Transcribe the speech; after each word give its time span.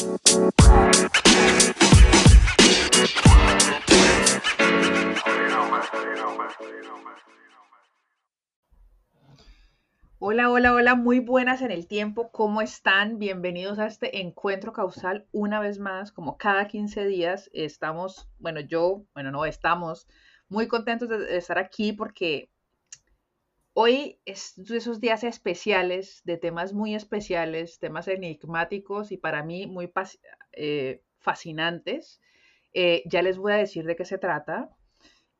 Hola, 0.00 0.18
hola, 10.50 10.72
hola, 10.72 10.94
muy 10.94 11.20
buenas 11.20 11.60
en 11.60 11.70
el 11.70 11.86
tiempo, 11.86 12.30
¿cómo 12.32 12.62
están? 12.62 13.18
Bienvenidos 13.18 13.78
a 13.78 13.86
este 13.86 14.22
encuentro 14.22 14.72
causal 14.72 15.26
una 15.32 15.60
vez 15.60 15.78
más, 15.78 16.12
como 16.12 16.38
cada 16.38 16.66
15 16.66 17.04
días 17.04 17.50
estamos, 17.52 18.26
bueno, 18.38 18.60
yo, 18.60 19.04
bueno, 19.12 19.30
no, 19.30 19.44
estamos 19.44 20.06
muy 20.48 20.66
contentos 20.66 21.10
de 21.10 21.36
estar 21.36 21.58
aquí 21.58 21.92
porque 21.92 22.48
hoy 23.74 24.20
es 24.24 24.54
de 24.56 24.78
esos 24.78 25.00
días 25.00 25.24
especiales, 25.24 26.22
de 26.24 26.36
temas 26.36 26.72
muy 26.72 26.94
especiales, 26.94 27.78
temas 27.78 28.08
enigmáticos 28.08 29.12
y 29.12 29.16
para 29.16 29.42
mí 29.42 29.66
muy 29.66 29.92
eh, 30.52 31.02
fascinantes. 31.18 32.20
Eh, 32.72 33.02
ya 33.06 33.22
les 33.22 33.38
voy 33.38 33.52
a 33.52 33.56
decir 33.56 33.84
de 33.84 33.96
qué 33.96 34.04
se 34.04 34.18
trata. 34.18 34.70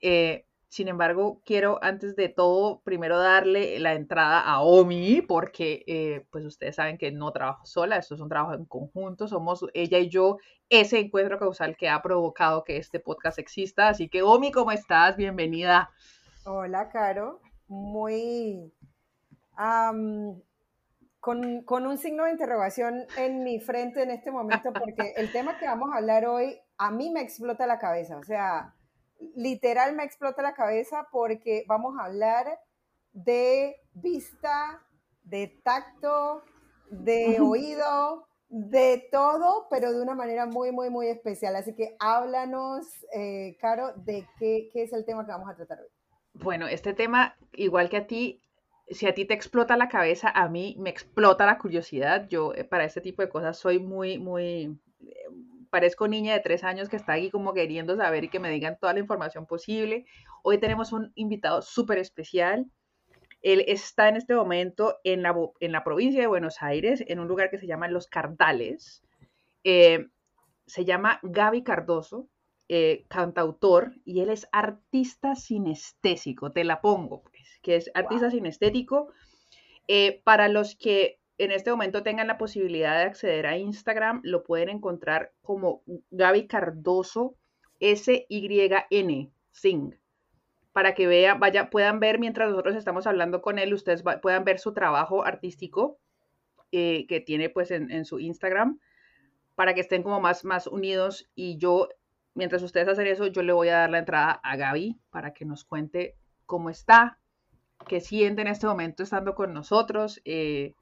Eh, 0.00 0.46
sin 0.68 0.86
embargo, 0.86 1.42
quiero 1.44 1.82
antes 1.82 2.14
de 2.14 2.28
todo 2.28 2.80
primero 2.82 3.18
darle 3.18 3.80
la 3.80 3.94
entrada 3.94 4.40
a 4.40 4.60
Omi, 4.60 5.20
porque 5.20 6.24
pues 6.30 6.44
ustedes 6.44 6.76
saben 6.76 6.96
que 6.96 7.10
no 7.10 7.32
trabajo 7.32 7.66
sola, 7.66 7.96
esto 7.96 8.14
es 8.14 8.20
un 8.20 8.28
trabajo 8.28 8.54
en 8.54 8.66
conjunto, 8.66 9.26
somos 9.26 9.66
ella 9.74 9.98
y 9.98 10.08
yo 10.08 10.38
ese 10.68 11.00
encuentro 11.00 11.40
causal 11.40 11.76
que 11.76 11.88
ha 11.88 12.00
provocado 12.02 12.62
que 12.62 12.76
este 12.76 13.00
podcast 13.00 13.40
exista. 13.40 13.88
Así 13.88 14.08
que 14.08 14.22
Omi, 14.22 14.52
¿cómo 14.52 14.70
estás? 14.70 15.16
Bienvenida. 15.16 15.90
Hola, 16.44 16.88
Caro. 16.88 17.40
Muy... 17.70 18.74
con, 21.20 21.62
con 21.62 21.86
un 21.86 21.98
signo 21.98 22.24
de 22.24 22.32
interrogación 22.32 23.06
en 23.16 23.44
mi 23.44 23.60
frente 23.60 24.02
en 24.02 24.10
este 24.10 24.30
momento, 24.30 24.72
porque 24.72 25.14
el 25.16 25.30
tema 25.30 25.56
que 25.58 25.66
vamos 25.66 25.90
a 25.92 25.98
hablar 25.98 26.26
hoy 26.26 26.58
a 26.78 26.90
mí 26.90 27.10
me 27.10 27.20
explota 27.20 27.66
la 27.66 27.78
cabeza. 27.78 28.16
O 28.18 28.24
sea, 28.24 28.74
literal 29.36 29.94
me 29.94 30.02
explota 30.02 30.42
la 30.42 30.54
cabeza 30.54 31.06
porque 31.12 31.64
vamos 31.68 31.96
a 31.98 32.06
hablar 32.06 32.58
de 33.12 33.76
vista, 33.92 34.82
de 35.22 35.60
tacto, 35.62 36.42
de 36.90 37.38
oído, 37.40 38.26
de 38.48 39.08
todo, 39.12 39.68
pero 39.70 39.92
de 39.92 40.02
una 40.02 40.14
manera 40.14 40.46
muy, 40.46 40.72
muy, 40.72 40.90
muy 40.90 41.06
especial. 41.06 41.54
Así 41.54 41.74
que 41.74 41.96
háblanos, 42.00 42.86
eh, 43.14 43.56
Caro, 43.60 43.92
de 43.94 44.26
qué, 44.38 44.70
qué 44.72 44.82
es 44.82 44.92
el 44.92 45.04
tema 45.04 45.24
que 45.24 45.32
vamos 45.32 45.48
a 45.48 45.54
tratar 45.54 45.80
hoy. 45.80 45.99
Bueno, 46.42 46.68
este 46.68 46.94
tema, 46.94 47.36
igual 47.52 47.90
que 47.90 47.98
a 47.98 48.06
ti, 48.06 48.40
si 48.88 49.06
a 49.06 49.14
ti 49.14 49.26
te 49.26 49.34
explota 49.34 49.76
la 49.76 49.90
cabeza, 49.90 50.30
a 50.30 50.48
mí 50.48 50.74
me 50.78 50.88
explota 50.88 51.44
la 51.44 51.58
curiosidad. 51.58 52.28
Yo 52.30 52.54
eh, 52.54 52.64
para 52.64 52.84
este 52.84 53.02
tipo 53.02 53.20
de 53.20 53.28
cosas 53.28 53.58
soy 53.58 53.78
muy, 53.78 54.18
muy, 54.18 54.78
parezco 55.68 56.08
niña 56.08 56.32
de 56.32 56.40
tres 56.40 56.64
años 56.64 56.88
que 56.88 56.96
está 56.96 57.12
aquí 57.12 57.30
como 57.30 57.52
queriendo 57.52 57.94
saber 57.94 58.24
y 58.24 58.30
que 58.30 58.40
me 58.40 58.48
digan 58.50 58.78
toda 58.80 58.94
la 58.94 59.00
información 59.00 59.44
posible. 59.44 60.06
Hoy 60.42 60.56
tenemos 60.56 60.92
un 60.92 61.12
invitado 61.14 61.60
súper 61.60 61.98
especial. 61.98 62.70
Él 63.42 63.62
está 63.68 64.08
en 64.08 64.16
este 64.16 64.34
momento 64.34 64.98
en 65.04 65.22
la, 65.22 65.34
en 65.60 65.72
la, 65.72 65.84
provincia 65.84 66.22
de 66.22 66.26
Buenos 66.26 66.62
Aires, 66.62 67.04
en 67.06 67.20
un 67.20 67.28
lugar 67.28 67.50
que 67.50 67.58
se 67.58 67.66
llama 67.66 67.88
Los 67.88 68.06
Cardales. 68.06 69.02
Eh, 69.62 70.08
se 70.66 70.86
llama 70.86 71.20
Gaby 71.22 71.64
Cardoso, 71.64 72.28
eh, 72.72 73.04
cantautor, 73.08 73.94
y 74.04 74.20
él 74.20 74.30
es 74.30 74.46
artista 74.52 75.34
sinestésico, 75.34 76.52
te 76.52 76.62
la 76.62 76.80
pongo, 76.80 77.24
pues, 77.24 77.58
que 77.62 77.74
es 77.74 77.90
artista 77.94 78.30
sinestético. 78.30 79.12
Eh, 79.88 80.22
para 80.22 80.46
los 80.46 80.76
que 80.76 81.18
en 81.36 81.50
este 81.50 81.72
momento 81.72 82.04
tengan 82.04 82.28
la 82.28 82.38
posibilidad 82.38 82.96
de 82.96 83.06
acceder 83.06 83.48
a 83.48 83.58
Instagram, 83.58 84.20
lo 84.22 84.44
pueden 84.44 84.68
encontrar 84.68 85.32
como 85.42 85.82
Gaby 86.12 86.46
Cardoso 86.46 87.34
S-Y-N, 87.80 89.32
Sing. 89.50 89.98
Para 90.72 90.94
que 90.94 91.08
vean, 91.08 91.40
vaya, 91.40 91.70
puedan 91.70 91.98
ver 91.98 92.20
mientras 92.20 92.50
nosotros 92.50 92.76
estamos 92.76 93.04
hablando 93.08 93.42
con 93.42 93.58
él, 93.58 93.74
ustedes 93.74 94.04
puedan 94.22 94.44
ver 94.44 94.60
su 94.60 94.72
trabajo 94.74 95.24
artístico 95.24 95.98
eh, 96.70 97.06
que 97.08 97.18
tiene 97.18 97.50
pues 97.50 97.72
en, 97.72 98.04
su 98.04 98.20
Instagram, 98.20 98.78
para 99.56 99.74
que 99.74 99.80
estén 99.80 100.04
como 100.04 100.20
más, 100.20 100.44
más 100.44 100.68
unidos. 100.68 101.28
Y 101.34 101.58
yo, 101.58 101.88
mientras 102.34 102.62
ustedes 102.62 102.88
hacen 102.88 103.06
eso, 103.06 103.26
yo 103.26 103.42
le 103.42 103.52
voy 103.52 103.68
a 103.68 103.78
dar 103.78 103.90
la 103.90 103.98
entrada 103.98 104.32
a 104.42 104.56
Gaby 104.56 105.00
para 105.10 105.32
que 105.32 105.44
nos 105.44 105.64
cuente 105.64 106.16
cómo 106.46 106.70
está, 106.70 107.18
qué 107.86 108.00
siente 108.00 108.42
en 108.42 108.48
este 108.48 108.66
momento 108.66 109.02
estando 109.02 109.34
con 109.34 109.52
nosotros. 109.52 110.20
Eh, 110.24 110.74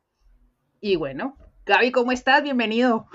y 0.80 0.96
bueno, 0.96 1.36
Gaby, 1.66 1.92
¿cómo 1.92 2.12
estás? 2.12 2.42
Bienvenido 2.42 3.06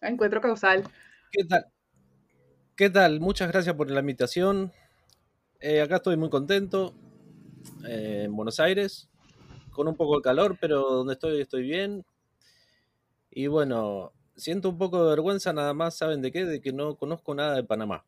a 0.00 0.08
Encuentro 0.08 0.40
Causal. 0.40 0.84
¿Qué 1.32 1.44
tal? 1.44 1.66
¿Qué 2.76 2.90
tal? 2.90 3.20
Muchas 3.20 3.50
gracias 3.50 3.74
por 3.74 3.90
la 3.90 4.00
invitación. 4.00 4.72
Eh, 5.60 5.82
acá 5.82 5.96
estoy 5.96 6.16
muy 6.16 6.30
contento 6.30 6.94
eh, 7.86 8.22
en 8.24 8.34
Buenos 8.34 8.58
Aires, 8.60 9.10
con 9.70 9.86
un 9.86 9.96
poco 9.96 10.16
de 10.16 10.22
calor, 10.22 10.56
pero 10.58 10.80
donde 10.80 11.12
estoy 11.12 11.40
estoy 11.40 11.62
bien. 11.62 12.04
Y 13.30 13.46
bueno, 13.48 14.12
siento 14.40 14.68
un 14.70 14.78
poco 14.78 15.04
de 15.04 15.10
vergüenza 15.10 15.52
nada 15.52 15.74
más, 15.74 15.96
¿saben 15.96 16.22
de 16.22 16.32
qué? 16.32 16.44
De 16.44 16.60
que 16.60 16.72
no 16.72 16.96
conozco 16.96 17.34
nada 17.34 17.54
de 17.54 17.64
Panamá. 17.64 18.04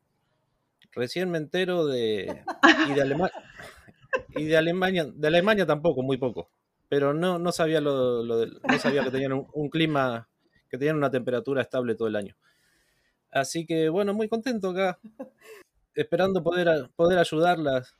Recién 0.91 1.31
me 1.31 1.37
entero 1.37 1.85
de... 1.85 2.43
Y 2.89 2.93
de, 2.93 3.01
Alemania, 3.01 3.33
y 4.35 4.43
de 4.45 4.57
Alemania, 4.57 5.05
de 5.05 5.27
Alemania 5.27 5.65
tampoco, 5.65 6.01
muy 6.01 6.17
poco 6.17 6.49
pero 6.93 7.11
no, 7.11 7.39
no 7.39 7.51
sabía 7.51 7.81
lo, 7.81 8.23
no 8.23 8.79
sabía 8.79 9.03
que 9.03 9.09
tenían 9.09 9.47
un, 9.51 9.69
clima, 9.71 10.29
que 10.69 10.77
tenían 10.77 10.95
una 10.95 11.09
temperatura 11.09 11.63
estable 11.63 11.95
todo 11.95 12.07
el 12.07 12.15
año. 12.15 12.35
Así 13.31 13.65
que 13.65 13.89
bueno, 13.89 14.13
muy 14.13 14.29
contento 14.29 14.69
acá, 14.69 14.99
esperando 15.95 16.43
poder, 16.43 16.91
poder 16.95 17.17
ayudarlas 17.17 17.95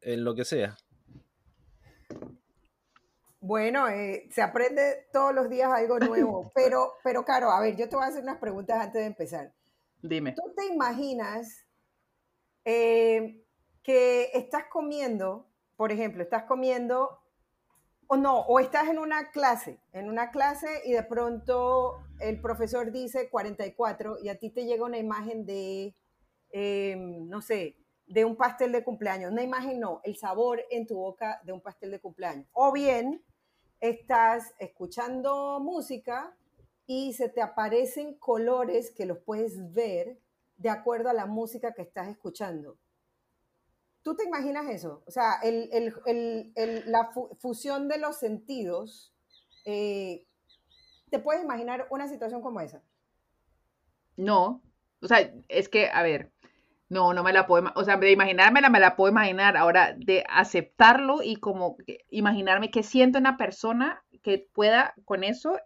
en 0.00 0.24
lo 0.24 0.34
que 0.34 0.46
sea. 0.46 0.78
Bueno, 3.46 3.90
eh, 3.90 4.26
se 4.30 4.40
aprende 4.40 5.06
todos 5.12 5.34
los 5.34 5.50
días 5.50 5.70
algo 5.70 5.98
nuevo, 5.98 6.50
pero, 6.54 6.94
pero 7.04 7.26
claro, 7.26 7.50
a 7.50 7.60
ver, 7.60 7.76
yo 7.76 7.90
te 7.90 7.94
voy 7.94 8.06
a 8.06 8.08
hacer 8.08 8.22
unas 8.22 8.38
preguntas 8.38 8.80
antes 8.80 9.02
de 9.02 9.06
empezar. 9.06 9.52
Dime. 10.00 10.32
¿Tú 10.32 10.54
te 10.56 10.64
imaginas 10.64 11.66
eh, 12.64 13.44
que 13.82 14.30
estás 14.32 14.64
comiendo, 14.70 15.46
por 15.76 15.92
ejemplo, 15.92 16.22
estás 16.22 16.44
comiendo 16.44 17.20
o 18.06 18.16
no, 18.16 18.40
o 18.40 18.60
estás 18.60 18.88
en 18.88 18.98
una 18.98 19.30
clase, 19.30 19.78
en 19.92 20.08
una 20.08 20.30
clase 20.30 20.80
y 20.86 20.92
de 20.92 21.02
pronto 21.02 21.98
el 22.20 22.40
profesor 22.40 22.92
dice 22.92 23.28
44 23.28 24.20
y 24.22 24.30
a 24.30 24.38
ti 24.38 24.48
te 24.48 24.64
llega 24.64 24.86
una 24.86 24.96
imagen 24.96 25.44
de, 25.44 25.94
em, 26.48 27.28
no 27.28 27.42
sé, 27.42 27.76
de 28.06 28.24
un 28.24 28.36
pastel 28.36 28.72
de 28.72 28.82
cumpleaños. 28.82 29.30
Una 29.30 29.42
imagen 29.42 29.80
no, 29.80 30.00
el 30.02 30.16
sabor 30.16 30.64
en 30.70 30.86
tu 30.86 30.96
boca 30.96 31.42
de 31.44 31.52
un 31.52 31.60
pastel 31.60 31.90
de 31.90 32.00
cumpleaños. 32.00 32.46
O 32.54 32.72
bien 32.72 33.22
estás 33.88 34.54
escuchando 34.58 35.60
música 35.60 36.34
y 36.86 37.12
se 37.12 37.28
te 37.28 37.42
aparecen 37.42 38.14
colores 38.14 38.90
que 38.90 39.04
los 39.04 39.18
puedes 39.18 39.74
ver 39.74 40.18
de 40.56 40.70
acuerdo 40.70 41.10
a 41.10 41.12
la 41.12 41.26
música 41.26 41.74
que 41.74 41.82
estás 41.82 42.08
escuchando. 42.08 42.78
¿Tú 44.02 44.16
te 44.16 44.24
imaginas 44.24 44.70
eso? 44.70 45.02
O 45.06 45.10
sea, 45.10 45.40
la 45.44 47.10
fusión 47.38 47.88
de 47.88 47.98
los 47.98 48.16
sentidos. 48.16 49.14
Eh, 49.66 50.26
¿Te 51.10 51.18
puedes 51.18 51.42
imaginar 51.42 51.86
una 51.90 52.08
situación 52.08 52.40
como 52.40 52.60
esa? 52.60 52.82
No. 54.16 54.62
O 55.02 55.08
sea, 55.08 55.30
es 55.48 55.68
que, 55.68 55.88
a 55.88 56.02
ver, 56.02 56.32
no, 56.88 57.14
no 57.14 57.22
me 57.22 57.32
la 57.32 57.46
puedo, 57.46 57.72
o 57.74 57.84
sea, 57.84 57.96
de 57.96 58.12
imaginármela 58.12 58.68
me 58.68 58.80
la 58.80 58.96
puedo 58.96 59.10
imaginar. 59.10 59.56
Ahora, 59.56 59.94
de 59.96 60.24
aceptarlo 60.28 61.22
y 61.22 61.36
como 61.36 61.76
imaginarme 62.10 62.70
qué 62.70 62.82
siente 62.82 63.18
una 63.18 63.36
persona 63.36 64.04
que 64.22 64.48
pueda 64.52 64.94
con 65.04 65.24
eso, 65.24 65.58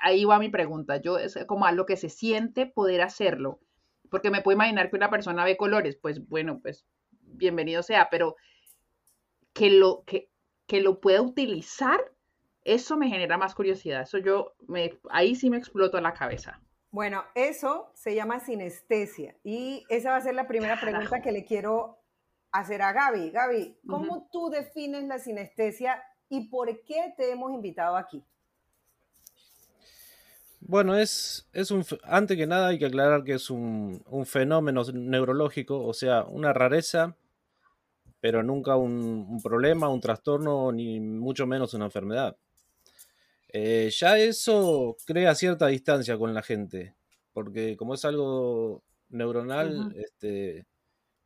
ahí 0.00 0.24
va 0.24 0.38
mi 0.38 0.48
pregunta. 0.48 0.96
Yo, 0.98 1.18
es 1.18 1.38
como 1.46 1.66
a 1.66 1.72
lo 1.72 1.86
que 1.86 1.96
se 1.96 2.08
siente 2.08 2.66
poder 2.66 3.02
hacerlo. 3.02 3.60
Porque 4.10 4.30
me 4.30 4.42
puedo 4.42 4.56
imaginar 4.56 4.90
que 4.90 4.96
una 4.96 5.10
persona 5.10 5.44
ve 5.44 5.56
colores, 5.56 5.96
pues 5.96 6.26
bueno, 6.28 6.60
pues 6.60 6.84
bienvenido 7.22 7.82
sea, 7.82 8.08
pero 8.10 8.36
que 9.52 9.70
lo, 9.70 10.02
que, 10.04 10.28
que 10.66 10.80
lo 10.80 11.00
pueda 11.00 11.22
utilizar, 11.22 12.00
eso 12.64 12.96
me 12.96 13.08
genera 13.08 13.38
más 13.38 13.54
curiosidad. 13.54 14.02
Eso 14.02 14.18
yo, 14.18 14.54
me, 14.66 14.98
ahí 15.10 15.34
sí 15.34 15.50
me 15.50 15.58
exploto 15.58 16.00
la 16.00 16.14
cabeza. 16.14 16.60
Bueno, 16.90 17.24
eso 17.34 17.92
se 17.94 18.14
llama 18.14 18.40
sinestesia 18.40 19.36
y 19.44 19.84
esa 19.88 20.10
va 20.10 20.16
a 20.16 20.20
ser 20.20 20.34
la 20.34 20.48
primera 20.48 20.80
pregunta 20.80 21.22
que 21.22 21.32
le 21.32 21.44
quiero 21.44 21.98
hacer 22.50 22.82
a 22.82 22.92
Gaby. 22.92 23.30
Gaby, 23.30 23.78
¿cómo 23.86 24.28
tú 24.32 24.50
defines 24.50 25.04
la 25.04 25.18
sinestesia 25.18 26.02
y 26.28 26.48
por 26.48 26.68
qué 26.84 27.14
te 27.16 27.30
hemos 27.30 27.52
invitado 27.52 27.96
aquí? 27.96 28.24
Bueno, 30.60 30.96
es, 30.96 31.48
es 31.52 31.70
un, 31.70 31.84
antes 32.02 32.36
que 32.36 32.46
nada 32.46 32.68
hay 32.68 32.78
que 32.78 32.86
aclarar 32.86 33.24
que 33.24 33.34
es 33.34 33.50
un, 33.50 34.02
un 34.06 34.26
fenómeno 34.26 34.82
neurológico, 34.92 35.84
o 35.84 35.94
sea, 35.94 36.24
una 36.24 36.52
rareza 36.52 37.16
pero 38.20 38.42
nunca 38.42 38.76
un, 38.76 39.40
problema, 39.42 39.88
un 39.88 40.00
trastorno, 40.00 40.70
ni 40.72 41.00
mucho 41.00 41.46
menos 41.46 41.74
una 41.74 41.86
enfermedad. 41.86 42.36
Eh, 43.52 43.90
ya 43.92 44.18
eso 44.18 44.96
crea 45.06 45.34
cierta 45.34 45.66
distancia 45.66 46.16
con 46.16 46.34
la 46.34 46.42
gente, 46.42 46.94
porque 47.32 47.76
como 47.76 47.94
es 47.94 48.04
algo 48.04 48.84
neuronal, 49.08 49.92
este, 49.96 50.66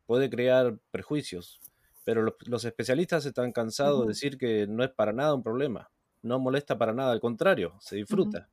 puede 0.05 0.29
crear 0.29 0.77
prejuicios. 0.91 1.59
Pero 2.03 2.23
los, 2.45 2.65
especialistas 2.65 3.25
están 3.25 3.51
cansados 3.51 4.01
de 4.01 4.07
decir 4.09 4.37
que 4.37 4.67
no 4.67 4.83
es 4.83 4.91
para 4.91 5.11
nada 5.11 5.33
un 5.33 5.43
problema, 5.43 5.91
no 6.21 6.39
molesta 6.39 6.77
para 6.77 6.93
nada, 6.93 7.11
al 7.11 7.19
contrario, 7.19 7.75
se 7.79 7.95
disfruta. 7.95 8.49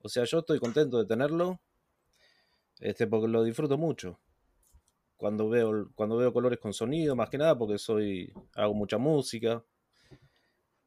O 0.00 0.08
sea, 0.08 0.24
yo 0.24 0.40
estoy 0.40 0.58
contento 0.58 0.98
de 0.98 1.06
tenerlo, 1.06 1.60
este, 2.80 3.06
porque 3.06 3.28
lo 3.28 3.44
disfruto 3.44 3.78
mucho. 3.78 4.20
Cuando 5.16 5.48
veo, 5.48 5.90
cuando 5.94 6.18
veo 6.18 6.32
colores 6.32 6.58
con 6.58 6.74
sonido, 6.74 7.16
más 7.16 7.30
que 7.30 7.38
nada, 7.38 7.56
porque 7.56 7.78
soy, 7.78 8.32
hago 8.54 8.74
mucha 8.74 8.98
música. 8.98 9.64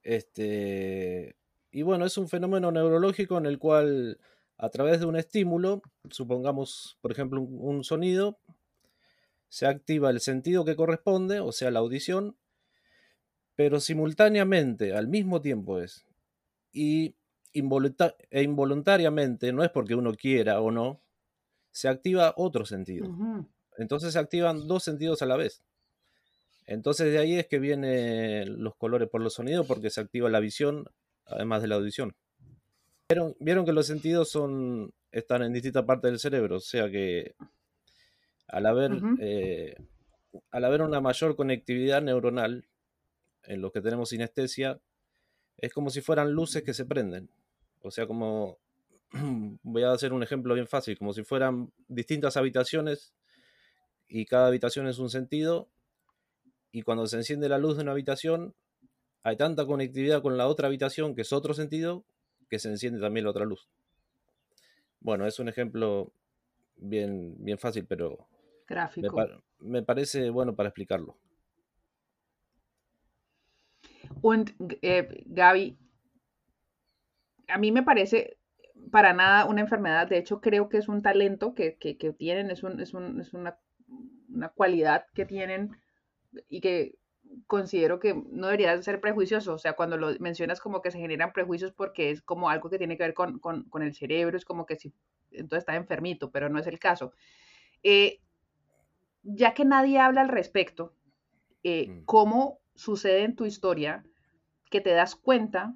Este, 0.03 1.38
y 1.71 1.83
bueno, 1.83 2.05
es 2.05 2.17
un 2.17 2.27
fenómeno 2.27 2.71
neurológico 2.71 3.37
en 3.37 3.45
el 3.45 3.59
cual 3.59 4.19
a 4.57 4.69
través 4.69 4.99
de 4.99 5.05
un 5.05 5.15
estímulo, 5.15 5.81
supongamos, 6.09 6.97
por 7.01 7.11
ejemplo, 7.11 7.41
un, 7.41 7.83
sonido, 7.83 8.39
se 9.47 9.65
activa 9.65 10.09
el 10.09 10.19
sentido 10.19 10.65
que 10.65 10.75
corresponde, 10.75 11.39
o 11.39 11.51
sea, 11.51 11.71
la 11.71 11.79
audición, 11.79 12.35
pero 13.55 13.79
simultáneamente, 13.79 14.93
al 14.93 15.07
mismo 15.07 15.41
tiempo 15.41 15.79
es. 15.79 16.05
Y 16.73 17.15
e 17.53 18.43
involuntariamente, 18.43 19.53
no 19.53 19.63
es 19.63 19.69
porque 19.69 19.95
uno 19.95 20.13
quiera 20.13 20.61
o 20.61 20.71
no, 20.71 21.01
se 21.71 21.87
activa 21.87 22.33
otro 22.35 22.65
sentido. 22.65 23.09
Entonces 23.77 24.13
se 24.13 24.19
activan 24.19 24.67
dos 24.67 24.83
sentidos 24.83 25.21
a 25.21 25.25
la 25.25 25.37
vez. 25.37 25.63
Entonces 26.65 27.11
de 27.11 27.19
ahí 27.19 27.35
es 27.35 27.47
que 27.47 27.59
vienen 27.59 28.61
los 28.61 28.75
colores 28.75 29.07
por 29.09 29.21
los 29.21 29.33
sonidos 29.33 29.65
porque 29.65 29.89
se 29.89 30.01
activa 30.01 30.29
la 30.29 30.39
visión 30.39 30.85
además 31.29 31.61
de 31.61 31.67
la 31.67 31.75
audición. 31.75 32.15
Vieron, 33.39 33.65
que 33.65 33.73
los 33.73 33.87
sentidos 33.87 34.29
son, 34.29 34.93
están 35.11 35.41
en 35.41 35.53
distintas 35.53 35.83
partes 35.85 36.11
del 36.11 36.19
cerebro, 36.19 36.57
o 36.57 36.59
sea 36.59 36.89
que 36.91 37.35
al 38.47 38.65
haber, 38.67 38.91
eh, 39.19 39.75
al 40.51 40.65
haber 40.65 40.83
una 40.83 41.01
mayor 41.01 41.35
conectividad 41.35 42.01
neuronal 42.03 42.67
en 43.43 43.61
los 43.61 43.71
que 43.71 43.81
tenemos 43.81 44.09
sinestesia, 44.09 44.79
es 45.57 45.73
como 45.73 45.89
si 45.89 46.01
fueran 46.01 46.31
luces 46.31 46.63
que 46.63 46.73
se 46.73 46.85
prenden. 46.85 47.29
O 47.81 47.89
sea, 47.91 48.05
como, 48.05 48.59
voy 49.63 49.83
a 49.83 49.91
hacer 49.91 50.13
un 50.13 50.23
ejemplo 50.23 50.53
bien 50.53 50.67
fácil, 50.67 50.97
como 50.97 51.13
si 51.13 51.23
fueran 51.23 51.71
distintas 51.87 52.37
habitaciones 52.37 53.13
y 54.07 54.25
cada 54.25 54.47
habitación 54.47 54.87
es 54.87 54.99
un 54.99 55.09
sentido 55.09 55.69
y 56.71 56.83
cuando 56.83 57.07
se 57.07 57.17
enciende 57.17 57.49
la 57.49 57.57
luz 57.57 57.77
de 57.77 57.83
una 57.83 57.91
habitación 57.91 58.53
hay 59.23 59.37
tanta 59.37 59.65
conectividad 59.65 60.21
con 60.21 60.37
la 60.37 60.47
otra 60.47 60.67
habitación 60.67 61.15
que 61.15 61.21
es 61.21 61.33
otro 61.33 61.53
sentido 61.53 62.03
que 62.49 62.59
se 62.59 62.69
enciende 62.69 62.99
también 62.99 63.25
la 63.25 63.31
otra 63.31 63.45
luz. 63.45 63.69
Bueno, 65.01 65.25
es 65.27 65.39
un 65.39 65.49
ejemplo 65.49 66.11
bien, 66.77 67.35
bien 67.37 67.57
fácil, 67.57 67.85
pero 67.85 68.27
Gráfico. 68.69 69.25
Me, 69.59 69.81
parece 69.81 70.29
bueno 70.29 70.55
para 70.55 70.69
explicarlo. 70.69 71.17
Und, 74.21 74.51
eh, 74.81 75.23
Gaby, 75.25 75.77
a 77.47 77.57
mí 77.57 77.71
me 77.71 77.83
parece 77.83 78.37
para 78.91 79.13
nada 79.13 79.45
una 79.45 79.61
enfermedad, 79.61 80.07
de 80.07 80.19
hecho 80.19 80.39
creo 80.39 80.69
que 80.69 80.77
es 80.77 80.87
un 80.87 81.01
talento 81.01 81.55
que, 81.55 81.77
tienen, 82.17 82.51
es, 82.51 82.63
es, 82.63 82.93
es 82.93 83.33
una, 83.33 83.59
una, 84.29 84.49
cualidad 84.49 85.05
que 85.13 85.25
tienen 85.25 85.71
y 86.47 86.61
que 86.61 86.98
considero 87.47 87.99
que 87.99 88.13
no 88.13 88.47
debería 88.47 88.81
ser 88.81 88.99
prejuicioso, 88.99 89.53
o 89.53 89.57
sea, 89.57 89.73
cuando 89.73 89.97
lo 89.97 90.11
mencionas 90.19 90.59
como 90.59 90.81
que 90.81 90.91
se 90.91 90.99
generan 90.99 91.33
prejuicios 91.33 91.71
porque 91.71 92.11
es 92.11 92.21
como 92.21 92.49
algo 92.49 92.69
que 92.69 92.77
tiene 92.77 92.97
que 92.97 93.03
ver 93.03 93.13
con, 93.13 93.39
el 93.81 93.93
cerebro, 93.93 94.37
es 94.37 94.45
como 94.45 94.65
que 94.65 94.75
si 94.75 94.93
entonces 95.31 95.59
está 95.59 95.75
enfermito, 95.75 96.31
pero 96.31 96.49
no 96.49 96.59
es 96.59 96.67
el 96.67 96.79
caso. 96.79 97.13
Eh, 97.83 98.19
ya 99.23 99.53
que 99.53 99.65
nadie 99.65 99.99
habla 99.99 100.21
al 100.21 100.29
respecto, 100.29 100.93
eh, 101.63 101.87
mm. 101.87 102.05
¿cómo 102.05 102.59
sucede 102.75 103.23
en 103.23 103.35
tu 103.35 103.45
historia 103.45 104.03
que 104.69 104.81
te 104.81 104.91
das 104.91 105.15
cuenta 105.15 105.75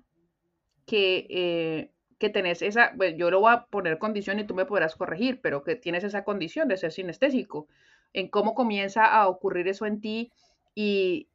que, 0.86 1.28
eh, 1.30 1.92
que 2.18 2.30
tenés 2.30 2.62
esa, 2.62 2.94
pues 2.98 3.16
yo 3.18 3.30
lo 3.30 3.42
voy 3.42 3.54
a 3.54 3.66
poner 3.66 4.00
condición 4.00 4.40
y 4.40 4.46
tú 4.46 4.56
me 4.56 4.66
podrás 4.66 4.96
corregir, 4.96 5.40
pero 5.42 5.64
que 5.64 5.76
tienes 5.76 6.04
esa 6.04 6.24
condición 6.24 6.68
de 6.68 6.78
ser 6.78 6.92
sinestésico? 6.92 7.68
¿En 8.12 8.28
cómo 8.30 8.54
comienza 8.56 9.06
a 9.06 9.28
ocurrir 9.28 9.68
eso 9.68 9.86
en 9.86 10.02
ti? 10.02 10.32
Y, 10.76 11.30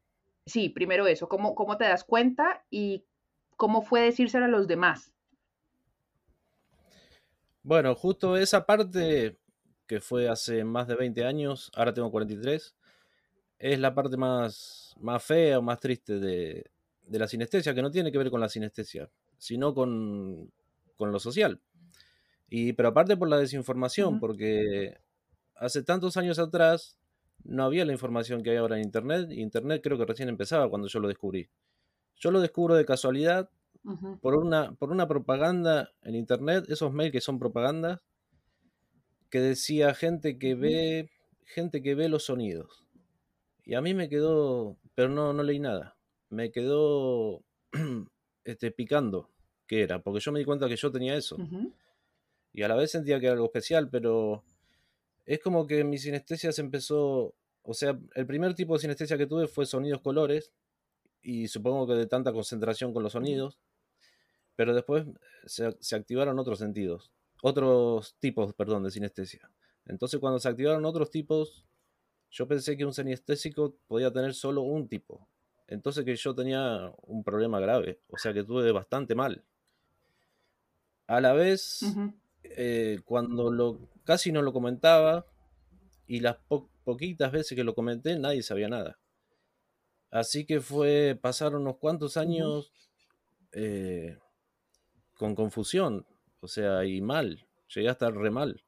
sí, 0.49 0.69
primero 0.69 1.07
eso, 1.07 1.29
¿cómo, 1.29 1.55
cómo 1.55 1.77
te 1.77 1.85
das 1.85 2.05
cuenta 2.05 2.65
y 2.71 3.05
cómo 3.57 3.83
fue 3.83 4.03
decírselo 4.03 4.47
a 4.47 4.49
los 4.49 4.67
demás? 4.67 5.13
Bueno, 7.63 7.95
justo 7.95 8.37
esa 8.37 8.65
parte 8.65 9.39
que 9.87 10.01
fue 10.01 10.29
hace 10.29 10.65
más 10.65 10.87
de 10.87 10.95
20 10.95 11.25
años, 11.25 11.71
ahora 11.75 11.95
tengo 11.95 12.11
43, 12.11 12.77
es 13.59 13.79
la 13.79 13.95
parte 13.95 14.17
más, 14.17 14.95
más 15.01 15.25
fea 15.25 15.59
o 15.59 15.63
más 15.63 15.81
triste 15.81 16.19
de, 16.19 16.71
la 17.09 17.27
sinestesia, 17.27 17.75
que 17.75 17.83
no 17.83 17.91
tiene 17.91 18.13
que 18.13 18.19
ver 18.19 18.31
con 18.31 18.41
la 18.41 18.49
sinestesia, 18.49 19.11
sino 19.39 19.75
con, 19.75 20.53
lo 20.99 21.19
social. 21.19 21.61
Y, 22.51 22.75
pero 22.75 22.91
aparte 22.91 23.17
por 23.17 23.29
la 23.29 23.39
desinformación, 23.39 24.21
porque 24.21 24.99
hace 25.57 25.83
tantos 25.83 26.17
años 26.17 26.39
atrás 26.39 26.98
no 27.49 27.65
había 27.65 27.85
la 27.85 27.93
información 27.93 28.43
que 28.43 28.51
hay 28.51 28.57
ahora 28.57 28.77
en 28.77 28.85
Internet. 28.85 29.31
Internet 29.33 29.81
creo 29.83 29.99
que 29.99 30.05
recién 30.05 30.29
empezaba 30.29 30.69
cuando 30.69 30.87
yo 30.87 31.01
lo 31.01 31.09
descubrí. 31.09 31.49
Yo 32.17 32.31
lo 32.31 32.41
descubro 32.41 32.75
de 32.75 32.85
casualidad 32.85 33.51
por, 34.21 34.37
una, 34.37 34.73
por 34.73 34.91
una 34.91 35.09
propaganda 35.09 35.91
en 36.03 36.15
Internet, 36.15 36.67
esos 36.69 36.93
mails 36.93 37.13
que 37.13 37.21
son 37.21 37.39
propaganda, 37.39 38.03
que 39.31 39.41
decía 39.41 39.95
gente 39.95 40.39
que 40.39 40.55
ve, 40.55 41.11
gente 41.47 41.83
que 41.83 41.95
ve 41.95 42.09
los 42.09 42.25
sonidos. 42.25 42.87
Y 43.65 43.75
a 43.75 43.81
mí 43.81 43.95
me 43.95 44.09
quedó, 44.09 44.77
pero 44.95 45.09
no, 45.09 45.33
no 45.33 45.43
leí 45.43 45.59
nada. 45.59 45.97
Me 46.29 46.51
quedó 46.51 47.43
este, 48.45 48.71
picando 48.71 49.31
que 49.67 49.83
era, 49.83 50.03
porque 50.03 50.21
yo 50.21 50.33
me 50.33 50.39
di 50.39 50.45
cuenta 50.45 50.69
que 50.69 50.77
yo 50.77 50.91
tenía 50.91 51.17
eso. 51.17 51.37
Y 52.53 52.63
a 52.63 52.69
la 52.69 52.77
vez 52.77 52.91
sentía 52.91 53.21
que 53.21 53.27
era 53.27 53.35
algo 53.35 53.47
especial, 53.47 53.89
pero 53.91 54.43
es 55.29 55.41
como 55.41 55.67
que 55.67 55.85
mi 55.85 55.99
sinestesia 55.99 56.53
se 56.53 56.63
empezó, 56.63 57.35
o 57.63 57.75
sea, 57.75 57.99
el 58.15 58.27
primer 58.27 58.55
tipo 58.55 58.73
de 58.73 58.81
sinestesia 58.81 59.19
que 59.19 59.27
tuve 59.27 59.47
fue 59.47 59.67
sonidos 59.67 60.01
colores, 60.01 60.55
y 61.21 61.49
supongo 61.49 61.87
que 61.87 61.93
de 61.93 62.07
tanta 62.07 62.33
concentración 62.33 62.95
con 62.95 63.03
los 63.03 63.13
sonidos, 63.13 63.59
pero 64.57 64.75
después 64.75 65.05
se, 65.45 65.67
activaron 65.95 66.39
otros 66.39 66.59
sentidos, 66.59 67.13
otros 67.43 68.17
tipos, 68.19 68.55
perdón, 68.55 68.85
de 68.85 68.91
sinestesia. 68.91 69.51
Entonces 69.85 70.19
cuando 70.19 70.39
se 70.39 70.49
activaron 70.49 70.87
otros 70.87 71.11
tipos, 71.11 71.67
yo 72.31 72.49
pensé 72.49 72.79
que 72.79 72.87
un 72.87 72.95
sinestésico 72.95 73.77
podía 73.87 74.11
tener 74.11 74.33
solo 74.33 74.63
un 74.63 74.89
tipo. 74.89 75.29
Entonces 75.67 76.07
que 76.07 76.17
yo 76.17 76.35
tenía 76.35 76.91
un 77.03 77.23
problema 77.23 77.61
grave, 77.61 78.01
o 78.09 78.17
sea 78.17 78.33
que 78.33 78.45
tuve 78.45 78.73
bastante 78.73 79.15
mal. 79.15 79.45
A 81.07 81.21
la 81.21 81.35
vez, 81.35 81.83
eh, 82.57 83.01
cuando 83.05 83.51
lo 83.51 83.79
casi 84.05 84.33
no 84.33 84.43
lo 84.43 84.53
comentaba 84.53 85.27
y 86.07 86.21
las 86.21 86.37
poquitas 86.85 87.31
veces 87.31 87.55
que 87.55 87.65
lo 87.65 87.75
comenté 87.75 88.19
nadie 88.19 88.43
sabía 88.43 88.69
nada. 88.69 88.99
Así 90.11 90.47
que 90.47 90.61
fue 90.61 91.19
pasar 91.21 91.55
unos 91.55 91.77
cuantos 91.77 92.17
años 92.17 92.73
eh, 93.53 94.17
con 95.17 95.35
confusión, 95.35 96.07
o 96.41 96.49
sea, 96.49 96.85
y 96.85 97.01
mal. 97.01 97.47
Llegué 97.75 97.89
a 97.89 97.93
estar 97.93 98.15
re 98.15 98.31
mal 98.31 98.63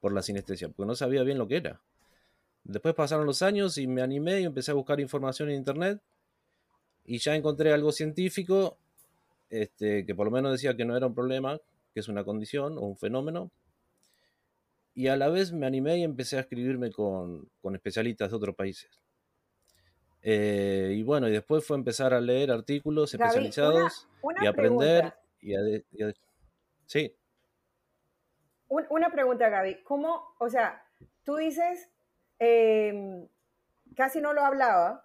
por 0.00 0.12
la 0.12 0.20
sinestesia, 0.20 0.68
porque 0.68 0.86
no 0.86 0.94
sabía 0.94 1.22
bien 1.22 1.38
lo 1.38 1.48
que 1.48 1.56
era. 1.56 1.80
Después 2.64 2.94
pasaron 2.94 3.24
los 3.26 3.40
años 3.40 3.78
y 3.78 3.86
me 3.86 4.02
animé 4.02 4.40
y 4.40 4.44
empecé 4.44 4.70
a 4.70 4.74
buscar 4.74 5.00
información 5.00 5.48
en 5.48 5.56
internet 5.56 6.02
y 7.06 7.18
ya 7.18 7.34
encontré 7.34 7.72
algo 7.72 7.92
científico 7.92 8.78
este, 9.50 10.04
que 10.04 10.14
por 10.14 10.26
lo 10.26 10.30
menos 10.30 10.52
decía 10.52 10.76
que 10.76 10.84
no 10.84 10.96
era 10.96 11.06
un 11.06 11.14
problema, 11.14 11.60
que 11.94 12.00
es 12.00 12.08
una 12.08 12.24
condición 12.24 12.76
o 12.76 12.82
un 12.82 12.96
fenómeno. 12.96 13.50
Y 14.94 15.06
a 15.06 15.16
la 15.16 15.28
vez 15.28 15.52
me 15.52 15.66
animé 15.66 15.98
y 15.98 16.02
empecé 16.02 16.36
a 16.36 16.40
escribirme 16.40 16.90
con, 16.90 17.48
especialistas 17.72 18.30
de 18.30 18.36
otros 18.36 18.54
países. 18.54 19.00
Eh, 20.22 20.94
y 20.96 21.02
bueno, 21.02 21.28
y 21.28 21.32
después 21.32 21.64
fue 21.64 21.76
empezar 21.76 22.12
a 22.12 22.20
leer 22.20 22.50
artículos 22.50 23.14
especializados 23.14 24.08
y 24.42 24.46
aprender. 24.46 25.14
Y 25.40 25.54
sí. 26.86 27.14
una 28.68 29.10
pregunta, 29.10 29.48
Gaby. 29.48 29.82
¿Cómo, 29.84 30.34
o 30.38 30.48
sea, 30.48 30.84
tú 31.24 31.36
dices, 31.36 31.90
em, 32.38 33.28
casi 33.94 34.20
no 34.20 34.32
lo 34.32 34.44
hablaba, 34.44 35.03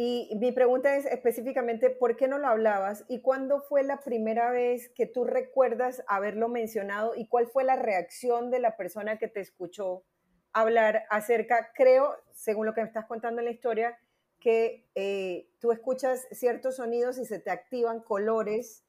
y 0.00 0.30
mi 0.36 0.52
pregunta 0.52 0.94
es 0.94 1.06
específicamente, 1.06 1.90
¿por 1.90 2.16
qué 2.16 2.28
no 2.28 2.38
lo 2.38 2.46
hablabas? 2.46 3.04
¿Y 3.08 3.20
cuándo 3.20 3.62
fue 3.62 3.82
la 3.82 3.98
primera 3.98 4.52
vez 4.52 4.90
que 4.90 5.06
tú 5.06 5.24
recuerdas 5.24 6.04
haberlo 6.06 6.48
mencionado? 6.48 7.16
¿Y 7.16 7.26
cuál 7.26 7.48
fue 7.48 7.64
la 7.64 7.74
reacción 7.74 8.52
de 8.52 8.60
la 8.60 8.76
persona 8.76 9.18
que 9.18 9.26
te 9.26 9.40
escuchó 9.40 10.04
hablar 10.52 11.02
acerca, 11.10 11.72
creo, 11.74 12.14
según 12.32 12.66
lo 12.66 12.74
que 12.74 12.82
me 12.82 12.86
estás 12.86 13.06
contando 13.06 13.40
en 13.40 13.46
la 13.46 13.50
historia, 13.50 13.98
que 14.38 14.88
eh, 14.94 15.50
tú 15.58 15.72
escuchas 15.72 16.28
ciertos 16.30 16.76
sonidos 16.76 17.18
y 17.18 17.24
se 17.24 17.40
te 17.40 17.50
activan 17.50 18.00
colores 18.00 18.86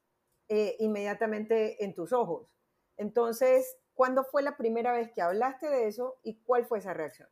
eh, 0.48 0.76
inmediatamente 0.78 1.84
en 1.84 1.92
tus 1.92 2.12
ojos. 2.12 2.54
Entonces, 2.96 3.78
¿cuándo 3.94 4.22
fue 4.22 4.42
la 4.42 4.56
primera 4.56 4.92
vez 4.92 5.10
que 5.10 5.22
hablaste 5.22 5.70
de 5.70 5.88
eso 5.88 6.20
y 6.22 6.40
cuál 6.44 6.66
fue 6.66 6.78
esa 6.78 6.94
reacción? 6.94 7.28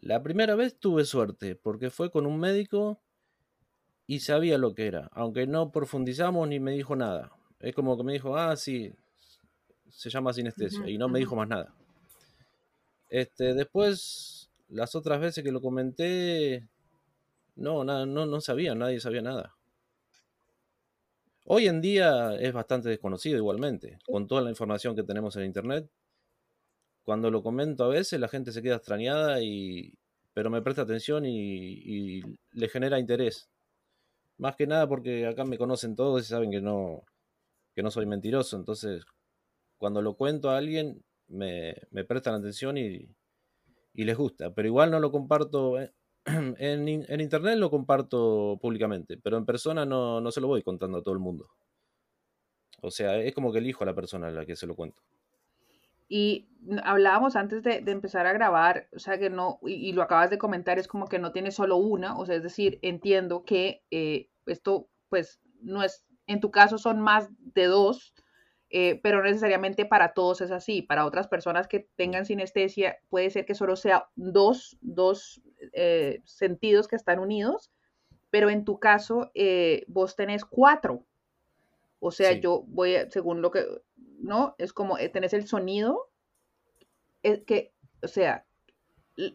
La 0.00 0.22
primera 0.22 0.54
vez 0.54 0.78
tuve 0.78 1.04
suerte 1.04 1.56
porque 1.56 1.90
fue 1.90 2.10
con 2.10 2.26
un 2.26 2.38
médico 2.38 3.00
y 4.06 4.20
sabía 4.20 4.56
lo 4.56 4.74
que 4.74 4.86
era, 4.86 5.10
aunque 5.12 5.46
no 5.46 5.70
profundizamos 5.70 6.48
ni 6.48 6.60
me 6.60 6.72
dijo 6.72 6.96
nada. 6.96 7.32
Es 7.60 7.74
como 7.74 7.96
que 7.96 8.04
me 8.04 8.12
dijo, 8.12 8.36
ah, 8.36 8.56
sí, 8.56 8.92
se 9.90 10.10
llama 10.10 10.32
sinestesia 10.32 10.88
y 10.88 10.98
no 10.98 11.08
me 11.08 11.18
dijo 11.18 11.34
más 11.36 11.48
nada. 11.48 11.74
Este, 13.10 13.54
después, 13.54 14.50
las 14.68 14.94
otras 14.94 15.20
veces 15.20 15.42
que 15.42 15.52
lo 15.52 15.60
comenté, 15.60 16.68
no, 17.56 17.84
nada, 17.84 18.06
no, 18.06 18.26
no 18.26 18.40
sabía, 18.40 18.74
nadie 18.74 19.00
sabía 19.00 19.22
nada. 19.22 19.54
Hoy 21.44 21.66
en 21.66 21.80
día 21.80 22.36
es 22.36 22.52
bastante 22.52 22.90
desconocido 22.90 23.38
igualmente, 23.38 23.98
con 24.04 24.26
toda 24.26 24.42
la 24.42 24.50
información 24.50 24.94
que 24.94 25.02
tenemos 25.02 25.34
en 25.36 25.44
internet. 25.44 25.88
Cuando 27.08 27.30
lo 27.30 27.42
comento 27.42 27.84
a 27.84 27.88
veces 27.88 28.20
la 28.20 28.28
gente 28.28 28.52
se 28.52 28.60
queda 28.60 28.76
extrañada 28.76 29.40
y 29.42 29.94
pero 30.34 30.50
me 30.50 30.60
presta 30.60 30.82
atención 30.82 31.24
y 31.24 32.20
le 32.52 32.68
genera 32.68 32.98
interés. 32.98 33.48
Más 34.36 34.56
que 34.56 34.66
nada 34.66 34.86
porque 34.86 35.26
acá 35.26 35.44
me 35.46 35.56
conocen 35.56 35.96
todos 35.96 36.22
y 36.22 36.26
saben 36.26 36.50
que 36.50 36.60
no, 36.60 37.02
que 37.74 37.82
no 37.82 37.90
soy 37.90 38.04
mentiroso. 38.04 38.58
Entonces, 38.58 39.04
cuando 39.78 40.02
lo 40.02 40.16
cuento 40.16 40.50
a 40.50 40.58
alguien, 40.58 41.02
me, 41.28 41.74
prestan 42.06 42.34
atención 42.34 42.76
y, 42.76 43.08
les 43.94 44.16
gusta. 44.16 44.52
Pero 44.54 44.68
igual 44.68 44.90
no 44.90 45.00
lo 45.00 45.10
comparto. 45.10 45.80
Eh, 45.80 45.90
en, 46.26 46.88
en, 46.88 47.20
internet 47.22 47.56
lo 47.58 47.70
comparto 47.70 48.58
públicamente, 48.60 49.16
pero 49.16 49.38
en 49.38 49.46
persona 49.46 49.86
no, 49.86 50.20
no 50.20 50.30
se 50.30 50.42
lo 50.42 50.48
voy 50.48 50.62
contando 50.62 50.98
a 50.98 51.02
todo 51.02 51.14
el 51.14 51.20
mundo. 51.20 51.48
O 52.82 52.90
sea, 52.90 53.18
es 53.18 53.34
como 53.34 53.50
que 53.52 53.60
elijo 53.60 53.84
a 53.84 53.86
la 53.86 53.94
persona 53.94 54.28
a 54.28 54.30
la 54.30 54.44
que 54.44 54.56
se 54.56 54.66
lo 54.66 54.76
cuento. 54.76 55.02
Y 56.08 56.48
hablábamos 56.82 57.36
antes 57.36 57.62
de, 57.62 57.82
empezar 57.86 58.26
a 58.26 58.32
grabar, 58.32 58.88
o 58.94 58.98
sea 58.98 59.18
que 59.18 59.30
no, 59.30 59.58
y, 59.62 59.92
lo 59.92 60.02
acabas 60.02 60.30
de 60.30 60.38
comentar, 60.38 60.78
es 60.78 60.88
como 60.88 61.06
que 61.06 61.18
no 61.18 61.32
tiene 61.32 61.50
solo 61.50 61.76
una, 61.76 62.18
o 62.18 62.26
sea, 62.26 62.36
es 62.36 62.42
decir, 62.42 62.78
entiendo 62.82 63.44
que 63.44 63.84
eh, 63.90 64.30
esto, 64.46 64.88
pues, 65.08 65.40
no 65.60 65.82
es, 65.82 66.04
en 66.26 66.40
tu 66.40 66.50
caso 66.50 66.78
son 66.78 67.00
más 67.00 67.28
de 67.38 67.66
dos, 67.66 68.14
eh, 68.70 69.00
pero 69.02 69.18
no 69.18 69.24
necesariamente 69.24 69.86
para 69.86 70.12
todos 70.12 70.42
es 70.42 70.50
así. 70.50 70.82
Para 70.82 71.06
otras 71.06 71.26
personas 71.26 71.68
que 71.68 71.88
tengan 71.96 72.26
sinestesia, 72.26 72.98
puede 73.08 73.30
ser 73.30 73.46
que 73.46 73.54
solo 73.54 73.76
sea 73.76 74.08
dos, 74.14 74.76
dos 74.82 75.40
eh, 75.72 76.20
sentidos 76.24 76.86
que 76.86 76.96
están 76.96 77.18
unidos, 77.18 77.72
pero 78.30 78.50
en 78.50 78.64
tu 78.64 78.78
caso, 78.78 79.32
vos 79.86 80.16
tenés 80.16 80.44
cuatro. 80.44 81.06
O 81.98 82.10
sea, 82.10 82.32
yo 82.32 82.62
voy, 82.66 82.94
a, 82.94 83.10
según 83.10 83.40
lo 83.40 83.50
que, 83.50 83.64
¿no? 84.18 84.54
Es 84.58 84.72
como 84.72 84.98
eh, 84.98 85.08
tenés 85.08 85.32
el 85.32 85.46
sonido, 85.46 86.10
es 87.22 87.44
que, 87.44 87.72
o 88.02 88.08
sea, 88.08 88.46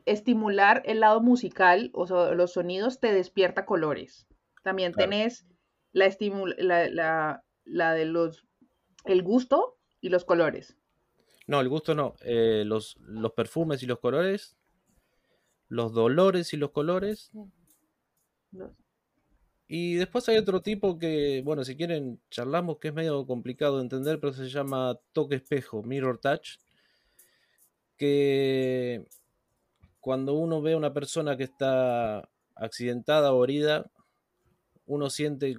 estimular 0.05 0.81
el 0.85 1.01
lado 1.01 1.21
musical, 1.21 1.89
o 1.93 2.07
sea, 2.07 2.31
los 2.31 2.53
sonidos 2.53 2.99
te 2.99 3.13
despierta 3.13 3.65
colores. 3.65 4.27
También 4.63 4.93
tenés 4.93 5.45
la, 5.91 6.09
la, 6.57 7.43
la, 7.65 7.93
de 7.93 8.05
los, 8.05 8.45
el 9.05 9.23
gusto 9.23 9.77
y 9.99 10.09
los 10.09 10.23
colores. 10.23 10.77
No, 11.47 11.59
el 11.59 11.67
gusto 11.67 11.93
no. 11.93 12.15
Eh, 12.21 12.63
los, 12.65 12.95
los 12.99 13.33
perfumes 13.33 13.83
y 13.83 13.85
los 13.85 13.99
colores. 13.99 14.55
Los 15.67 15.93
dolores 15.93 16.53
y 16.53 16.57
los 16.57 16.71
colores. 16.71 17.31
Y 19.67 19.95
después 19.95 20.27
hay 20.29 20.37
otro 20.37 20.61
tipo 20.61 20.97
que, 20.97 21.41
bueno, 21.43 21.63
si 21.63 21.75
quieren 21.75 22.21
charlamos, 22.29 22.77
que 22.79 22.89
es 22.89 22.93
medio 22.93 23.25
complicado 23.25 23.77
de 23.77 23.83
entender, 23.83 24.19
pero 24.19 24.33
se 24.33 24.49
llama 24.49 24.99
toque 25.13 25.35
espejo, 25.35 25.83
mirror 25.83 26.19
touch, 26.19 26.57
que 27.97 29.05
cuando 29.99 30.33
uno 30.33 30.61
ve 30.61 30.73
a 30.73 30.77
una 30.77 30.93
persona 30.93 31.37
que 31.37 31.45
está 31.45 32.29
accidentada 32.55 33.33
o 33.33 33.43
herida, 33.43 33.89
uno 34.85 35.09
siente 35.09 35.57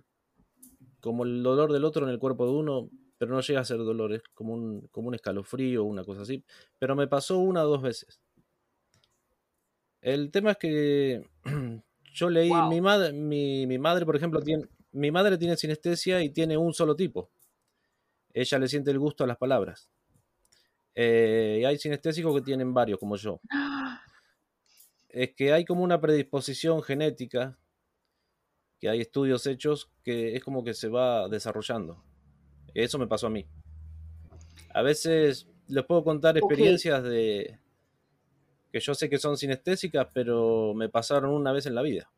como 1.01 1.25
el 1.25 1.43
dolor 1.43 1.73
del 1.73 1.85
otro 1.85 2.07
en 2.07 2.13
el 2.13 2.19
cuerpo 2.19 2.47
de 2.47 2.53
uno, 2.53 2.91
pero 3.19 3.35
no 3.35 3.41
llega 3.41 3.61
a 3.61 3.65
ser 3.65 3.79
dolor, 3.79 4.13
es 4.13 4.23
como 4.35 4.55
un, 4.55 4.89
como 4.89 5.09
un 5.09 5.15
escalofrío 5.15 5.83
o 5.83 5.87
una 5.87 6.05
cosa 6.05 6.23
así. 6.23 6.45
Pero 6.79 6.95
me 6.95 7.09
pasó 7.09 7.39
una 7.39 7.65
o 7.65 7.69
dos 7.69 7.83
veces. 7.83 8.21
El 10.01 10.31
tema 10.31 10.53
es 10.53 10.57
que 10.59 11.27
Yo 12.15 12.31
leí, 12.31 12.49
mi, 12.71 12.81
madre, 12.81 13.13
mi, 13.13 13.77
madre, 13.77 14.07
por 14.07 14.15
ejemplo, 14.15 14.41
tiene, 14.41 14.69
mi 14.93 15.11
madre 15.11 15.37
tiene 15.37 15.57
sinestesia 15.57 16.23
y 16.23 16.31
tiene 16.31 16.57
un 16.57 16.73
solo 16.73 16.95
tipo. 16.95 17.29
Ella 18.33 18.59
le 18.61 18.69
siente 18.69 18.93
el 18.93 19.01
gusto 19.01 19.25
a 19.25 19.27
las 19.27 19.37
palabras. 19.37 19.91
Eh, 20.95 21.59
y 21.61 21.65
hay 21.65 21.77
sinestésicos 21.77 22.33
que 22.37 22.43
tienen 22.43 22.73
varios, 22.73 22.99
como 22.99 23.17
yo. 23.17 23.41
Es 25.09 25.33
que 25.37 25.53
hay 25.53 25.65
como 25.65 25.85
una 25.85 26.01
predisposición 26.01 26.83
genética, 26.83 27.57
que 28.81 28.89
hay 28.89 29.01
estudios 29.01 29.47
hechos, 29.47 29.89
que 30.03 30.35
es 30.35 30.43
como 30.43 30.65
que 30.65 30.75
se 30.75 30.89
va 30.89 31.29
desarrollando. 31.29 32.03
Eso 32.75 32.99
me 32.99 33.07
pasó 33.07 33.29
a 33.29 33.31
mí. 33.31 33.47
A 34.71 34.83
veces 34.83 35.47
les 35.69 35.85
puedo 35.85 36.03
contar 36.03 36.37
experiencias 36.37 37.05
de, 37.05 37.61
que 38.75 38.81
yo 38.81 38.93
sé 38.93 39.09
que 39.09 39.19
son 39.19 39.37
sinestésicas, 39.37 40.09
pero 40.13 40.75
me 40.75 40.89
pasaron 40.89 41.31
una 41.31 41.53
vez 41.53 41.65
en 41.67 41.77
la 41.77 41.83
vida. 41.83 42.11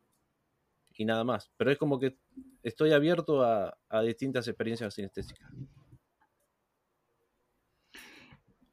Y 0.95 1.05
nada 1.05 1.23
más. 1.23 1.51
Pero 1.55 1.69
es 1.69 1.77
como 1.77 1.99
que 1.99 2.17
estoy 2.63 2.93
abierto 2.93 3.43
a, 3.43 3.77
distintas 4.03 4.47
experiencias 4.47 4.95
sinestésicas. 4.95 5.47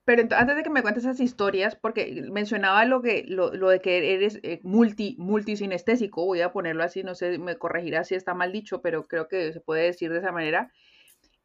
Pero 0.06 0.22
antes 0.34 0.56
de 0.56 0.62
que 0.62 0.70
me 0.70 0.80
cuentes 0.80 1.04
esas 1.04 1.20
historias, 1.20 1.76
porque 1.76 2.26
mencionaba 2.32 2.86
lo 2.86 3.02
que 3.02 3.26
lo, 3.28 3.50
de 3.50 3.80
que 3.80 4.14
eres 4.14 4.40
eh, 4.42 4.60
multi 4.62 5.16
multisinestésico, 5.18 6.24
voy 6.24 6.40
a 6.40 6.52
ponerlo 6.52 6.84
así, 6.84 7.02
no 7.02 7.14
sé, 7.14 7.38
me 7.38 7.56
corregirá 7.56 8.04
si 8.04 8.14
está 8.14 8.32
mal 8.32 8.50
dicho, 8.50 8.80
pero 8.80 9.06
creo 9.06 9.28
que 9.28 9.52
se 9.52 9.60
puede 9.60 9.82
decir 9.82 10.10
de 10.10 10.20
esa 10.20 10.32
manera. 10.32 10.72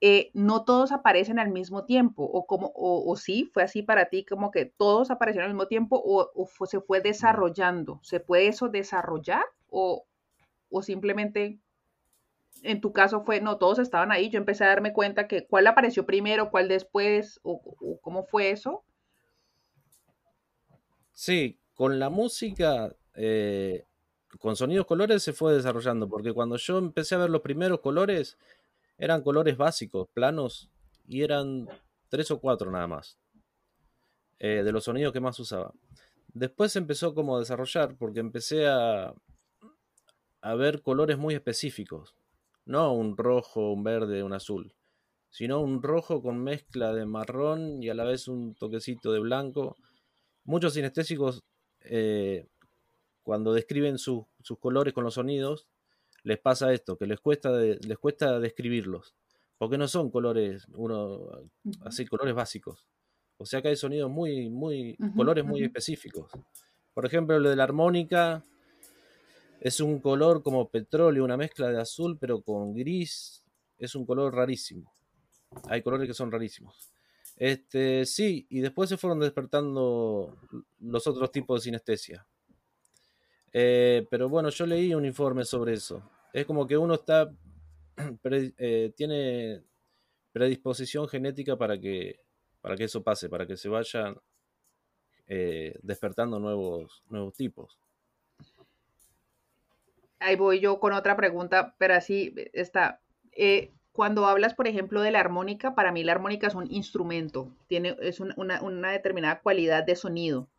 Eh, 0.02 0.32
no 0.34 0.64
todos 0.64 0.94
aparecen 0.94 1.40
al 1.40 1.50
mismo 1.50 1.84
tiempo, 1.84 2.24
o 2.24 2.46
como, 2.46 2.72
o, 2.74 3.16
sí, 3.18 3.50
fue 3.54 3.64
así 3.64 3.84
para 3.84 4.06
ti, 4.06 4.24
como 4.24 4.50
que 4.50 4.64
todos 4.66 5.12
aparecieron 5.12 5.50
al 5.50 5.56
mismo 5.56 5.68
tiempo, 5.68 6.02
o, 6.04 6.48
se 6.66 6.80
fue 6.80 7.02
desarrollando. 7.02 8.00
¿Se 8.02 8.22
puede 8.22 8.48
eso 8.48 8.70
desarrollar? 8.70 9.44
O, 9.70 10.06
simplemente 10.82 11.60
en 12.64 12.80
tu 12.80 12.94
caso 12.94 13.24
fue, 13.26 13.42
no, 13.42 13.58
todos 13.58 13.80
estaban 13.80 14.12
ahí, 14.12 14.30
yo 14.30 14.38
empecé 14.38 14.64
a 14.64 14.70
darme 14.70 14.94
cuenta 14.94 15.28
que 15.28 15.46
cuál 15.46 15.68
apareció 15.68 16.06
primero, 16.06 16.50
cuál 16.50 16.70
después, 16.70 17.42
o, 17.44 17.62
cómo 18.02 18.24
fue 18.24 18.52
eso. 18.52 18.84
Sí, 21.12 21.60
con 21.74 22.00
la 22.00 22.10
música, 22.10 22.96
eh, 23.16 23.86
con 24.38 24.56
sonidos 24.56 24.86
colores 24.86 25.24
se 25.24 25.34
fue 25.34 25.54
desarrollando, 25.54 26.08
porque 26.08 26.32
cuando 26.32 26.56
yo 26.56 26.78
empecé 26.78 27.16
a 27.16 27.20
ver 27.20 27.30
los 27.30 27.42
primeros 27.42 27.82
colores, 27.82 28.38
eran 29.00 29.24
colores 29.24 29.58
básicos, 29.58 30.08
planos, 30.14 30.70
y 31.08 31.24
eran 31.24 31.68
tres 32.10 32.30
o 32.30 32.40
cuatro 32.40 32.70
nada 32.70 32.88
más. 32.88 33.18
Eh, 34.38 34.62
de 34.64 34.72
los 34.72 34.84
sonidos 34.84 35.12
que 35.12 35.20
más 35.20 35.40
usaba. 35.40 35.74
Después 36.34 36.76
empezó 36.76 37.16
como 37.16 37.36
a 37.36 37.40
desarrollar, 37.40 37.96
porque 37.98 38.20
empecé 38.20 38.68
a, 38.68 39.14
a 40.42 40.56
ver 40.56 40.82
colores 40.82 41.18
muy 41.18 41.34
específicos. 41.34 42.14
No 42.66 42.94
un 42.94 43.18
rojo, 43.18 43.72
un 43.72 43.84
verde, 43.84 44.22
un 44.22 44.34
azul, 44.34 44.74
sino 45.30 45.60
un 45.60 45.82
rojo 45.82 46.22
con 46.22 46.44
mezcla 46.44 46.94
de 46.94 47.06
marrón 47.06 47.82
y 47.82 47.90
a 47.90 47.96
la 47.96 48.04
vez 48.04 48.28
un 48.28 48.54
toquecito 48.54 49.12
de 49.12 49.20
blanco. 49.20 49.76
Muchos 50.44 50.74
sinestésicos, 50.74 51.42
eh, 51.82 52.48
cuando 53.24 53.54
describen 53.54 53.98
sus 53.98 54.26
colores 54.60 54.94
con 54.94 55.04
los 55.04 55.16
sonidos, 55.16 55.68
les 56.24 56.40
pasa 56.40 56.74
esto, 56.74 56.98
que 56.98 57.06
les 57.06 57.20
cuesta, 57.20 57.52
les 57.52 57.98
cuesta 57.98 58.40
describirlos, 58.40 59.16
porque 59.58 59.78
no 59.78 59.88
son 59.88 60.10
colores, 60.10 60.66
uno, 60.74 61.30
así, 61.82 62.06
colores 62.06 62.34
básicos. 62.34 62.86
O 63.38 63.46
sea 63.46 63.62
que 63.62 63.70
hay 63.70 63.76
sonidos 63.76 64.12
muy, 64.12 64.50
muy, 64.50 64.98
colores 65.16 65.46
muy 65.46 65.64
específicos. 65.64 66.32
Por 66.94 67.06
ejemplo, 67.06 67.40
lo 67.40 67.50
de 67.50 67.56
la 67.56 67.64
armónica 67.64 68.44
es 69.62 69.80
un 69.80 70.00
color 70.00 70.44
como 70.44 70.70
petróleo, 70.70 71.24
una 71.24 71.38
mezcla 71.38 71.70
de 71.70 71.80
azul, 71.80 72.18
pero 72.20 72.42
con 72.42 72.74
gris. 72.74 73.44
Es 73.78 73.96
un 73.96 74.06
color 74.06 74.36
rarísimo. 74.36 74.94
Hay 75.70 75.82
colores 75.82 76.08
que 76.08 76.14
son 76.14 76.32
rarísimos. 76.32 76.92
Este, 77.38 78.06
sí, 78.06 78.46
y 78.50 78.60
después 78.60 78.90
se 78.90 78.98
fueron 78.98 79.22
despertando 79.22 80.38
los 80.80 81.08
otros 81.08 81.32
tipos 81.32 81.62
de 81.62 81.64
sinestesia. 81.64 82.28
Eh, 83.52 84.06
pero 84.10 84.30
bueno, 84.30 84.50
yo 84.50 84.66
leí 84.66 84.94
un 84.94 85.06
informe 85.06 85.46
sobre 85.46 85.74
eso. 85.74 86.04
Es 86.34 86.46
como 86.46 86.68
que 86.68 86.78
uno 86.78 86.96
está 86.96 87.32
eh, 88.24 88.94
tiene 88.96 89.64
predisposición 90.32 91.08
genética 91.08 91.58
para 91.58 91.80
que, 91.80 92.20
para 92.62 92.76
que 92.76 92.84
eso 92.86 93.04
pase, 93.04 93.30
para 93.30 93.48
que 93.48 93.58
se 93.58 93.70
vayan 93.70 94.16
eh, 95.28 95.76
despertando 95.82 96.40
nuevos, 96.40 97.04
nuevos 97.10 97.34
tipos. 97.34 97.80
Ahí 100.20 100.36
voy 100.36 100.60
yo 100.60 100.80
con 100.80 100.94
otra 100.94 101.16
pregunta, 101.16 101.76
pero 101.78 101.96
así 101.96 102.36
está. 102.54 103.02
cuando 103.94 104.26
hablas, 104.26 104.54
por 104.54 104.68
ejemplo, 104.68 105.02
de 105.02 105.12
la 105.12 105.22
armónica, 105.22 105.76
para 105.76 105.92
mí 105.92 106.04
la 106.04 106.12
armónica 106.12 106.48
es 106.48 106.56
un 106.56 106.70
instrumento, 106.70 107.56
tiene, 107.68 107.96
es 108.02 108.20
una, 108.20 108.62
una, 108.62 108.92
determinada 108.92 109.40
cualidad 109.40 109.86
de 109.86 109.96
sonido. 109.96 110.50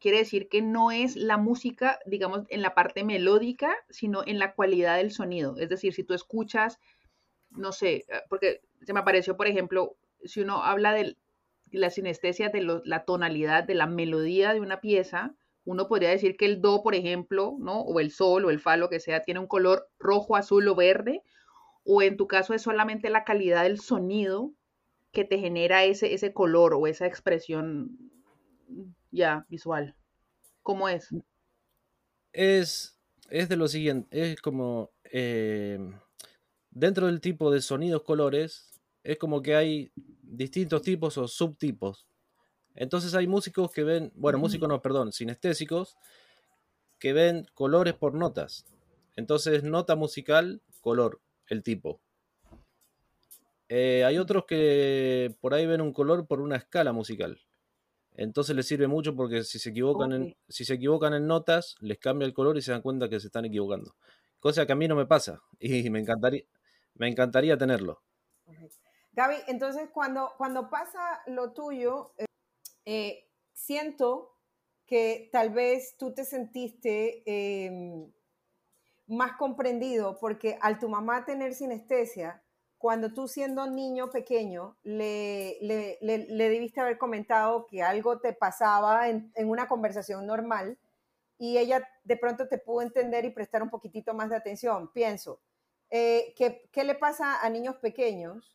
Quiere 0.00 0.18
decir 0.18 0.48
que 0.48 0.62
no 0.62 0.90
es 0.90 1.16
la 1.16 1.36
música, 1.36 1.98
digamos, 2.06 2.42
en 2.48 2.62
la 2.62 2.74
parte 2.74 3.04
melódica, 3.04 3.74
sino 3.88 4.22
en 4.26 4.38
la 4.38 4.54
cualidad 4.54 4.96
del 4.96 5.12
sonido. 5.12 5.56
Es 5.58 5.68
decir, 5.68 5.94
si 5.94 6.04
tú 6.04 6.14
escuchas, 6.14 6.78
no 7.50 7.72
sé, 7.72 8.04
eh, 8.08 8.22
porque 8.28 8.60
se 8.82 8.92
me 8.92 9.00
apareció, 9.00 9.36
por 9.36 9.46
ejemplo, 9.46 9.96
si 10.24 10.40
uno 10.40 10.62
habla 10.62 10.92
de 10.92 11.16
la 11.70 11.90
sinestesia 11.90 12.50
de 12.50 12.80
la 12.84 13.04
tonalidad, 13.04 13.64
de 13.64 13.74
la 13.74 13.86
melodía 13.86 14.52
de 14.52 14.60
una 14.60 14.80
pieza, 14.80 15.34
uno 15.64 15.88
podría 15.88 16.10
decir 16.10 16.36
que 16.36 16.44
el 16.44 16.60
do, 16.60 16.82
por 16.82 16.94
ejemplo, 16.94 17.56
¿no? 17.58 17.80
O 17.80 18.00
el 18.00 18.10
sol 18.10 18.44
o 18.44 18.50
el 18.50 18.60
fa, 18.60 18.76
lo 18.76 18.88
que 18.88 19.00
sea, 19.00 19.22
tiene 19.22 19.40
un 19.40 19.46
color 19.46 19.88
rojo, 19.98 20.36
azul 20.36 20.68
o 20.68 20.74
verde, 20.74 21.22
o 21.84 22.02
en 22.02 22.16
tu 22.16 22.26
caso 22.26 22.54
es 22.54 22.62
solamente 22.62 23.10
la 23.10 23.24
calidad 23.24 23.64
del 23.64 23.80
sonido 23.80 24.52
que 25.12 25.24
te 25.24 25.38
genera 25.38 25.84
ese, 25.84 26.12
ese 26.12 26.32
color 26.32 26.74
o 26.74 26.86
esa 26.86 27.06
expresión 27.06 27.98
ya 29.14 29.46
visual. 29.48 29.94
¿Cómo 30.62 30.88
es? 30.88 31.10
Es, 32.32 32.98
es 33.30 33.48
de 33.48 33.56
lo 33.56 33.68
siguiente, 33.68 34.32
es 34.32 34.40
como 34.40 34.90
eh, 35.04 35.78
dentro 36.70 37.06
del 37.06 37.20
tipo 37.20 37.50
de 37.50 37.60
sonidos 37.60 38.02
colores, 38.02 38.80
es 39.02 39.18
como 39.18 39.40
que 39.42 39.54
hay 39.54 39.92
distintos 39.94 40.82
tipos 40.82 41.16
o 41.18 41.28
subtipos. 41.28 42.06
Entonces 42.74 43.14
hay 43.14 43.28
músicos 43.28 43.70
que 43.70 43.84
ven, 43.84 44.12
bueno, 44.16 44.38
músicos 44.38 44.68
no, 44.68 44.82
perdón, 44.82 45.12
sinestésicos, 45.12 45.96
que 46.98 47.12
ven 47.12 47.46
colores 47.54 47.94
por 47.94 48.14
notas. 48.14 48.64
Entonces, 49.14 49.62
nota 49.62 49.94
musical, 49.94 50.60
color, 50.80 51.20
el 51.48 51.62
tipo. 51.62 52.00
Eh, 53.68 54.04
hay 54.04 54.18
otros 54.18 54.44
que 54.46 55.36
por 55.40 55.54
ahí 55.54 55.66
ven 55.66 55.80
un 55.80 55.92
color 55.92 56.26
por 56.26 56.40
una 56.40 56.56
escala 56.56 56.92
musical. 56.92 57.40
Entonces 58.14 58.54
les 58.54 58.66
sirve 58.66 58.86
mucho 58.86 59.14
porque 59.16 59.42
si 59.42 59.58
se 59.58 59.70
equivocan 59.70 60.12
en, 60.12 60.36
si 60.48 60.64
se 60.64 60.74
equivocan 60.74 61.14
en 61.14 61.26
notas, 61.26 61.74
les 61.80 61.98
cambia 61.98 62.26
el 62.26 62.32
color 62.32 62.56
y 62.56 62.62
se 62.62 62.70
dan 62.70 62.82
cuenta 62.82 63.08
que 63.08 63.18
se 63.18 63.26
están 63.26 63.44
equivocando. 63.44 63.96
Cosa 64.38 64.66
que 64.66 64.72
a 64.72 64.76
mí 64.76 64.86
no 64.86 64.94
me 64.94 65.06
pasa 65.06 65.42
y 65.58 65.90
me 65.90 66.00
encantaría, 66.00 66.44
me 66.94 67.08
encantaría 67.08 67.58
tenerlo. 67.58 68.02
Gaby, 69.12 69.36
entonces 69.48 69.88
cuando, 69.92 70.32
cuando 70.36 70.70
pasa 70.70 71.22
lo 71.26 71.52
tuyo, 71.52 72.12
eh, 72.18 72.26
eh, 72.84 73.28
siento 73.52 74.36
que 74.86 75.28
tal 75.32 75.50
vez 75.50 75.96
tú 75.96 76.12
te 76.12 76.24
sentiste 76.24 77.22
em, 77.26 78.12
más 79.06 79.36
comprendido 79.36 80.18
porque 80.20 80.58
al 80.60 80.78
tu 80.78 80.88
mamá 80.88 81.24
tener 81.24 81.54
sinestesia, 81.54 82.43
cuando 82.84 83.14
tú 83.14 83.28
siendo 83.28 83.66
niño 83.66 84.10
pequeño 84.10 84.76
le, 84.82 85.56
le, 85.62 86.28
debiste 86.50 86.82
haber 86.82 86.98
comentado 86.98 87.66
que 87.66 87.82
algo 87.82 88.18
te 88.18 88.34
pasaba 88.34 89.08
en, 89.08 89.32
una 89.36 89.68
conversación 89.68 90.26
normal 90.26 90.76
y 91.38 91.56
ella 91.56 91.88
de 92.04 92.18
pronto 92.18 92.46
te 92.46 92.58
pudo 92.58 92.82
entender 92.82 93.24
y 93.24 93.30
prestar 93.30 93.62
un 93.62 93.70
poquitito 93.70 94.12
más 94.12 94.28
de 94.28 94.36
atención. 94.36 94.92
Pienso, 94.92 95.40
eh, 95.88 96.34
¿qué 96.36 96.84
le 96.84 96.94
pasa 96.94 97.40
a 97.40 97.48
niños 97.48 97.76
pequeños 97.76 98.54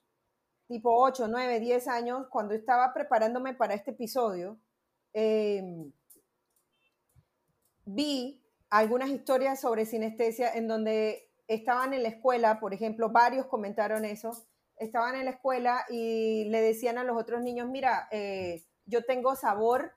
tipo 0.67 0.95
8, 0.95 1.27
9, 1.27 1.59
10 1.59 1.87
años, 1.87 2.27
cuando 2.29 2.53
estaba 2.53 2.93
preparándome 2.93 3.55
para 3.55 3.73
este 3.73 3.89
episodio, 3.89 4.59
em, 5.11 5.91
vi 7.83 8.43
algunas 8.69 9.09
historias 9.09 9.59
sobre 9.59 9.87
sinestesia 9.87 10.53
en 10.53 10.67
donde 10.67 11.28
estaban 11.49 11.93
en 11.93 12.03
la 12.03 12.09
escuela, 12.09 12.59
por 12.59 12.73
ejemplo, 12.73 13.09
varios 13.09 13.47
comentaron 13.47 14.05
eso, 14.05 14.31
estaban 14.77 15.15
en 15.15 15.25
la 15.25 15.31
escuela 15.31 15.83
y 15.89 16.45
le 16.45 16.61
decían 16.61 16.97
a 16.97 17.03
los 17.03 17.17
otros 17.17 17.41
niños, 17.41 17.67
mira, 17.67 18.07
eh, 18.11 18.63
yo 18.85 19.03
tengo 19.03 19.35
sabor 19.35 19.91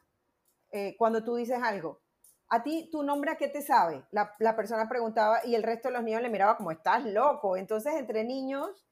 eh, 0.70 0.96
cuando 0.98 1.22
tú 1.22 1.36
dices 1.36 1.60
algo. 1.62 2.00
¿A 2.48 2.62
ti 2.62 2.88
tu 2.90 3.02
nombre 3.02 3.30
a 3.30 3.36
qué 3.36 3.48
te 3.48 3.62
sabe? 3.62 4.04
La, 4.10 4.56
persona 4.56 4.88
preguntaba 4.88 5.44
y 5.44 5.54
el 5.54 5.62
resto 5.62 5.88
de 5.88 5.94
los 5.94 6.02
niños 6.02 6.22
le 6.22 6.30
miraba 6.30 6.56
como, 6.56 6.70
estás 6.70 7.04
loco. 7.04 7.56
Entonces, 7.56 7.94
entre 7.94 8.24
niños 8.24 8.86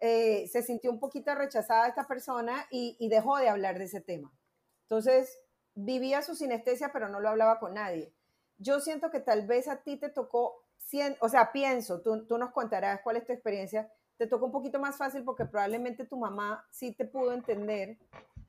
eh, 0.00 0.48
se 0.48 0.62
sintió 0.62 0.90
un 0.90 1.00
poquito 1.00 1.34
rechazada 1.34 1.88
esta 1.88 2.06
persona 2.06 2.66
y, 2.70 3.08
dejó 3.08 3.38
de 3.38 3.48
hablar 3.48 3.78
de 3.78 3.84
ese 3.84 4.00
tema. 4.00 4.32
Entonces, 4.82 5.38
vivía 5.74 6.22
su 6.22 6.34
sinestesia, 6.34 6.90
pero 6.92 7.08
no 7.08 7.20
lo 7.20 7.30
hablaba 7.30 7.58
con 7.58 7.74
nadie. 7.74 8.14
Yo 8.58 8.80
siento 8.80 9.10
que 9.10 9.20
tal 9.20 9.46
vez 9.46 9.68
a 9.68 9.82
ti 9.82 9.98
te 9.98 10.08
tocó, 10.08 10.61
o 11.20 11.28
sea, 11.28 11.52
pienso, 11.52 12.00
tú, 12.00 12.26
tú 12.26 12.38
nos 12.38 12.52
contarás 12.52 13.00
cuál 13.02 13.16
es 13.16 13.26
tu 13.26 13.32
experiencia, 13.32 13.90
te 14.16 14.26
tocó 14.26 14.46
un 14.46 14.52
poquito 14.52 14.78
más 14.78 14.96
fácil 14.96 15.24
porque 15.24 15.46
probablemente 15.46 16.04
tu 16.04 16.16
mamá 16.16 16.64
sí 16.70 16.92
te 16.92 17.04
pudo 17.04 17.32
entender 17.32 17.98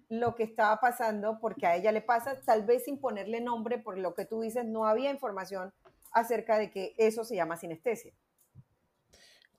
lo 0.10 0.36
que 0.36 0.44
estaba 0.44 0.80
pasando, 0.80 1.40
porque 1.40 1.66
a 1.66 1.76
ella 1.76 1.92
le 1.92 2.02
pasa, 2.02 2.40
tal 2.42 2.64
vez 2.64 2.84
sin 2.84 3.00
ponerle 3.00 3.42
nombre, 3.42 3.80
por 3.80 3.98
lo 3.98 4.14
que 4.14 4.26
tú 4.26 4.42
dices, 4.42 4.66
no 4.66 4.86
había 4.86 5.12
información 5.12 5.74
acerca 6.12 6.60
de 6.60 6.70
que 6.70 6.94
eso 6.98 7.24
se 7.24 7.36
llama 7.36 7.58
sinestesia. 7.58 8.14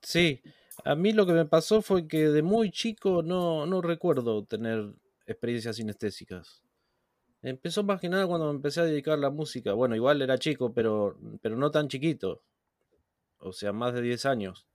Sí, 0.01 0.41
a 0.83 0.95
mí 0.95 1.11
lo 1.11 1.25
que 1.25 1.33
me 1.33 1.45
pasó 1.45 1.81
fue 1.81 2.07
que 2.07 2.29
de 2.29 2.41
muy 2.41 2.71
chico 2.71 3.21
no, 3.23 3.65
no 3.65 3.81
recuerdo 3.81 4.45
tener 4.45 4.93
experiencias 5.25 5.75
sinestésicas. 5.77 6.61
Empezó 7.41 7.83
más 7.83 7.99
que 7.99 8.09
nada 8.09 8.25
cuando 8.25 8.47
me 8.47 8.55
empecé 8.55 8.81
a 8.81 8.85
dedicar 8.85 9.15
a 9.15 9.17
la 9.17 9.29
música. 9.29 9.73
Bueno, 9.73 9.95
igual 9.95 10.21
era 10.21 10.37
chico, 10.37 10.73
pero, 10.73 11.17
pero 11.41 11.55
no 11.55 11.69
tan 11.69 11.87
chiquito. 11.87 12.41
O 13.45 13.53
sea, 13.53 13.71
más 13.73 13.93
de 13.93 14.01
10 14.01 14.25
años. 14.25 14.67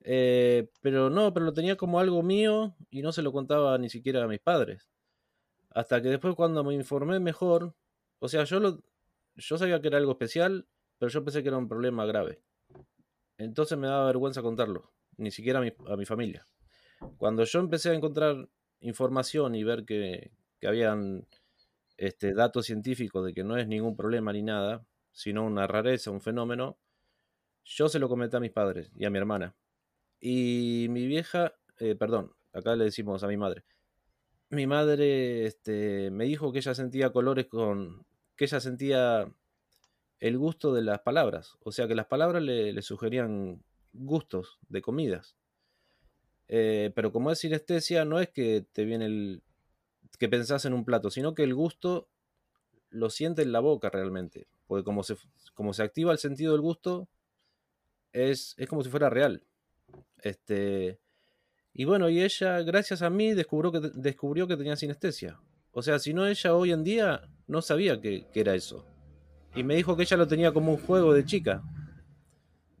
Eh, 0.00 0.68
pero 0.82 1.10
no, 1.10 1.32
pero 1.32 1.46
lo 1.46 1.52
tenía 1.52 1.76
como 1.76 2.00
algo 2.00 2.24
mío 2.24 2.74
y 2.90 3.02
no 3.02 3.12
se 3.12 3.22
lo 3.22 3.32
contaba 3.32 3.78
ni 3.78 3.88
siquiera 3.88 4.24
a 4.24 4.26
mis 4.26 4.40
padres. 4.40 4.90
Hasta 5.70 6.02
que 6.02 6.08
después 6.08 6.34
cuando 6.34 6.64
me 6.64 6.74
informé 6.74 7.20
mejor, 7.20 7.74
o 8.18 8.28
sea, 8.28 8.44
yo, 8.44 8.58
lo, 8.58 8.82
yo 9.36 9.58
sabía 9.58 9.80
que 9.80 9.88
era 9.88 9.98
algo 9.98 10.12
especial, 10.12 10.66
pero 10.98 11.08
yo 11.08 11.24
pensé 11.24 11.42
que 11.42 11.48
era 11.48 11.56
un 11.56 11.68
problema 11.68 12.04
grave. 12.04 12.42
Entonces 13.38 13.78
me 13.78 13.86
daba 13.86 14.06
vergüenza 14.06 14.42
contarlo 14.42 14.92
ni 15.16 15.30
siquiera 15.30 15.60
a 15.60 15.96
mi, 15.96 16.04
familia. 16.04 16.48
Cuando 17.16 17.44
yo 17.44 17.60
empecé 17.60 17.90
a 17.90 17.94
encontrar 17.94 18.48
información 18.80 19.54
y 19.54 19.62
ver 19.62 19.84
que, 19.84 20.32
que 20.58 20.66
habían 20.66 21.28
este, 21.96 22.34
datos 22.34 22.66
científicos 22.66 23.24
de 23.24 23.34
que 23.34 23.44
no 23.44 23.56
es 23.56 23.68
ningún 23.68 23.94
problema 23.94 24.32
ni 24.32 24.42
nada, 24.42 24.84
sino 25.12 25.44
una 25.44 25.68
rareza, 25.68 26.10
un 26.10 26.20
fenómeno, 26.20 26.76
yo 27.64 27.88
se 27.88 27.98
lo 27.98 28.08
comenté 28.08 28.36
a 28.36 28.40
mis 28.40 28.52
padres 28.52 28.90
y 28.96 29.04
a 29.04 29.10
mi 29.10 29.18
hermana. 29.18 29.54
Y 30.20 30.86
mi 30.90 31.06
vieja, 31.06 31.54
eh, 31.78 31.94
perdón, 31.94 32.32
acá 32.52 32.76
le 32.76 32.84
decimos 32.84 33.22
a 33.22 33.28
mi 33.28 33.36
madre. 33.36 33.64
Mi 34.50 34.66
madre 34.66 35.46
este, 35.46 36.10
me 36.10 36.24
dijo 36.24 36.52
que 36.52 36.58
ella 36.58 36.74
sentía 36.74 37.12
colores 37.12 37.46
con. 37.46 38.06
que 38.36 38.44
ella 38.44 38.60
sentía 38.60 39.32
el 40.20 40.38
gusto 40.38 40.72
de 40.72 40.82
las 40.82 41.00
palabras. 41.00 41.56
O 41.60 41.72
sea 41.72 41.88
que 41.88 41.94
las 41.94 42.06
palabras 42.06 42.42
le, 42.42 42.80
sugerían 42.82 43.62
gustos 43.92 44.58
de 44.68 44.82
comidas. 44.82 45.36
Eh, 46.48 46.92
pero 46.94 47.12
como 47.12 47.30
es 47.30 47.38
sinestesia, 47.38 48.04
no 48.04 48.20
es 48.20 48.28
que 48.28 48.64
te 48.72 48.84
viene 48.84 49.06
el. 49.06 49.42
que 50.18 50.28
pensás 50.28 50.64
en 50.66 50.74
un 50.74 50.84
plato, 50.84 51.10
sino 51.10 51.34
que 51.34 51.42
el 51.42 51.54
gusto 51.54 52.08
lo 52.90 53.10
siente 53.10 53.42
en 53.42 53.52
la 53.52 53.60
boca 53.60 53.90
realmente. 53.90 54.46
Porque 54.66 54.84
como 54.84 55.02
se, 55.02 55.16
como 55.54 55.72
se 55.72 55.82
activa 55.82 56.12
el 56.12 56.18
sentido 56.18 56.52
del 56.52 56.60
gusto, 56.60 57.08
es, 58.14 58.54
es 58.56 58.66
como 58.66 58.82
si 58.82 58.88
fuera 58.88 59.10
real. 59.10 59.42
Este. 60.22 60.98
Y 61.74 61.84
bueno, 61.84 62.08
y 62.08 62.22
ella, 62.22 62.62
gracias 62.62 63.02
a 63.02 63.10
mí, 63.10 63.34
descubrió 63.34 63.70
que, 63.70 63.80
descubrió 63.94 64.46
que 64.46 64.56
tenía 64.56 64.76
sinestesia. 64.76 65.38
O 65.72 65.82
sea, 65.82 65.98
si 65.98 66.14
no, 66.14 66.26
ella 66.26 66.54
hoy 66.54 66.72
en 66.72 66.84
día 66.84 67.28
no 67.46 67.60
sabía 67.60 68.00
que, 68.00 68.26
que 68.32 68.40
era 68.40 68.54
eso. 68.54 68.86
Y 69.54 69.62
me 69.62 69.76
dijo 69.76 69.96
que 69.96 70.04
ella 70.04 70.16
lo 70.16 70.26
tenía 70.26 70.52
como 70.52 70.72
un 70.72 70.78
juego 70.78 71.12
de 71.12 71.26
chica 71.26 71.62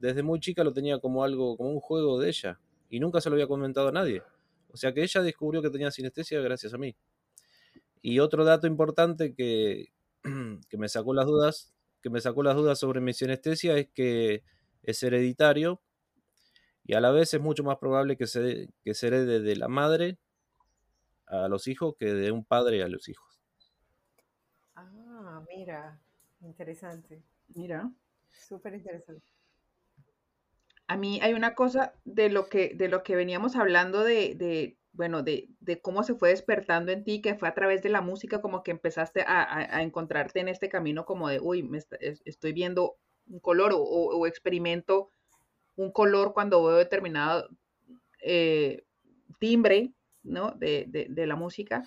desde 0.04 0.22
muy 0.22 0.38
chica 0.38 0.62
lo 0.62 0.74
tenía 0.74 0.98
como 0.98 1.24
algo, 1.24 1.56
como 1.56 1.70
un 1.70 1.80
juego 1.80 2.20
de 2.20 2.28
ella. 2.28 2.60
Y 2.90 3.00
nunca 3.00 3.22
se 3.22 3.30
lo 3.30 3.36
había 3.36 3.46
comentado 3.46 3.88
a 3.88 3.92
nadie. 3.92 4.22
O 4.68 4.76
sea 4.76 4.92
que 4.92 5.02
ella 5.02 5.22
descubrió 5.22 5.62
que 5.62 5.70
tenía 5.70 5.90
sinestesia 5.90 6.40
gracias 6.42 6.74
a 6.74 6.78
mí. 6.78 6.94
Y 8.02 8.18
otro 8.18 8.44
dato 8.44 8.66
importante 8.66 9.34
que, 9.34 9.92
que 10.68 10.76
me 10.76 10.90
sacó 10.90 11.14
las 11.14 11.24
dudas, 11.24 11.72
que 12.02 12.10
me 12.10 12.20
sacó 12.20 12.42
las 12.42 12.54
dudas 12.54 12.78
sobre 12.78 13.00
mi 13.00 13.14
sinestesia 13.14 13.78
es 13.78 13.88
que 13.94 14.42
es 14.84 15.02
hereditario 15.02 15.80
y 16.84 16.94
a 16.94 17.00
la 17.00 17.10
vez 17.10 17.34
es 17.34 17.40
mucho 17.40 17.64
más 17.64 17.78
probable 17.78 18.16
que 18.16 18.26
se, 18.26 18.68
que 18.82 18.94
se 18.94 19.08
herede 19.08 19.40
de 19.40 19.56
la 19.56 19.68
madre 19.68 20.18
a 21.26 21.48
los 21.48 21.66
hijos 21.66 21.94
que 21.98 22.12
de 22.12 22.30
un 22.30 22.44
padre 22.44 22.82
a 22.82 22.88
los 22.88 23.08
hijos. 23.08 23.40
Ah, 24.76 25.42
mira, 25.48 25.98
interesante. 26.40 27.22
Mira. 27.54 27.90
Súper 28.30 28.74
interesante 28.74 29.34
a 30.86 30.96
mí 30.96 31.18
hay 31.22 31.34
una 31.34 31.54
cosa 31.54 31.94
de 32.04 32.28
lo 32.28 32.48
que, 32.48 32.74
de 32.74 32.88
lo 32.88 33.02
que 33.02 33.16
veníamos 33.16 33.56
hablando 33.56 34.04
de, 34.04 34.76
bueno, 34.92 35.22
de, 35.22 35.48
cómo 35.82 36.02
se 36.02 36.14
fue 36.14 36.30
despertando 36.30 36.92
en 36.92 37.04
ti, 37.04 37.20
que 37.20 37.34
fue 37.34 37.48
a 37.48 37.54
través 37.54 37.82
de 37.82 37.88
la 37.88 38.00
música, 38.00 38.40
como 38.40 38.62
que 38.62 38.70
empezaste 38.70 39.24
a, 39.26 39.82
encontrarte 39.82 40.40
en 40.40 40.48
este 40.48 40.68
camino 40.68 41.04
como 41.04 41.28
de, 41.28 41.40
uy, 41.40 41.62
me 41.62 41.78
estoy 42.24 42.52
viendo 42.52 42.96
un 43.26 43.40
color 43.40 43.72
o, 43.74 44.26
experimento 44.26 45.10
un 45.76 45.90
color 45.90 46.32
cuando 46.34 46.62
veo 46.64 46.76
determinado, 46.76 47.48
eh, 48.22 48.84
timbre, 49.40 49.92
¿no? 50.22 50.52
De, 50.52 50.86
de, 50.88 51.26
la 51.26 51.34
música, 51.34 51.82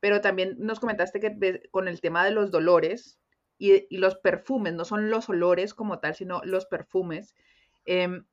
pero 0.00 0.20
también 0.20 0.56
nos 0.58 0.80
comentaste 0.80 1.20
que 1.20 1.62
con 1.70 1.88
el 1.88 2.00
tema 2.00 2.24
de 2.24 2.32
los 2.32 2.50
dolores 2.50 3.18
y, 3.58 3.86
y, 3.88 3.98
los 3.98 4.16
perfumes, 4.16 4.74
no 4.74 4.84
son 4.84 5.10
los 5.10 5.28
olores 5.28 5.74
como 5.74 6.00
tal, 6.00 6.14
sino 6.14 6.40
los 6.44 6.66
perfumes. 6.66 7.34
Em, 7.84 8.24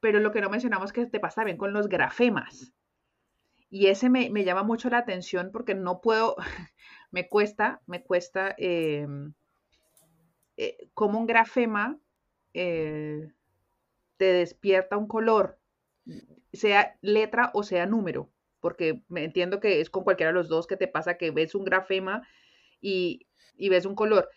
pero 0.00 0.20
lo 0.20 0.32
que 0.32 0.40
no 0.40 0.50
mencionamos 0.50 0.90
es 0.90 0.92
que 0.92 1.06
te 1.06 1.20
pasa 1.20 1.44
bien 1.44 1.56
con 1.56 1.72
los 1.72 1.88
grafemas. 1.88 2.72
Y 3.70 3.86
ese 3.86 4.10
me, 4.10 4.30
me 4.30 4.44
llama 4.44 4.64
mucho 4.64 4.90
la 4.90 4.98
atención 4.98 5.50
porque 5.52 5.74
no 5.74 6.00
puedo, 6.00 6.36
me 7.10 7.28
cuesta, 7.28 7.80
me 7.86 8.02
cuesta 8.02 8.54
em, 8.58 9.32
eh, 10.62 10.90
como 10.92 11.18
un 11.18 11.24
grafema 11.26 11.98
eh, 12.52 13.32
te 14.18 14.26
despierta 14.26 14.98
un 14.98 15.06
color, 15.08 15.58
sea 16.52 16.98
letra 17.00 17.50
o 17.54 17.62
sea 17.62 17.86
número, 17.86 18.28
porque 18.60 19.02
me 19.08 19.24
entiendo 19.24 19.58
que 19.58 19.80
es 19.80 19.88
con 19.88 20.04
cualquiera 20.04 20.32
de 20.32 20.34
los 20.34 20.50
dos 20.50 20.66
que 20.66 20.76
te 20.76 20.86
pasa 20.86 21.16
que 21.16 21.30
ves 21.30 21.54
un 21.54 21.64
grafema 21.64 22.28
y, 22.82 23.26
ves 23.58 23.86
un 23.86 23.94
color. 23.94 24.28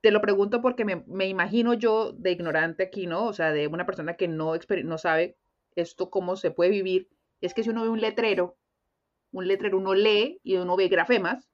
Te 0.00 0.12
lo 0.12 0.20
pregunto 0.20 0.62
porque 0.62 0.84
me, 0.84 1.26
imagino 1.26 1.74
yo 1.74 2.12
de 2.12 2.30
ignorante 2.30 2.84
aquí, 2.84 3.08
¿no? 3.08 3.24
O 3.26 3.32
sea, 3.32 3.50
de 3.50 3.66
una 3.66 3.84
persona 3.84 4.14
que 4.14 4.28
no, 4.28 4.52
no 4.84 4.98
sabe 4.98 5.38
esto 5.74 6.08
cómo 6.08 6.36
se 6.36 6.52
puede 6.52 6.70
vivir. 6.70 7.08
Es 7.40 7.52
que 7.52 7.64
si 7.64 7.70
uno 7.70 7.82
ve 7.82 7.88
un 7.88 8.00
letrero, 8.00 8.56
un 9.32 9.48
letrero 9.48 9.76
uno 9.76 9.94
lee 9.94 10.38
y 10.44 10.54
uno 10.54 10.76
ve 10.76 10.86
grafemas. 10.86 11.48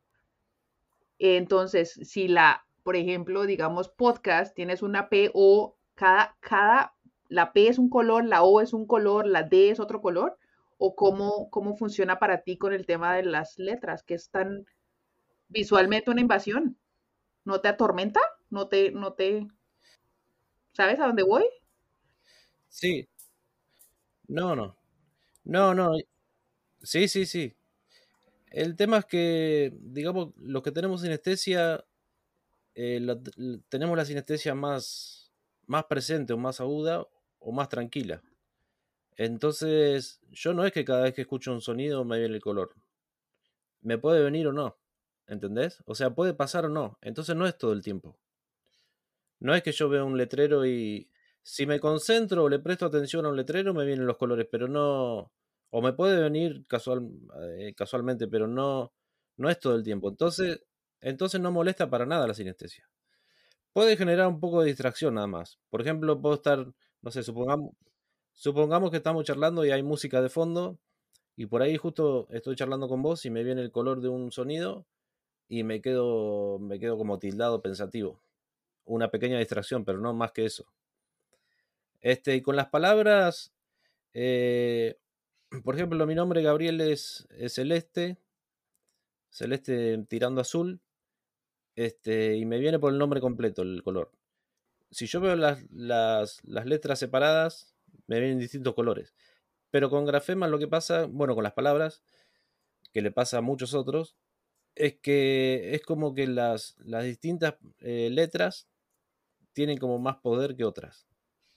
Entonces, 1.19 1.99
si 2.03 2.29
la, 2.29 2.64
por 2.85 2.95
ejemplo, 2.97 3.47
digamos 3.47 3.89
podcast, 3.89 4.55
tienes 4.55 4.83
una 4.83 5.09
P 5.09 5.31
o 5.35 5.77
cada, 5.95 6.37
cada 6.41 6.95
la 7.29 7.53
P 7.53 7.69
es 7.69 7.79
un 7.79 7.89
color, 7.89 8.25
la 8.25 8.45
O 8.45 8.61
es 8.61 8.73
un 8.73 8.87
color, 8.87 9.27
la 9.27 9.43
D 9.43 9.71
es 9.71 9.81
otro 9.81 10.01
color? 10.01 10.39
¿O 10.79 10.95
cómo, 10.95 11.49
cómo 11.51 11.77
funciona 11.77 12.19
para 12.19 12.43
ti 12.43 12.59
con 12.59 12.73
el 12.73 12.87
tema 12.87 13.17
de 13.17 13.25
las 13.25 13.59
letras, 13.59 14.03
que 14.03 14.15
es 14.15 14.31
tan 14.31 14.67
visualmente 15.49 16.11
una 16.11 16.21
invasión? 16.21 16.79
¿No 17.45 17.61
te 17.61 17.69
atormenta? 17.69 18.21
¿No 18.51 18.69
te, 18.69 18.93
no 18.93 19.15
te... 19.15 19.49
¿Sabes 20.73 21.01
a 21.01 21.07
dónde 21.07 21.23
voy? 21.23 21.45
Sí. 22.69 23.09
No, 24.29 24.55
no. 24.55 24.77
No, 25.45 25.75
no. 25.75 25.93
Sí, 26.83 27.09
sí, 27.09 27.25
sí. 27.25 27.57
El 28.51 28.77
tema 28.77 28.99
es 28.99 29.07
que, 29.07 29.73
digamos, 29.81 30.35
los 30.37 30.63
que 30.63 30.71
tenemos 30.71 31.01
sinestesia, 31.01 31.85
eh, 32.75 33.01
tenemos 33.69 33.97
la 33.97 34.05
sinestesia 34.05 34.55
más, 34.55 35.33
más 35.67 35.85
presente 35.85 36.33
o 36.33 36.39
más 36.39 36.61
aguda 36.61 37.07
o 37.39 37.53
más 37.53 37.69
tranquila. 37.69 38.23
Entonces, 39.17 40.21
yo 40.31 40.55
no 40.55 40.65
es 40.65 40.73
que 40.73 40.85
cada 40.85 41.05
vez 41.05 41.15
que 41.15 41.23
escucho 41.23 41.53
un 41.53 41.61
sonido 41.61 42.05
me 42.05 42.19
viene 42.19 42.35
el 42.35 42.41
color. 42.43 42.75
Me 43.81 43.99
puede 43.99 44.23
venir 44.23 44.47
o 44.49 44.53
no. 44.53 44.77
¿Entendés? 45.27 45.83
O 45.87 45.95
sea, 45.95 46.15
puede 46.15 46.35
pasar 46.35 46.67
o 46.67 46.69
no. 46.69 46.99
Entonces 47.01 47.37
no 47.37 47.47
es 47.47 47.57
todo 47.57 47.73
el 47.73 47.83
tiempo. 47.83 48.19
No 49.41 49.55
es 49.55 49.63
que 49.63 49.73
yo 49.73 49.89
vea 49.89 50.05
un 50.05 50.17
letrero 50.19 50.67
y 50.67 51.11
si 51.43 51.67
me 51.67 51.81
concentro 51.81 52.45
o 52.45 52.49
le 52.49 52.59
presto 52.59 52.87
atención 52.87 53.27
a 53.27 53.29
un 53.29 53.37
letrero 53.37 53.75
me 53.75 53.85
vienen 53.85 54.07
los 54.07 54.17
colores, 54.17 54.47
pero 54.51 54.69
no... 54.69 55.33
O 55.71 55.83
me 55.83 55.93
puede 55.93 56.21
venir 56.23 56.65
casual, 56.69 57.11
eh, 57.59 57.75
casualmente, 57.77 58.29
pero 58.29 58.47
no, 58.47 58.93
no 59.37 59.51
es 59.51 59.59
todo 59.59 59.75
el 59.75 59.83
tiempo. 59.83 60.09
Entonces, 60.09 60.63
entonces 61.05 61.41
no 61.41 61.53
molesta 61.53 61.89
para 61.89 62.07
nada 62.07 62.27
la 62.27 62.35
sinestesia. 62.35 62.89
Puede 63.73 63.97
generar 63.97 64.29
un 64.29 64.41
poco 64.41 64.63
de 64.63 64.69
distracción 64.69 65.15
nada 65.15 65.27
más. 65.27 65.59
Por 65.71 65.81
ejemplo, 65.81 66.21
puedo 66.21 66.37
estar 66.37 66.67
no 67.05 67.11
sé, 67.11 67.23
supongamos, 67.23 67.75
supongamos 68.33 68.91
que 68.91 68.97
estamos 68.97 69.25
charlando 69.25 69.65
y 69.67 69.71
hay 69.71 69.83
música 69.83 70.23
de 70.23 70.31
fondo 70.31 70.79
y 71.37 71.45
por 71.47 71.61
ahí 71.61 71.77
justo 71.77 72.27
estoy 72.31 72.57
charlando 72.57 72.89
con 72.89 73.03
vos 73.03 73.27
y 73.27 73.31
me 73.31 73.45
viene 73.45 73.61
el 73.61 73.71
color 73.71 74.01
de 74.01 74.09
un 74.09 74.33
sonido 74.33 74.87
y 75.47 75.65
me 75.65 75.83
quedo, 75.83 76.59
me 76.59 76.81
quedo 76.81 76.97
como 76.97 77.19
tildado 77.19 77.61
pensativo. 77.61 78.23
Una 78.87 79.11
pequeña 79.11 79.39
distracción, 79.39 79.85
pero 79.85 79.99
no 79.99 80.15
más 80.15 80.33
que 80.33 80.47
eso. 80.47 80.65
Este, 82.01 82.35
y 82.35 82.41
con 82.41 82.57
las 82.57 82.69
palabras, 82.69 83.53
eh, 84.15 84.97
por 85.63 85.75
ejemplo, 85.75 86.07
mi 86.07 86.15
nombre 86.15 86.43
Gabriel 86.43 86.81
es, 86.81 87.29
celeste, 87.49 88.17
celeste 89.29 90.03
tirando 90.09 90.41
azul, 90.41 90.81
este, 91.77 92.37
y 92.37 92.45
me 92.47 92.59
viene 92.59 92.79
por 92.79 92.93
el 92.93 92.99
nombre 92.99 93.21
completo 93.21 93.63
el 93.63 93.83
color 93.83 94.11
si 94.95 95.07
yo 95.07 95.21
veo 95.21 95.35
las, 95.35 96.45
letras 96.45 97.01
separadas, 97.01 97.75
me 98.07 98.21
vienen 98.21 98.39
distintos 98.39 98.75
colores. 98.75 99.13
Pero 99.71 99.91
con 99.91 100.07
grafemas 100.07 100.51
lo 100.51 100.59
que 100.61 100.69
pasa, 100.69 101.07
bueno, 101.07 101.35
con 101.35 101.43
las 101.43 101.53
palabras, 101.53 102.05
que 102.93 103.03
le 103.03 103.11
pasa 103.11 103.39
a 103.39 103.41
muchos 103.41 103.75
otros, 103.75 104.17
es 104.77 104.95
que 105.01 105.75
es 105.75 105.83
como 105.83 106.15
que 106.15 106.29
las, 106.29 106.77
las 106.79 107.03
distintas 107.03 107.57
eh, 107.81 108.09
letras 108.09 108.69
tienen 109.53 109.79
como 109.79 109.99
más 109.99 110.19
poder 110.19 110.55
que 110.55 110.65
otras. 110.65 111.09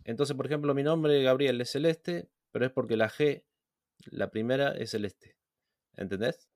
Entonces, 0.03 0.35
por 0.35 0.47
ejemplo, 0.47 0.73
mi 0.73 0.81
nombre, 0.81 1.21
Gabriel, 1.21 1.61
es 1.61 1.69
celeste, 1.69 2.27
pero 2.51 2.65
es 2.65 2.71
porque 2.71 2.97
la 2.97 3.09
G, 3.09 3.43
la 4.05 4.31
primera, 4.31 4.71
es 4.71 4.91
celeste. 4.91 5.35
¿Entendés? 5.95 6.49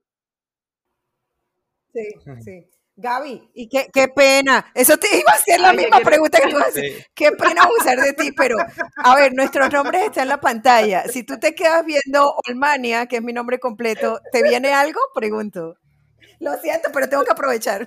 Sí, 1.94 2.10
sí. 2.44 2.81
Gaby, 3.02 3.50
y 3.54 3.68
qué, 3.68 3.88
qué, 3.92 4.08
pena. 4.08 4.72
Eso 4.76 4.96
te 4.98 5.08
iba 5.18 5.32
a 5.32 5.36
hacer 5.36 5.60
la 5.60 5.74
misma 5.74 6.00
pregunta 6.00 6.40
que 6.40 6.52
tú 6.52 6.58
haces. 6.68 7.08
Qué 7.14 7.32
pena 7.32 7.64
abusar 7.64 8.00
de 8.00 8.14
ti, 8.14 8.32
pero 8.32 8.58
a 8.98 9.16
ver, 9.16 9.34
nuestros 9.34 9.72
nombres 9.74 10.04
están 10.04 10.24
en 10.24 10.30
la 10.30 10.40
pantalla. 10.40 11.04
Si 11.08 11.24
tú 11.24 11.40
te 11.40 11.56
quedas 11.56 11.84
viendo 11.86 12.34
Olmania, 12.48 13.08
que 13.08 13.18
es 13.18 13.24
mi 13.24 13.34
nombre 13.34 13.60
completo, 13.60 14.20
¿te 14.32 14.44
viene 14.44 14.74
algo? 14.74 15.00
Pregunto. 15.16 15.76
Lo 16.40 16.56
siento, 16.58 16.90
pero 16.94 17.10
tengo 17.10 17.24
que 17.24 17.32
aprovechar. 17.32 17.86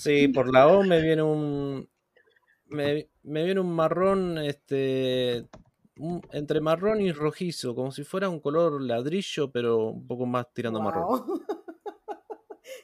Sí, 0.00 0.28
por 0.28 0.52
la 0.52 0.66
O 0.68 0.82
me 0.82 1.00
viene 1.02 1.22
un. 1.22 1.88
Me, 2.66 3.06
viene 3.22 3.60
un 3.60 3.74
marrón, 3.74 4.38
este. 4.38 5.48
entre 6.32 6.60
marrón 6.60 7.00
y 7.02 7.12
rojizo, 7.12 7.74
como 7.74 7.90
si 7.90 8.04
fuera 8.04 8.28
un 8.30 8.40
color 8.40 8.80
ladrillo, 8.80 9.50
pero 9.50 9.88
un 9.88 10.06
poco 10.06 10.24
más 10.24 10.46
tirando 10.54 10.80
marrón. 10.80 11.42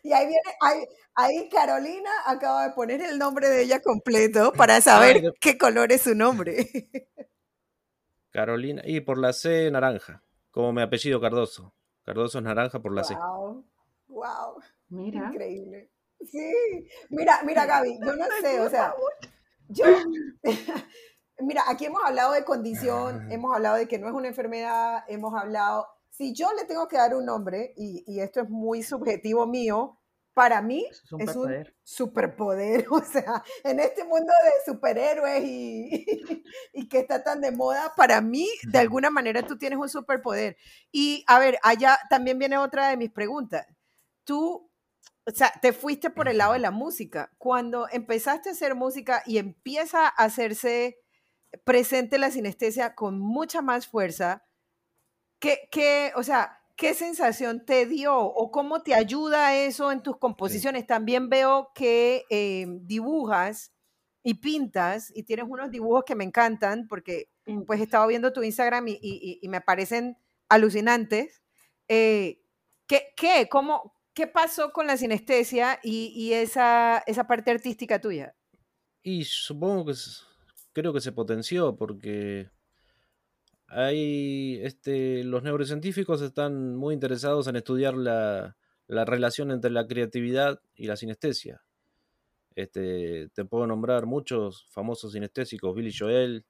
Y 0.03 0.13
ahí 0.13 0.27
viene, 0.27 0.89
ahí, 1.15 1.49
Carolina 1.49 2.11
acaba 2.27 2.69
de 2.69 2.75
poner 2.75 3.03
el 3.03 3.19
nombre 3.19 3.49
de 3.49 3.63
ella 3.63 3.81
completo 3.81 4.53
para 4.57 4.81
saber 4.81 5.35
qué 5.41 5.59
color 5.59 5.93
es 5.93 6.03
su 6.03 6.15
nombre. 6.15 6.67
Carolina, 8.31 8.83
y 8.85 9.01
por 9.01 9.19
la 9.19 9.33
C 9.33 9.71
naranja, 9.71 10.23
como 10.51 10.73
mi 10.73 10.83
apellido 10.83 11.21
Cardoso. 11.21 11.75
Cardoso 12.05 12.39
es 12.39 12.45
naranja 12.45 12.81
por 12.81 12.95
la 12.95 13.03
C. 13.03 13.17
Wow, 14.09 14.63
Mira. 14.89 15.31
Increíble. 15.33 15.91
Sí, 16.21 16.89
mira, 17.11 17.41
mira 17.45 17.67
Gaby, 17.67 17.99
yo 18.01 18.17
no 18.17 18.25
sé, 18.41 18.61
o 18.61 18.71
sea, 18.71 18.95
yo, 19.69 19.85
mira, 21.39 21.63
aquí 21.69 21.87
hemos 21.87 22.03
hablado 22.05 22.33
de 22.33 22.45
condición, 22.45 23.31
hemos 23.31 23.55
hablado 23.55 23.77
de 23.77 23.87
que 23.87 23.99
no 23.99 24.09
es 24.09 24.15
una 24.15 24.29
enfermedad, 24.29 25.05
hemos 25.09 25.35
hablado, 25.35 25.87
si 26.17 26.33
yo 26.33 26.51
le 26.55 26.65
tengo 26.65 26.89
que 26.89 26.97
dar 26.97 27.15
un 27.15 27.27
nombre, 27.27 27.75
y, 27.77 28.21
esto 28.21 28.41
es 28.41 28.49
muy 28.49 28.83
subjetivo 28.83 29.47
mío, 29.47 30.01
para 30.33 30.63
mí 30.63 30.87
es 30.91 31.37
un, 31.37 31.67
superpoder. 31.83 32.87
O 32.91 33.03
sea, 33.03 33.43
en 33.65 33.81
este 33.81 34.03
mundo 34.05 34.33
de 34.45 34.73
superhéroes 34.73 35.45
y, 35.45 36.45
y, 36.73 36.89
que 36.89 37.01
está 37.01 37.23
tan 37.23 37.43
de 37.43 37.53
moda, 37.53 37.93
para 37.97 38.23
mí, 38.23 38.49
de 38.65 38.79
alguna 38.79 39.11
manera, 39.11 39.47
tú 39.47 39.59
tienes 39.59 39.79
un 39.79 39.91
superpoder. 39.91 40.57
Y 40.91 41.23
a 41.27 41.39
ver, 41.39 41.59
allá 41.63 41.99
también 42.09 42.39
viene 42.39 42.57
otra 42.57 42.89
de 42.89 42.97
mis 42.97 43.11
preguntas. 43.11 43.67
Tú, 44.25 44.71
o 45.27 45.31
sea, 45.31 45.53
te 45.61 45.75
fuiste 45.75 46.09
por 46.09 46.29
el 46.29 46.39
lado 46.39 46.55
de 46.55 46.61
la 46.61 46.71
música. 46.71 47.31
Cuando 47.37 47.89
empezaste 47.91 48.49
a 48.49 48.53
hacer 48.53 48.75
música 48.75 49.23
y 49.27 49.37
empieza 49.37 50.07
a 50.07 50.25
hacerse 50.25 50.99
presente 51.65 52.19
la 52.19 52.31
sinestesia 52.31 52.95
con 52.95 53.19
mucha 53.19 53.61
más 53.61 53.87
fuerza, 53.87 54.47
¿Qué, 55.39 56.13
o 56.17 56.23
sea, 56.23 56.59
qué 56.77 56.95
sensación 56.95 57.65
te 57.65 57.87
dio 57.87 58.19
o 58.19 58.51
cómo 58.51 58.83
te 58.83 58.95
ayuda 58.95 59.57
eso 59.57 59.93
en 59.93 60.03
tus 60.03 60.19
composiciones? 60.19 60.87
También 60.87 61.29
veo 61.29 61.71
que 61.75 62.25
eh, 62.31 62.67
dibujas 62.83 63.73
y 64.23 64.35
pintas 64.35 65.13
y 65.15 65.23
tienes 65.23 65.47
unos 65.49 65.71
dibujos 65.71 66.05
que 66.05 66.15
me 66.15 66.25
encantan 66.25 66.89
porque 66.89 67.31
pues 67.67 67.81
he 67.81 67.85
estado 67.85 68.07
viendo 68.09 68.33
tu 68.33 68.43
Instagram 68.43 68.87
y, 68.89 69.41
me 69.49 69.61
parecen 69.61 70.17
alucinantes. 70.49 71.43
Eh, 71.89 72.41
¿qué, 72.89 73.13
qué, 73.17 73.49
cómo, 73.49 73.97
¿Qué 74.17 74.27
pasó 74.27 74.73
con 74.73 74.87
la 74.87 74.97
sinestesia 74.97 75.79
y, 75.83 76.33
esa, 76.33 77.05
esa 77.07 77.27
parte 77.27 77.51
artística 77.51 78.01
tuya? 78.01 78.35
Y 79.03 79.25
supongo 79.25 79.85
que 79.85 79.93
creo 80.73 80.95
que 80.95 81.03
se 81.03 81.13
potenció 81.13 81.77
porque 81.77 82.49
hay, 83.69 84.61
este, 84.63 85.25
los 85.25 85.43
neurocientíficos 85.43 86.23
están 86.23 86.77
muy 86.77 86.95
interesados 86.95 87.47
en 87.49 87.57
estudiar 87.57 87.95
la, 87.95 88.57
relación 88.89 89.51
entre 89.51 89.71
la 89.71 89.87
creatividad 89.87 90.61
y 90.75 90.87
la 90.87 90.97
sinestesia. 90.97 91.63
Este, 92.55 93.29
te 93.35 93.45
puedo 93.45 93.67
nombrar 93.67 94.07
muchos 94.07 94.67
famosos 94.71 95.13
sinestésicos, 95.13 95.75
Billy 95.75 95.93
Joel, 95.93 96.45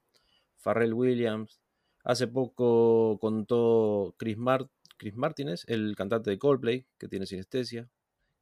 Pharrell 0.57 0.93
Williams, 0.93 1.59
Hace 2.07 2.27
poco 2.27 3.17
contó 3.19 4.15
Chris, 4.15 4.37
Chris 4.95 5.15
Martínez, 5.17 5.65
el 5.67 5.93
cantante 5.93 6.29
de 6.29 6.39
Coldplay, 6.39 6.85
que 6.97 7.09
tiene 7.09 7.25
sinestesia, 7.25 7.89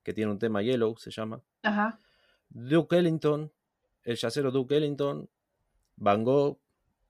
que 0.04 0.14
tiene 0.14 0.30
un 0.30 0.38
tema 0.38 0.62
Yellow, 0.62 0.96
se 1.00 1.10
llama. 1.10 1.42
Ajá. 1.64 2.00
Duke 2.48 2.96
Ellington, 2.96 3.52
el 4.04 4.18
yacero 4.18 4.52
Duke 4.52 4.78
Ellington, 4.78 5.28
Van 5.96 6.24
Gogh, 6.24 6.60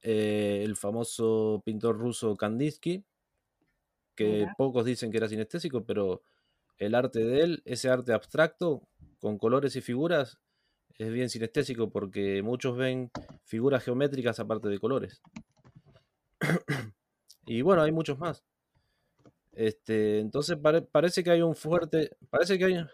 eh, 0.08 0.62
el 0.64 0.76
famoso 0.76 1.64
pintor 1.66 1.98
ruso 1.98 2.38
Kandinsky, 2.38 3.04
que 4.14 4.48
pocos 4.56 4.86
dicen 4.86 5.10
que 5.10 5.18
era 5.18 5.28
sinestésico, 5.28 5.84
pero 5.84 6.22
el 6.78 6.94
arte 6.94 7.26
de 7.26 7.42
él, 7.42 7.64
ese 7.66 7.90
arte 7.90 8.14
abstracto, 8.14 8.88
con 9.20 9.40
colores 9.40 9.76
y 9.76 9.82
figuras, 9.82 10.38
es 11.00 11.12
bien 11.12 11.28
sinestésico 11.30 11.90
porque 11.90 12.44
muchos 12.44 12.78
ven 12.78 13.10
figuras 13.46 13.84
geométricas 13.84 14.40
aparte 14.40 14.70
de 14.70 14.78
colores. 14.78 15.24
y 17.48 17.64
bueno, 17.64 17.82
hay 17.82 17.92
muchos 17.92 18.20
más. 18.20 18.44
Este, 19.54 20.20
entonces 20.20 20.56
parece 20.92 21.24
que 21.24 21.32
hay 21.32 21.42
un 21.42 21.56
fuerte, 21.56 22.16
parece 22.30 22.60
que 22.60 22.66
hay, 22.66 22.86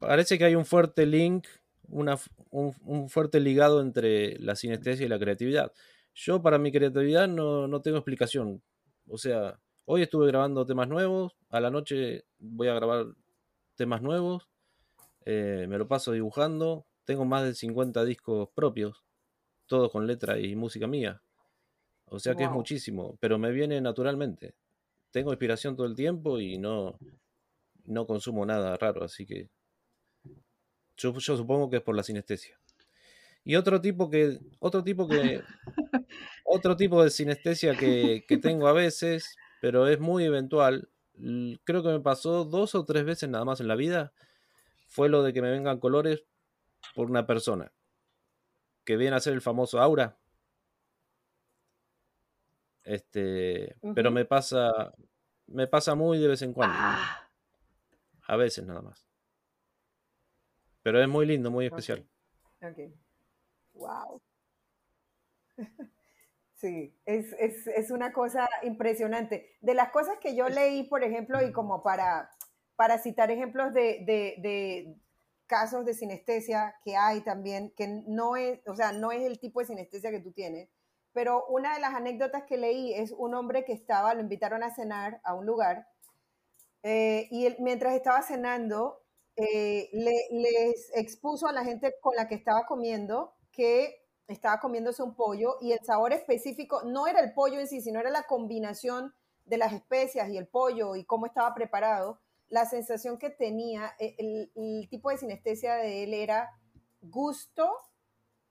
parece 0.00 0.38
que 0.38 0.44
hay 0.44 0.56
un 0.56 0.64
fuerte 0.64 1.06
link, 1.06 1.46
una, 1.88 2.18
un, 2.50 3.08
fuerte 3.08 3.40
ligado 3.40 3.80
entre 3.80 4.38
la 4.38 4.56
sinestesia 4.56 5.06
y 5.06 5.08
la 5.08 5.18
creatividad. 5.18 5.72
Yo 6.14 6.42
para 6.42 6.58
mi 6.58 6.72
creatividad 6.72 7.28
no, 7.28 7.68
no 7.68 7.82
tengo 7.82 7.98
explicación. 7.98 8.62
O 9.08 9.18
sea, 9.18 9.60
hoy 9.84 10.02
estuve 10.02 10.26
grabando 10.26 10.66
temas 10.66 10.88
nuevos, 10.88 11.36
a 11.50 11.60
la 11.60 11.70
noche 11.70 12.24
voy 12.38 12.68
a 12.68 12.74
grabar 12.74 13.06
temas 13.74 14.02
nuevos, 14.02 14.48
eh, 15.24 15.66
me 15.68 15.78
lo 15.78 15.88
paso 15.88 16.12
dibujando, 16.12 16.86
tengo 17.04 17.24
más 17.24 17.44
de 17.44 17.54
50 17.54 18.04
discos 18.04 18.48
propios, 18.54 19.04
todos 19.66 19.90
con 19.90 20.06
letra 20.06 20.38
y 20.38 20.54
música 20.56 20.86
mía. 20.86 21.22
O 22.06 22.18
sea 22.18 22.34
que 22.34 22.44
es 22.44 22.50
muchísimo, 22.50 23.16
pero 23.20 23.38
me 23.38 23.50
viene 23.50 23.80
naturalmente. 23.80 24.54
Tengo 25.10 25.30
inspiración 25.30 25.76
todo 25.76 25.86
el 25.86 25.94
tiempo 25.94 26.38
y 26.38 26.58
no, 26.58 26.98
no 27.84 28.06
consumo 28.06 28.44
nada 28.46 28.76
raro, 28.76 29.04
así 29.04 29.26
que 29.26 29.48
yo, 30.96 31.18
supongo 31.20 31.70
que 31.70 31.76
es 31.76 31.82
por 31.82 31.96
la 31.96 32.02
sinestesia. 32.02 32.58
Y 33.44 33.56
otro 33.56 33.80
tipo 33.80 34.08
que, 34.08 34.38
otro 34.58 34.82
tipo 34.82 35.06
que, 35.06 35.42
otro 36.44 36.76
tipo 36.76 37.02
de 37.02 37.10
sinestesia 37.10 37.76
que, 37.76 38.24
que 38.26 38.38
tengo 38.38 38.68
a 38.68 38.72
veces, 38.72 39.36
pero 39.60 39.86
es 39.86 40.00
muy 40.00 40.24
eventual, 40.24 40.88
creo 41.64 41.82
que 41.82 41.90
me 41.90 42.00
pasó 42.00 42.44
dos 42.44 42.74
o 42.74 42.84
tres 42.84 43.04
veces 43.04 43.28
nada 43.28 43.44
más 43.44 43.60
en 43.60 43.68
la 43.68 43.76
vida, 43.76 44.12
fue 44.88 45.08
lo 45.08 45.22
de 45.22 45.32
que 45.32 45.42
me 45.42 45.50
vengan 45.50 45.78
colores 45.78 46.24
por 46.94 47.10
una 47.10 47.26
persona 47.26 47.72
que 48.84 48.96
viene 48.96 49.16
a 49.16 49.20
ser 49.20 49.32
el 49.32 49.40
famoso 49.40 49.80
aura. 49.80 50.18
Este, 52.84 53.76
pero 53.94 54.10
me 54.10 54.26
pasa, 54.26 54.94
me 55.46 55.66
pasa 55.66 55.94
muy 55.94 56.18
de 56.18 56.28
vez 56.28 56.42
en 56.42 56.52
cuando. 56.52 56.76
Ah. 56.78 57.28
A 58.26 58.36
veces 58.36 58.64
nada 58.66 58.82
más. 58.82 59.06
Pero 60.84 61.02
es 61.02 61.08
muy 61.08 61.24
lindo, 61.24 61.50
muy 61.50 61.66
especial. 61.66 62.06
Okay. 62.62 62.94
Wow. 63.72 64.20
Sí, 66.56 66.96
es, 67.04 67.26
es, 67.38 67.66
es, 67.66 67.90
una 67.90 68.12
cosa 68.12 68.48
impresionante. 68.62 69.58
De 69.60 69.74
las 69.74 69.90
cosas 69.90 70.16
que 70.18 70.34
yo 70.34 70.48
leí, 70.48 70.84
por 70.84 71.04
ejemplo, 71.04 71.42
y 71.42 71.52
como 71.52 71.82
para, 71.82 72.30
para 72.74 72.96
citar 72.96 73.30
ejemplos 73.30 73.74
de, 73.74 74.02
de, 74.06 74.36
de 74.38 74.96
casos 75.46 75.84
de 75.84 75.92
sinestesia 75.92 76.74
que 76.82 76.96
hay 76.96 77.20
también, 77.20 77.74
que 77.76 78.02
no 78.06 78.36
es, 78.36 78.60
o 78.66 78.74
sea, 78.74 78.92
no 78.92 79.12
es 79.12 79.24
el 79.24 79.40
tipo 79.40 79.60
de 79.60 79.66
sinestesia 79.66 80.10
que 80.10 80.20
tú 80.20 80.32
tienes, 80.32 80.70
pero 81.12 81.44
una 81.48 81.74
de 81.74 81.80
las 81.80 81.92
anécdotas 81.92 82.44
que 82.44 82.56
leí 82.56 82.94
es 82.94 83.12
un 83.12 83.34
hombre 83.34 83.66
que 83.66 83.74
estaba, 83.74 84.14
lo 84.14 84.22
invitaron 84.22 84.62
a 84.62 84.74
cenar 84.74 85.20
a 85.22 85.34
un 85.34 85.44
lugar, 85.44 85.86
eh, 86.82 87.28
y 87.30 87.44
él, 87.44 87.56
mientras 87.58 87.94
estaba 87.94 88.22
cenando, 88.22 89.03
eh, 89.36 89.88
le, 89.92 90.12
les 90.30 90.90
expuso 90.94 91.46
a 91.46 91.52
la 91.52 91.64
gente 91.64 91.94
con 92.00 92.14
la 92.14 92.28
que 92.28 92.36
estaba 92.36 92.66
comiendo 92.66 93.34
que 93.54 94.04
estaba 94.28 94.60
comiéndose 94.60 95.02
un 95.02 95.14
pollo 95.14 95.56
y 95.60 95.72
el 95.72 95.80
sabor 95.84 96.12
específico 96.12 96.82
no 96.84 97.06
era 97.06 97.20
el 97.20 97.32
pollo 97.34 97.60
en 97.60 97.68
sí, 97.68 97.80
sino 97.80 98.00
era 98.00 98.10
la 98.10 98.24
combinación 98.24 99.14
de 99.44 99.58
las 99.58 99.72
especias 99.72 100.28
y 100.30 100.38
el 100.38 100.48
pollo 100.48 100.96
y 100.96 101.04
cómo 101.04 101.26
estaba 101.26 101.54
preparado. 101.54 102.20
La 102.48 102.66
sensación 102.66 103.18
que 103.18 103.30
tenía, 103.30 103.94
e, 103.98 104.16
el, 104.18 104.88
tipo 104.88 105.10
de 105.10 105.18
sinestesia 105.18 105.76
de 105.76 106.04
él 106.04 106.14
era 106.14 106.50
gusto 107.00 107.70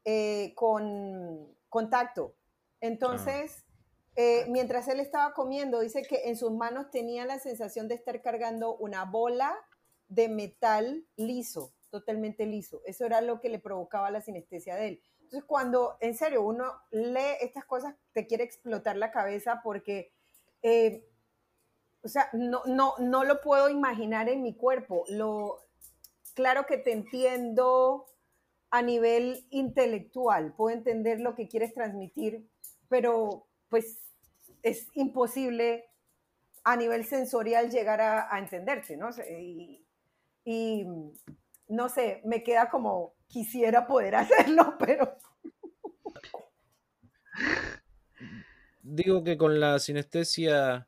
eh, 0.05 0.53
con 0.55 1.55
contacto. 1.69 2.35
Entonces, 2.79 3.65
eh, 4.15 4.45
mientras 4.49 4.87
él 4.87 4.99
estaba 4.99 5.33
comiendo, 5.33 5.79
dice 5.79 6.03
que 6.03 6.29
en 6.29 6.37
sus 6.37 6.51
manos 6.51 6.91
tenía 6.91 7.25
la 7.25 7.39
sensación 7.39 7.87
de 7.87 7.95
estar 7.95 8.21
cargando 8.21 8.75
una 8.75 9.05
bola 9.05 9.57
de 10.13 10.29
metal 10.29 11.05
liso, 11.15 11.73
totalmente 11.89 12.45
liso. 12.45 12.81
Eso 12.85 13.05
era 13.05 13.21
lo 13.21 13.39
que 13.39 13.49
le 13.49 13.59
provocaba 13.59 14.11
la 14.11 14.21
sinestesia 14.21 14.75
de 14.75 14.87
él. 14.87 15.03
Entonces, 15.21 15.43
cuando 15.45 15.97
en 15.99 16.15
serio 16.15 16.43
uno 16.43 16.65
lee 16.91 17.37
estas 17.41 17.65
cosas, 17.65 17.95
te 18.11 18.27
quiere 18.27 18.43
explotar 18.43 18.97
la 18.97 19.11
cabeza 19.11 19.61
porque, 19.63 20.13
eh, 20.61 21.07
o 22.03 22.07
sea, 22.07 22.29
no, 22.33 22.61
no, 22.65 22.93
no 22.99 23.23
lo 23.23 23.41
puedo 23.41 23.69
imaginar 23.69 24.29
en 24.29 24.43
mi 24.43 24.55
cuerpo. 24.55 25.05
Claro 26.35 26.65
que 26.65 26.77
te 26.77 26.91
entiendo 26.91 28.05
a 28.69 28.81
nivel 28.81 29.47
intelectual, 29.51 30.53
puedo 30.55 30.75
entender 30.75 31.19
lo 31.19 31.35
que 31.35 31.47
quieres 31.47 31.73
transmitir, 31.73 32.47
pero 32.89 33.47
pues 33.69 33.99
es 34.63 34.87
imposible 34.93 35.85
a 36.63 36.75
nivel 36.75 37.05
sensorial 37.05 37.69
llegar 37.69 38.01
a, 38.01 38.39
entenderte, 38.39 38.97
¿no? 38.97 39.09
Y 40.45 40.85
no 41.67 41.89
sé, 41.89 42.21
me 42.25 42.43
queda 42.43 42.69
como 42.69 43.15
quisiera 43.27 43.87
poder 43.87 44.15
hacerlo, 44.15 44.75
pero... 44.79 45.17
Digo 48.81 49.23
que 49.23 49.37
con 49.37 49.59
la 49.59 49.79
sinestesia 49.79 50.87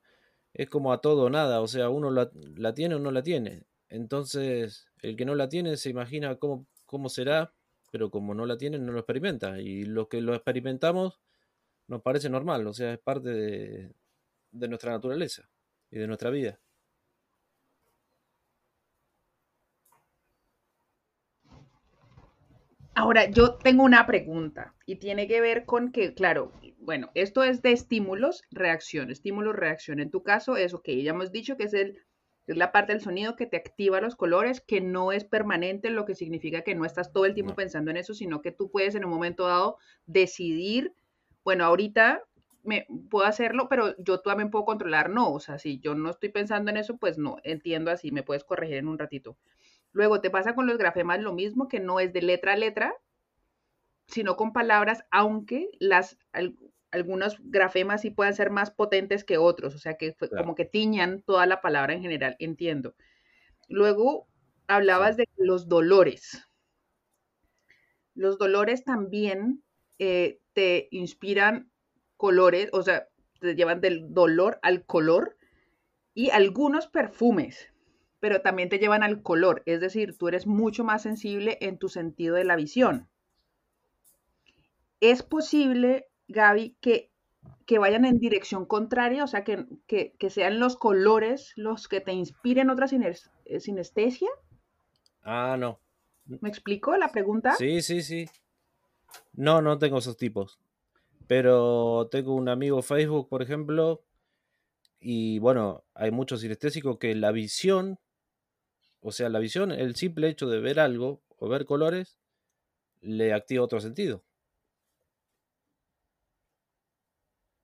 es 0.54 0.70
como 0.70 0.94
a 0.94 1.02
todo 1.02 1.24
o 1.24 1.30
nada, 1.30 1.62
o 1.62 1.68
sea, 1.68 1.90
uno 1.90 2.12
la, 2.12 2.74
tiene 2.74 2.96
o 2.96 3.00
no 3.00 3.12
la 3.12 3.24
tiene. 3.24 3.66
Entonces, 3.90 4.88
el 5.02 5.16
que 5.16 5.26
no 5.26 5.36
la 5.36 5.50
tiene 5.50 5.78
se 5.78 5.90
imagina 5.90 6.36
cómo, 6.36 6.68
cómo 6.86 7.10
será, 7.10 7.54
pero 7.92 8.12
como 8.12 8.34
no 8.34 8.46
la 8.46 8.58
tiene, 8.58 8.78
no 8.80 8.92
lo 8.92 9.00
experimenta. 9.00 9.60
Y 9.60 9.86
los 9.86 10.08
que 10.08 10.22
lo 10.22 10.36
experimentamos 10.36 11.20
nos 11.88 12.02
parece 12.02 12.30
normal, 12.30 12.68
o 12.68 12.74
sea, 12.74 12.94
es 12.94 13.00
parte 13.00 13.30
de 13.30 14.68
nuestra 14.68 14.92
naturaleza 14.92 15.50
y 15.90 16.00
de 16.00 16.08
nuestra 16.08 16.30
vida. 16.30 16.60
Ahora, 22.98 23.30
yo 23.30 23.56
tengo 23.56 23.84
una 23.84 24.06
pregunta 24.08 24.74
y 24.86 24.96
tiene 24.96 25.28
que 25.28 25.42
ver 25.42 25.66
con 25.66 25.92
que, 25.92 26.14
claro, 26.14 26.54
bueno, 26.80 27.12
esto 27.14 27.44
es 27.44 27.62
de 27.62 27.74
estímulos, 27.74 28.44
reacción, 28.52 29.12
estímulo, 29.12 29.52
reacción. 29.52 30.00
En 30.00 30.10
tu 30.12 30.24
caso 30.24 30.56
es, 30.56 30.74
ok, 30.74 30.88
ya 31.04 31.12
hemos 31.12 31.34
dicho 31.34 31.58
que 31.58 31.66
es, 31.66 31.74
el, 31.74 32.00
es 32.48 32.56
la 32.56 32.72
parte 32.72 32.94
del 32.94 33.02
sonido 33.02 33.36
que 33.36 33.48
te 33.48 33.58
activa 33.58 34.00
los 34.00 34.16
colores, 34.16 34.62
que 34.62 34.80
no 34.80 35.12
es 35.12 35.26
permanente, 35.26 35.90
lo 35.90 36.06
que 36.06 36.16
significa 36.16 36.62
que 36.62 36.74
no 36.74 36.86
estás 36.86 37.12
todo 37.12 37.26
el 37.26 37.34
tiempo 37.34 37.54
pensando 37.54 37.92
en 37.92 37.98
eso, 37.98 38.14
sino 38.14 38.42
que 38.42 38.54
tú 38.54 38.72
puedes 38.72 38.96
en 38.96 39.04
un 39.04 39.12
momento 39.12 39.46
dado 39.46 39.78
decidir, 40.06 40.94
bueno, 41.44 41.66
ahorita 41.66 42.24
me 42.64 42.88
puedo 43.10 43.26
hacerlo, 43.26 43.68
pero 43.70 43.94
yo 43.98 44.22
también 44.22 44.52
puedo 44.52 44.64
controlar, 44.64 45.10
no, 45.10 45.34
o 45.34 45.42
sea, 45.42 45.60
si 45.60 45.80
yo 45.80 45.96
no 45.96 46.12
estoy 46.12 46.30
pensando 46.30 46.72
en 46.72 46.78
eso, 46.78 46.96
pues 46.96 47.18
no, 47.18 47.38
entiendo 47.44 47.92
así, 47.92 48.12
me 48.12 48.24
puedes 48.24 48.46
corregir 48.46 48.78
en 48.78 48.88
un 48.88 48.98
ratito. 48.98 49.38
Luego 49.96 50.20
te 50.20 50.30
pasa 50.30 50.56
con 50.56 50.68
los 50.68 50.78
grafemas 50.78 51.22
lo 51.22 51.32
mismo, 51.32 51.70
que 51.70 51.80
no 51.80 52.02
es 52.02 52.12
de 52.12 52.22
letra 52.22 52.52
a 52.52 52.58
letra, 52.58 52.94
sino 54.08 54.36
con 54.36 54.52
palabras, 54.52 55.06
aunque 55.10 55.70
las 55.80 56.18
algunos 56.92 57.38
grafemas 57.40 58.02
sí 58.02 58.10
pueden 58.10 58.34
ser 58.34 58.50
más 58.50 58.72
potentes 58.72 59.24
que 59.24 59.38
otros, 59.38 59.74
o 59.74 59.78
sea 59.78 59.96
que 59.96 60.14
como 60.38 60.54
que 60.54 60.66
tiñan 60.66 61.22
toda 61.22 61.46
la 61.46 61.62
palabra 61.62 61.94
en 61.94 62.02
general, 62.02 62.36
entiendo. 62.40 62.94
Luego 63.70 64.28
hablabas 64.68 65.16
de 65.16 65.30
los 65.38 65.70
dolores. 65.70 66.46
Los 68.16 68.38
dolores 68.38 68.84
también 68.84 69.64
eh, 69.98 70.42
te 70.52 70.90
inspiran 70.92 71.72
colores, 72.18 72.68
o 72.74 72.82
sea, 72.82 73.08
te 73.40 73.56
llevan 73.56 73.80
del 73.80 74.14
dolor 74.14 74.60
al 74.62 74.84
color 74.86 75.38
y 76.14 76.32
algunos 76.32 76.88
perfumes 76.88 77.72
pero 78.26 78.42
también 78.42 78.70
te 78.70 78.80
llevan 78.80 79.04
al 79.04 79.22
color, 79.22 79.62
es 79.68 79.80
decir, 79.80 80.18
tú 80.18 80.28
eres 80.28 80.48
mucho 80.48 80.84
más 80.84 81.04
sensible 81.04 81.60
en 81.62 81.78
tu 81.78 81.90
sentido 81.90 82.34
de 82.34 82.44
la 82.44 82.56
visión. 82.56 83.08
Es 85.00 85.22
posible, 85.22 86.08
Gaby, 86.28 86.76
que, 86.82 87.12
que 87.68 87.78
vayan 87.78 88.04
en 88.04 88.18
dirección 88.18 88.66
contraria, 88.66 89.24
o 89.24 89.28
sea, 89.28 89.44
que, 89.44 89.68
que, 89.86 90.30
sean 90.32 90.60
los 90.60 90.76
colores 90.76 91.54
los 91.56 91.88
que 91.88 92.02
te 92.02 92.14
inspiren 92.14 92.72
otra 92.72 92.88
eh, 93.46 93.60
sinestesia. 93.60 94.30
Ah, 95.22 95.56
no. 95.60 95.80
¿Me 96.26 96.50
explico 96.50 96.98
la 96.98 97.12
pregunta? 97.12 97.54
Sí, 97.54 97.84
sí, 97.84 98.02
sí. 98.02 98.28
No, 99.34 99.62
no 99.62 99.78
tengo 99.78 100.00
esos 100.00 100.18
tipos. 100.18 100.58
Pero 101.28 102.08
tengo 102.10 102.34
un 102.34 102.50
amigo 102.50 102.82
Facebook, 102.82 103.30
por 103.30 103.44
ejemplo, 103.44 104.02
y 105.00 105.38
bueno, 105.38 105.84
hay 105.94 106.10
muchos 106.10 106.42
sinestésicos 106.42 106.98
que 106.98 107.14
la 107.14 107.32
visión, 107.32 108.00
o 109.08 109.12
sea, 109.12 109.30
la 109.30 109.38
visión, 109.38 109.72
el 109.72 109.96
simple 109.96 110.30
hecho 110.30 110.50
de 110.50 110.60
ver 110.60 110.80
algo 110.80 111.22
o 111.38 111.48
ver 111.48 111.66
colores, 111.66 112.18
le 113.02 113.34
activa 113.34 113.64
otro 113.64 113.80
sentido. 113.80 114.24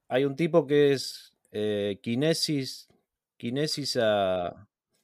Hay 0.08 0.24
un 0.26 0.36
tipo 0.36 0.68
que 0.68 0.94
es 0.94 1.36
eh, 1.52 2.00
kinesis, 2.04 2.90
kinesis 3.38 3.98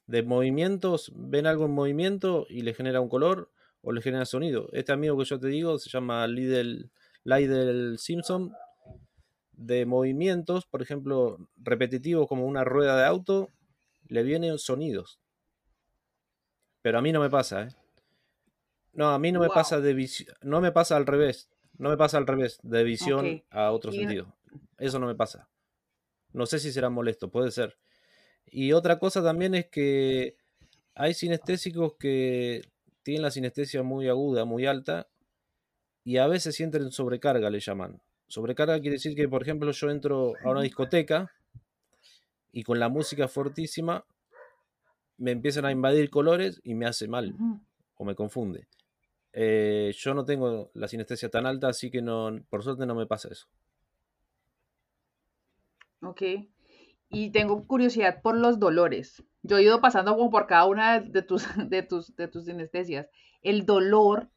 de 0.06 0.22
movimientos, 0.22 1.10
ven 1.16 1.48
algo 1.48 1.64
en 1.64 1.72
movimiento 1.72 2.46
y 2.48 2.62
le 2.62 2.72
genera 2.72 3.00
un 3.00 3.08
color 3.08 3.50
o 3.82 3.90
le 3.90 4.00
genera 4.00 4.24
sonido. 4.24 4.68
Este 4.72 4.92
amigo 4.92 5.18
que 5.18 5.24
yo 5.24 5.40
te 5.40 5.48
digo 5.48 5.76
se 5.80 5.90
llama 5.90 6.24
Lidl, 6.28 6.88
Lidl 7.24 7.98
Simpson, 7.98 8.52
de 9.50 9.86
movimientos, 9.86 10.66
por 10.66 10.82
ejemplo, 10.82 11.48
repetitivos 11.56 12.28
como 12.28 12.46
una 12.46 12.62
rueda 12.62 12.96
de 12.96 13.06
auto, 13.06 13.48
le 14.06 14.22
vienen 14.22 14.56
sonidos. 14.60 15.18
Pero 16.82 16.98
a 16.98 17.02
mí 17.02 17.12
no 17.12 17.20
me 17.20 17.30
pasa, 17.30 17.62
¿eh? 17.62 17.68
No, 18.92 19.10
a 19.10 19.18
mí 19.18 19.30
no 19.30 19.40
me 19.40 19.48
pasa 19.48 19.80
de 19.80 19.94
visión, 19.94 20.34
no 20.42 20.60
me 20.60 20.72
pasa 20.72 20.96
al 20.96 21.06
revés, 21.06 21.48
no 21.76 21.88
me 21.88 21.96
pasa 21.96 22.18
al 22.18 22.26
revés, 22.26 22.58
de 22.62 22.82
visión 22.82 23.44
a 23.50 23.70
otro 23.70 23.92
sentido. 23.92 24.34
Eso 24.78 24.98
no 24.98 25.06
me 25.06 25.14
pasa. 25.14 25.48
No 26.32 26.46
sé 26.46 26.58
si 26.58 26.72
será 26.72 26.90
molesto, 26.90 27.30
puede 27.30 27.50
ser. 27.50 27.78
Y 28.46 28.72
otra 28.72 28.98
cosa 28.98 29.22
también 29.22 29.54
es 29.54 29.66
que 29.66 30.36
hay 30.94 31.14
sinestésicos 31.14 31.94
que 31.98 32.62
tienen 33.02 33.22
la 33.22 33.30
sinestesia 33.30 33.82
muy 33.82 34.08
aguda, 34.08 34.44
muy 34.44 34.66
alta, 34.66 35.08
y 36.02 36.16
a 36.16 36.26
veces 36.26 36.56
sienten 36.56 36.90
sobrecarga, 36.90 37.50
le 37.50 37.60
llaman. 37.60 38.00
Sobrecarga 38.26 38.80
quiere 38.80 38.96
decir 38.96 39.14
que, 39.14 39.28
por 39.28 39.42
ejemplo, 39.42 39.70
yo 39.70 39.90
entro 39.90 40.32
a 40.44 40.50
una 40.50 40.62
discoteca 40.62 41.30
y 42.52 42.62
con 42.62 42.80
la 42.80 42.88
música 42.88 43.28
fortísima 43.28 44.04
me 45.18 45.32
empiezan 45.32 45.66
a 45.66 45.72
invadir 45.72 46.10
colores 46.10 46.60
y 46.64 46.74
me 46.74 46.86
hace 46.86 47.08
mal 47.08 47.34
o 47.96 48.04
me 48.04 48.14
confunde. 48.14 48.68
Eh, 49.32 49.92
yo 49.96 50.14
no 50.14 50.24
tengo 50.24 50.70
la 50.74 50.88
sinestesia 50.88 51.28
tan 51.28 51.44
alta, 51.44 51.68
así 51.68 51.90
que 51.90 52.00
no, 52.00 52.40
por 52.48 52.62
suerte 52.62 52.86
no 52.86 52.94
me 52.94 53.06
pasa 53.06 53.28
eso. 53.30 53.46
Ok. 56.00 56.22
Y 57.10 57.30
tengo 57.30 57.66
curiosidad 57.66 58.22
por 58.22 58.36
los 58.36 58.58
dolores. 58.58 59.22
Yo 59.42 59.58
he 59.58 59.62
ido 59.62 59.80
pasando 59.80 60.16
como 60.16 60.30
por 60.30 60.46
cada 60.46 60.64
una 60.66 61.00
de 61.00 61.22
tus, 61.22 61.46
de 61.68 61.82
tus, 61.82 62.14
de 62.16 62.28
tus 62.28 62.46
sinestesias. 62.46 63.08
El 63.42 63.66
dolor, 63.66 64.30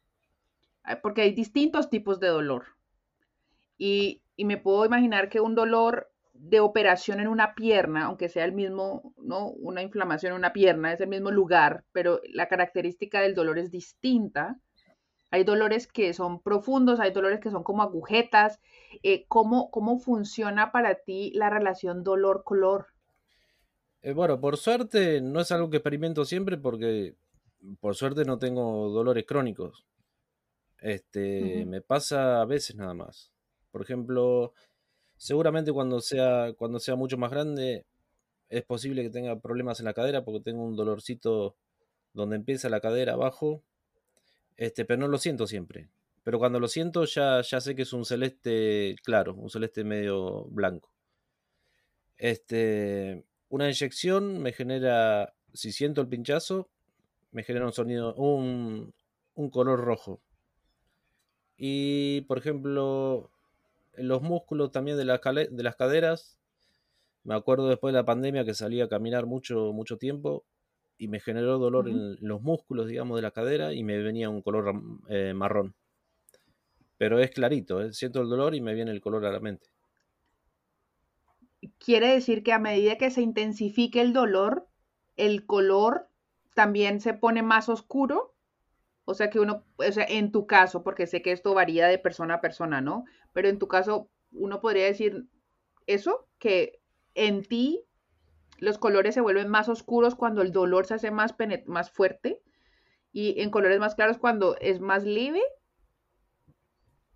porque 1.02 1.22
hay 1.22 1.32
distintos 1.32 1.88
tipos 1.90 2.20
de 2.20 2.28
dolor. 2.28 2.66
Y, 3.78 4.22
y 4.36 4.44
me 4.44 4.56
puedo 4.56 4.84
imaginar 4.84 5.28
que 5.28 5.40
un 5.40 5.54
dolor 5.54 6.11
de 6.42 6.58
operación 6.58 7.20
en 7.20 7.28
una 7.28 7.54
pierna, 7.54 8.06
aunque 8.06 8.28
sea 8.28 8.44
el 8.44 8.52
mismo, 8.52 9.14
¿no? 9.16 9.50
Una 9.50 9.80
inflamación 9.80 10.32
en 10.32 10.38
una 10.38 10.52
pierna, 10.52 10.92
es 10.92 11.00
el 11.00 11.06
mismo 11.08 11.30
lugar, 11.30 11.84
pero 11.92 12.20
la 12.24 12.48
característica 12.48 13.20
del 13.20 13.36
dolor 13.36 13.60
es 13.60 13.70
distinta. 13.70 14.58
Hay 15.30 15.44
dolores 15.44 15.86
que 15.86 16.12
son 16.12 16.42
profundos, 16.42 16.98
hay 16.98 17.12
dolores 17.12 17.38
que 17.38 17.52
son 17.52 17.62
como 17.62 17.82
agujetas. 17.82 18.60
Eh, 19.04 19.24
¿cómo, 19.28 19.70
¿Cómo 19.70 20.00
funciona 20.00 20.72
para 20.72 20.96
ti 20.96 21.30
la 21.36 21.48
relación 21.48 22.02
dolor-color? 22.02 22.86
Eh, 24.02 24.12
bueno, 24.12 24.40
por 24.40 24.56
suerte 24.56 25.20
no 25.20 25.38
es 25.40 25.52
algo 25.52 25.70
que 25.70 25.76
experimento 25.76 26.24
siempre 26.24 26.58
porque 26.58 27.14
por 27.78 27.94
suerte 27.94 28.24
no 28.24 28.40
tengo 28.40 28.88
dolores 28.88 29.24
crónicos. 29.26 29.86
Este, 30.80 31.64
me 31.66 31.82
pasa 31.82 32.40
a 32.40 32.46
veces 32.46 32.74
nada 32.74 32.94
más. 32.94 33.30
Por 33.70 33.82
ejemplo, 33.82 34.54
seguramente 35.22 35.72
cuando 35.72 36.00
sea, 36.00 36.52
cuando 36.58 36.80
sea 36.80 36.96
mucho 36.96 37.16
más 37.16 37.30
grande 37.30 37.86
es 38.48 38.64
posible 38.64 39.04
que 39.04 39.10
tenga 39.10 39.38
problemas 39.38 39.78
en 39.78 39.84
la 39.86 39.94
cadera 39.94 40.24
porque 40.24 40.40
tengo 40.40 40.64
un 40.64 40.74
dolorcito 40.74 41.54
donde 42.12 42.34
empieza 42.34 42.68
la 42.68 42.80
cadera 42.80 43.12
abajo 43.12 43.62
este, 44.56 44.84
pero 44.84 45.00
no 45.00 45.06
lo 45.06 45.18
siento 45.18 45.46
siempre. 45.46 45.88
Pero 46.24 46.40
cuando 46.40 46.58
lo 46.58 46.66
siento 46.66 47.04
ya, 47.04 47.40
ya 47.42 47.60
sé 47.60 47.76
que 47.76 47.82
es 47.82 47.92
un 47.92 48.04
celeste 48.04 48.96
claro, 49.04 49.34
un 49.34 49.48
celeste 49.48 49.84
medio 49.84 50.44
blanco. 50.46 50.90
Este, 52.18 53.24
una 53.48 53.66
inyección 53.66 54.42
me 54.42 54.52
genera, 54.52 55.34
si 55.52 55.70
siento 55.70 56.00
el 56.00 56.08
pinchazo, 56.08 56.68
me 57.30 57.44
genera 57.44 57.66
un 57.66 57.72
sonido, 57.72 58.12
un, 58.16 58.92
un 59.34 59.50
color 59.50 59.80
rojo. 59.80 60.20
Y 61.56 62.22
por 62.22 62.38
ejemplo, 62.38 63.30
los 63.94 64.22
músculos 64.22 64.72
también 64.72 64.96
de, 64.96 65.04
de 65.04 65.62
las 65.62 65.76
caderas, 65.76 66.38
me 67.24 67.34
acuerdo 67.34 67.68
después 67.68 67.92
de 67.92 68.00
la 68.00 68.04
pandemia 68.04 68.44
que 68.44 68.54
salí 68.54 68.80
a 68.80 68.88
caminar 68.88 69.26
mucho, 69.26 69.72
mucho 69.72 69.96
tiempo 69.96 70.44
y 70.98 71.08
me 71.08 71.20
generó 71.20 71.58
dolor 71.58 71.88
en 71.88 72.16
los 72.20 72.42
músculos, 72.42 72.86
digamos, 72.86 73.16
de 73.16 73.22
la 73.22 73.30
cadera 73.30 73.72
y 73.72 73.82
me 73.82 74.00
venía 74.00 74.30
un 74.30 74.42
color 74.42 74.72
eh, 75.08 75.34
marrón. 75.34 75.74
Pero 76.96 77.18
es 77.18 77.30
clarito, 77.30 77.82
¿eh? 77.82 77.92
siento 77.92 78.20
el 78.20 78.28
dolor 78.28 78.54
y 78.54 78.60
me 78.60 78.74
viene 78.74 78.92
el 78.92 79.00
color 79.00 79.24
a 79.26 79.32
la 79.32 79.40
mente. 79.40 79.66
Quiere 81.78 82.08
decir 82.08 82.42
que 82.42 82.52
a 82.52 82.58
medida 82.58 82.98
que 82.98 83.10
se 83.10 83.22
intensifique 83.22 84.00
el 84.00 84.12
dolor, 84.12 84.68
el 85.16 85.46
color 85.46 86.08
también 86.54 87.00
se 87.00 87.14
pone 87.14 87.42
más 87.42 87.68
oscuro. 87.68 88.31
O 89.12 89.14
sea 89.14 89.28
que 89.28 89.38
uno, 89.38 89.66
o 89.76 89.92
sea, 89.92 90.06
en 90.08 90.32
tu 90.32 90.46
caso, 90.46 90.82
porque 90.82 91.06
sé 91.06 91.20
que 91.20 91.32
esto 91.32 91.52
varía 91.52 91.86
de 91.86 91.98
persona 91.98 92.34
a 92.34 92.40
persona, 92.40 92.80
¿no? 92.80 93.04
Pero 93.34 93.48
en 93.48 93.58
tu 93.58 93.68
caso, 93.68 94.10
uno 94.32 94.62
podría 94.62 94.86
decir 94.86 95.26
eso, 95.86 96.26
que 96.38 96.80
en 97.14 97.42
ti 97.44 97.84
los 98.56 98.78
colores 98.78 99.14
se 99.14 99.20
vuelven 99.20 99.48
más 99.48 99.68
oscuros 99.68 100.14
cuando 100.14 100.40
el 100.40 100.50
dolor 100.50 100.86
se 100.86 100.94
hace 100.94 101.10
más, 101.10 101.34
más 101.66 101.90
fuerte 101.90 102.40
y 103.12 103.38
en 103.42 103.50
colores 103.50 103.78
más 103.80 103.94
claros 103.94 104.16
cuando 104.16 104.56
es 104.62 104.80
más 104.80 105.04
leve. 105.04 105.42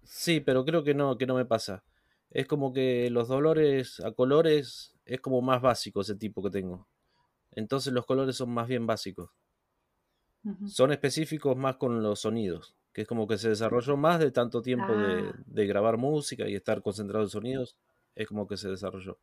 Sí, 0.03 0.41
pero 0.41 0.67
creo 0.67 0.85
que 0.85 0.93
no, 0.93 1.17
que 1.17 1.27
no 1.27 1.35
me 1.35 1.47
pasa. 1.47 1.83
Es 2.29 2.47
como 2.47 2.75
que 2.75 3.09
los 3.09 3.29
dolores 3.29 4.01
a 4.01 4.13
colores 4.13 4.99
es 5.07 5.23
como 5.23 5.41
más 5.41 5.63
básico 5.63 6.03
ese 6.03 6.15
tipo 6.15 6.43
que 6.43 6.51
tengo. 6.51 6.89
Entonces 7.53 7.95
los 7.95 8.05
colores 8.05 8.37
son 8.37 8.51
más 8.51 8.69
bien 8.69 8.87
básicos. 8.87 9.31
Son 10.67 10.93
específicos 10.93 11.57
más 11.57 11.77
con 11.77 12.03
los 12.03 12.21
sonidos, 12.21 12.77
que 12.93 13.03
es 13.03 13.09
como 13.09 13.27
que 13.27 13.39
se 13.39 13.49
desarrolló 13.49 13.97
más 13.97 14.21
de 14.21 14.31
tanto 14.31 14.63
tiempo 14.63 14.97
de, 14.97 15.31
ah. 15.31 15.43
de, 15.47 15.67
grabar 15.67 15.97
música 15.97 16.49
y 16.49 16.55
estar 16.55 16.83
concentrado 16.83 17.25
en 17.25 17.31
sonidos. 17.31 17.77
Es 18.15 18.29
como 18.29 18.47
que 18.47 18.57
se 18.57 18.69
desarrolló 18.69 19.19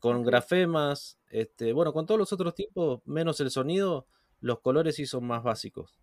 con 0.00 0.24
grafemas, 0.24 1.18
este, 1.30 1.72
bueno, 1.72 1.92
con 1.92 2.06
todos 2.06 2.18
los 2.18 2.32
otros 2.32 2.54
tipos, 2.54 3.00
menos 3.06 3.40
el 3.40 3.50
sonido, 3.50 4.06
los 4.40 4.60
colores 4.60 4.96
sí 4.96 5.06
son 5.06 5.24
más 5.24 5.42
básicos. 5.42 5.98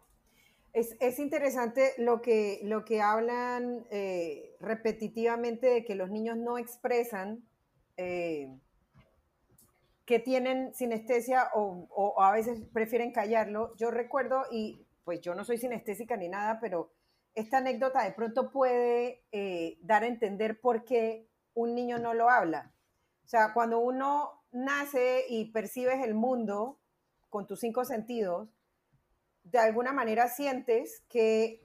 Es, 0.73 1.19
interesante 1.19 1.91
lo 1.99 2.21
que, 2.21 2.61
lo 2.63 2.83
que 2.83 2.99
hablan 2.99 3.85
eh, 3.91 4.55
repetitivamente 4.59 5.67
de 5.67 5.85
que 5.85 5.93
los 5.93 6.09
niños 6.09 6.35
no 6.37 6.57
expresan 6.57 7.43
eh, 7.95 8.49
que 10.05 10.19
tienen 10.19 10.73
sinestesia 10.73 11.49
o, 11.53 12.21
a 12.21 12.31
veces 12.31 12.61
prefieren 12.73 13.11
callarlo. 13.11 13.75
Yo 13.77 13.91
recuerdo, 13.91 14.43
y 14.51 14.85
pues 15.03 15.21
yo 15.21 15.35
no 15.35 15.43
soy 15.43 15.57
sinestésica 15.57 16.17
ni 16.17 16.27
nada, 16.27 16.59
pero 16.59 16.91
esta 17.35 17.57
anécdota 17.57 18.03
de 18.03 18.11
pronto 18.11 18.51
puede 18.51 19.23
eh, 19.31 19.77
dar 19.81 20.03
a 20.03 20.07
entender 20.07 20.59
por 20.59 20.83
qué 20.83 21.29
un 21.53 21.73
niño 21.73 21.99
no 21.99 22.13
lo 22.13 22.29
habla. 22.29 22.73
O 23.23 23.27
sea, 23.27 23.53
cuando 23.53 23.79
uno 23.79 24.43
nace 24.51 25.25
y 25.29 25.51
percibes 25.51 26.03
el 26.03 26.13
mundo 26.13 26.79
con 27.29 27.47
tus 27.47 27.61
cinco 27.61 27.85
sentidos, 27.85 28.49
de 29.43 29.59
alguna 29.59 29.93
manera 29.93 30.27
sientes 30.27 31.03
que 31.09 31.63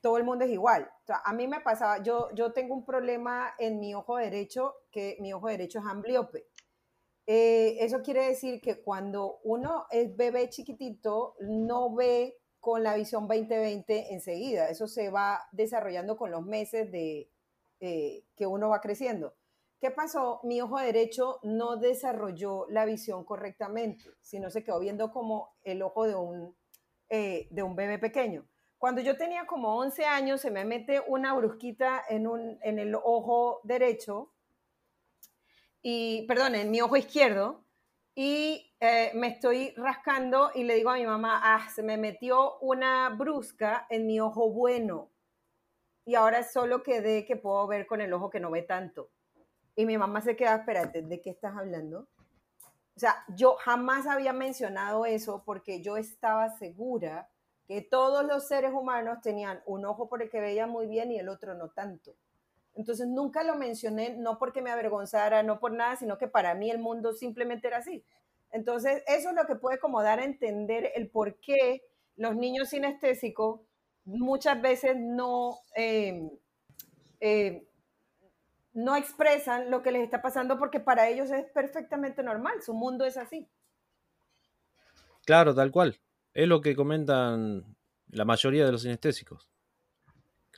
todo 0.00 0.18
el 0.18 0.24
mundo 0.24 0.44
es 0.44 0.50
igual. 0.50 0.90
A 1.24 1.32
mí 1.32 1.48
me 1.48 1.60
pasaba, 1.60 2.02
yo, 2.02 2.28
yo 2.34 2.52
tengo 2.52 2.74
un 2.74 2.84
problema 2.84 3.54
en 3.58 3.80
mi 3.80 3.94
ojo 3.94 4.16
derecho, 4.16 4.74
que 4.90 5.16
mi 5.20 5.32
ojo 5.32 5.48
derecho 5.48 5.78
es 5.78 5.86
ambliope. 5.86 6.46
Eh, 7.30 7.84
eso 7.84 8.00
quiere 8.00 8.26
decir 8.26 8.58
que 8.62 8.80
cuando 8.82 9.40
uno 9.44 9.84
es 9.90 10.16
bebé 10.16 10.48
chiquitito, 10.48 11.36
no 11.40 11.94
ve 11.94 12.38
con 12.58 12.82
la 12.82 12.96
visión 12.96 13.28
2020 13.28 14.14
enseguida. 14.14 14.70
Eso 14.70 14.86
se 14.86 15.10
va 15.10 15.46
desarrollando 15.52 16.16
con 16.16 16.30
los 16.30 16.42
meses 16.46 16.90
de 16.90 17.30
eh, 17.80 18.24
que 18.34 18.46
uno 18.46 18.70
va 18.70 18.80
creciendo. 18.80 19.34
¿Qué 19.78 19.90
pasó? 19.90 20.40
Mi 20.42 20.62
ojo 20.62 20.78
derecho 20.78 21.38
no 21.42 21.76
desarrolló 21.76 22.64
la 22.70 22.86
visión 22.86 23.26
correctamente, 23.26 24.06
sino 24.22 24.48
se 24.48 24.64
quedó 24.64 24.80
viendo 24.80 25.12
como 25.12 25.50
el 25.64 25.82
ojo 25.82 26.06
de 26.06 26.14
un, 26.14 26.56
eh, 27.10 27.46
de 27.50 27.62
un 27.62 27.76
bebé 27.76 27.98
pequeño. 27.98 28.48
Cuando 28.78 29.02
yo 29.02 29.18
tenía 29.18 29.44
como 29.46 29.76
11 29.76 30.06
años, 30.06 30.40
se 30.40 30.50
me 30.50 30.64
mete 30.64 31.02
una 31.08 31.34
brusquita 31.34 32.02
en, 32.08 32.26
un, 32.26 32.58
en 32.62 32.78
el 32.78 32.94
ojo 32.94 33.60
derecho, 33.64 34.32
y, 35.82 36.26
perdón, 36.26 36.54
en 36.54 36.70
mi 36.70 36.80
ojo 36.80 36.96
izquierdo, 36.96 37.64
y 38.14 38.74
eh, 38.80 39.12
me 39.14 39.28
estoy 39.28 39.72
rascando 39.76 40.50
y 40.54 40.64
le 40.64 40.74
digo 40.74 40.90
a 40.90 40.94
mi 40.94 41.06
mamá, 41.06 41.40
ah, 41.42 41.68
se 41.70 41.82
me 41.84 41.96
metió 41.96 42.58
una 42.58 43.10
brusca 43.10 43.86
en 43.90 44.06
mi 44.06 44.18
ojo 44.18 44.50
bueno. 44.50 45.10
y 46.04 46.14
ahora 46.14 46.42
solo 46.42 46.82
quedé 46.82 47.24
que 47.26 47.36
puedo 47.36 47.66
ver 47.66 47.86
con 47.86 48.00
el 48.00 48.12
ojo 48.12 48.30
que 48.30 48.40
no 48.40 48.50
ve 48.50 48.62
tanto. 48.62 49.10
Y 49.76 49.86
mi 49.86 49.96
mamá 49.98 50.20
se 50.20 50.34
queda, 50.34 50.56
espérate, 50.56 51.02
¿de 51.02 51.20
qué 51.20 51.30
estás 51.30 51.56
hablando? 51.56 52.08
O 52.96 53.00
sea, 53.00 53.24
yo 53.28 53.54
jamás 53.60 54.08
había 54.08 54.32
mencionado 54.32 55.06
eso 55.06 55.44
porque 55.44 55.80
yo 55.80 55.96
estaba 55.96 56.50
segura 56.58 57.30
que 57.68 57.82
todos 57.82 58.24
los 58.24 58.48
seres 58.48 58.72
humanos 58.72 59.20
tenían 59.22 59.62
un 59.66 59.84
ojo 59.84 60.08
por 60.08 60.22
el 60.22 60.30
que 60.30 60.40
veía 60.40 60.66
muy 60.66 60.88
bien 60.88 61.12
y 61.12 61.18
el 61.20 61.28
otro 61.28 61.54
no 61.54 61.68
tanto. 61.68 62.16
Entonces 62.78 63.08
nunca 63.08 63.42
lo 63.42 63.56
mencioné, 63.56 64.14
no 64.16 64.38
porque 64.38 64.62
me 64.62 64.70
avergonzara, 64.70 65.42
no 65.42 65.58
por 65.58 65.72
nada, 65.72 65.96
sino 65.96 66.16
que 66.16 66.28
para 66.28 66.54
mí 66.54 66.70
el 66.70 66.78
mundo 66.78 67.12
simplemente 67.12 67.66
era 67.66 67.78
así. 67.78 68.04
Entonces 68.52 69.02
eso 69.08 69.30
es 69.30 69.34
lo 69.34 69.46
que 69.46 69.56
puede 69.56 69.80
como 69.80 70.00
dar 70.00 70.20
a 70.20 70.24
entender 70.24 70.92
el 70.94 71.10
por 71.10 71.40
qué 71.40 71.82
los 72.14 72.36
niños 72.36 72.68
sinestésicos 72.68 73.62
muchas 74.04 74.62
veces 74.62 74.94
no, 74.96 75.58
eh, 75.74 76.30
eh, 77.18 77.66
no 78.74 78.94
expresan 78.94 79.72
lo 79.72 79.82
que 79.82 79.90
les 79.90 80.04
está 80.04 80.22
pasando 80.22 80.56
porque 80.56 80.78
para 80.78 81.08
ellos 81.08 81.32
es 81.32 81.46
perfectamente 81.50 82.22
normal, 82.22 82.62
su 82.62 82.74
mundo 82.74 83.04
es 83.04 83.16
así. 83.16 83.48
Claro, 85.26 85.52
tal 85.52 85.72
cual. 85.72 85.98
Es 86.32 86.46
lo 86.46 86.60
que 86.60 86.76
comentan 86.76 87.76
la 88.06 88.24
mayoría 88.24 88.64
de 88.64 88.70
los 88.70 88.82
sinestésicos. 88.82 89.50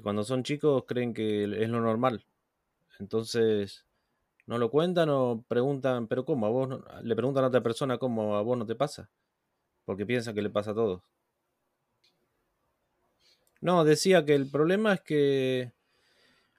Cuando 0.03 0.25
son 0.25 0.43
chicos 0.43 0.85
creen 0.87 1.15
que 1.15 1.45
es 1.45 1.69
lo 1.69 1.81
normal. 1.81 2.25
Entonces 2.99 3.85
no 4.47 4.59
lo 4.59 4.71
cuentan 4.71 5.09
o 5.11 5.45
preguntan, 5.47 6.09
pero 6.09 6.25
¿cómo? 6.25 6.47
¿A 6.47 6.51
vos 6.51 6.81
Le 7.03 7.15
preguntan 7.17 7.45
a 7.45 7.49
otra 7.49 7.63
persona 7.63 7.99
cómo 7.99 8.37
a 8.37 8.43
vos 8.43 8.59
no 8.59 8.67
te 8.67 8.75
pasa. 8.75 9.11
Porque 9.85 10.07
piensan 10.07 10.35
que 10.35 10.43
le 10.43 10.51
pasa 10.51 10.73
a 10.73 10.75
todos. 10.75 11.03
No, 13.61 13.85
decía 13.85 14.25
que 14.25 14.35
el 14.35 14.51
problema 14.51 14.95
es 14.95 15.01
que 15.03 15.73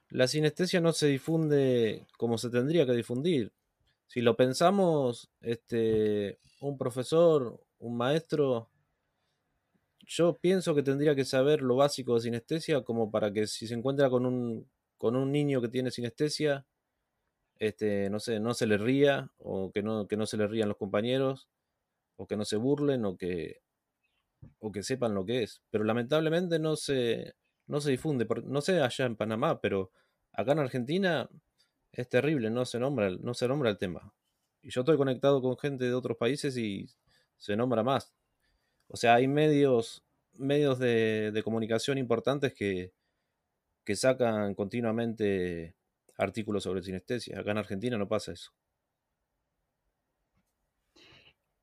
la 0.08 0.28
sinestesia 0.28 0.80
no 0.80 0.92
se 0.92 1.08
difunde 1.08 2.06
como 2.16 2.38
se 2.38 2.50
tendría 2.50 2.86
que 2.86 2.92
difundir. 2.92 3.52
Si 4.06 4.20
lo 4.20 4.36
pensamos, 4.36 5.30
este, 5.40 6.38
un 6.60 6.78
profesor, 6.78 7.60
un 7.78 7.96
maestro, 7.96 8.68
yo 10.02 10.38
pienso 10.38 10.74
que 10.74 10.82
tendría 10.82 11.14
que 11.14 11.24
saber 11.24 11.62
lo 11.62 11.76
básico 11.76 12.14
de 12.14 12.22
sinestesia 12.22 12.82
como 12.82 13.10
para 13.10 13.32
que 13.32 13.46
si 13.46 13.66
se 13.66 13.74
encuentra 13.74 14.10
con 14.10 14.26
un, 14.26 14.68
con 14.98 15.16
un 15.16 15.32
niño 15.32 15.60
que 15.60 15.68
tiene 15.68 15.90
sinestesia, 15.90 16.66
este, 17.58 18.10
no 18.10 18.20
sé, 18.20 18.40
no 18.40 18.54
se 18.54 18.66
le 18.66 18.78
ría 18.78 19.30
o 19.38 19.70
que 19.72 19.82
no, 19.82 20.08
que 20.08 20.16
no 20.16 20.26
se 20.26 20.36
le 20.36 20.48
rían 20.48 20.68
los 20.68 20.78
compañeros 20.78 21.48
o 22.16 22.26
que 22.26 22.36
no 22.36 22.44
se 22.44 22.56
burlen 22.56 23.04
o 23.04 23.16
que 23.16 23.62
o 24.58 24.72
que 24.72 24.82
sepan 24.82 25.14
lo 25.14 25.24
que 25.24 25.42
es. 25.44 25.62
Pero 25.70 25.84
lamentablemente 25.84 26.58
no 26.58 26.76
se, 26.76 27.34
no 27.66 27.80
se 27.80 27.90
difunde. 27.90 28.26
No 28.44 28.60
sé 28.60 28.80
allá 28.80 29.06
en 29.06 29.16
Panamá, 29.16 29.60
pero 29.60 29.92
acá 30.32 30.52
en 30.52 30.60
Argentina 30.60 31.28
es 31.92 32.08
terrible, 32.08 32.50
no 32.50 32.64
se 32.64 32.78
nombra, 32.78 33.10
no 33.10 33.34
se 33.34 33.48
nombra 33.48 33.70
el 33.70 33.78
tema. 33.78 34.12
Y 34.62 34.70
yo 34.70 34.80
estoy 34.82 34.96
conectado 34.96 35.42
con 35.42 35.56
gente 35.58 35.84
de 35.84 35.94
otros 35.94 36.16
países 36.16 36.56
y 36.56 36.88
se 37.36 37.56
nombra 37.56 37.82
más. 37.82 38.12
O 38.92 38.96
sea, 38.96 39.14
hay 39.14 39.26
medios, 39.26 40.04
medios 40.34 40.78
de, 40.78 41.40
comunicación 41.42 41.98
importantes 41.98 42.52
que, 42.54 42.92
que 43.84 43.96
sacan 43.96 44.54
continuamente 44.54 45.74
artículos 46.16 46.64
sobre 46.64 46.82
sinestesia. 46.82 47.40
Acá 47.40 47.52
en 47.52 47.58
Argentina 47.58 47.98
no 47.98 48.06
pasa 48.06 48.32
eso. 48.32 48.52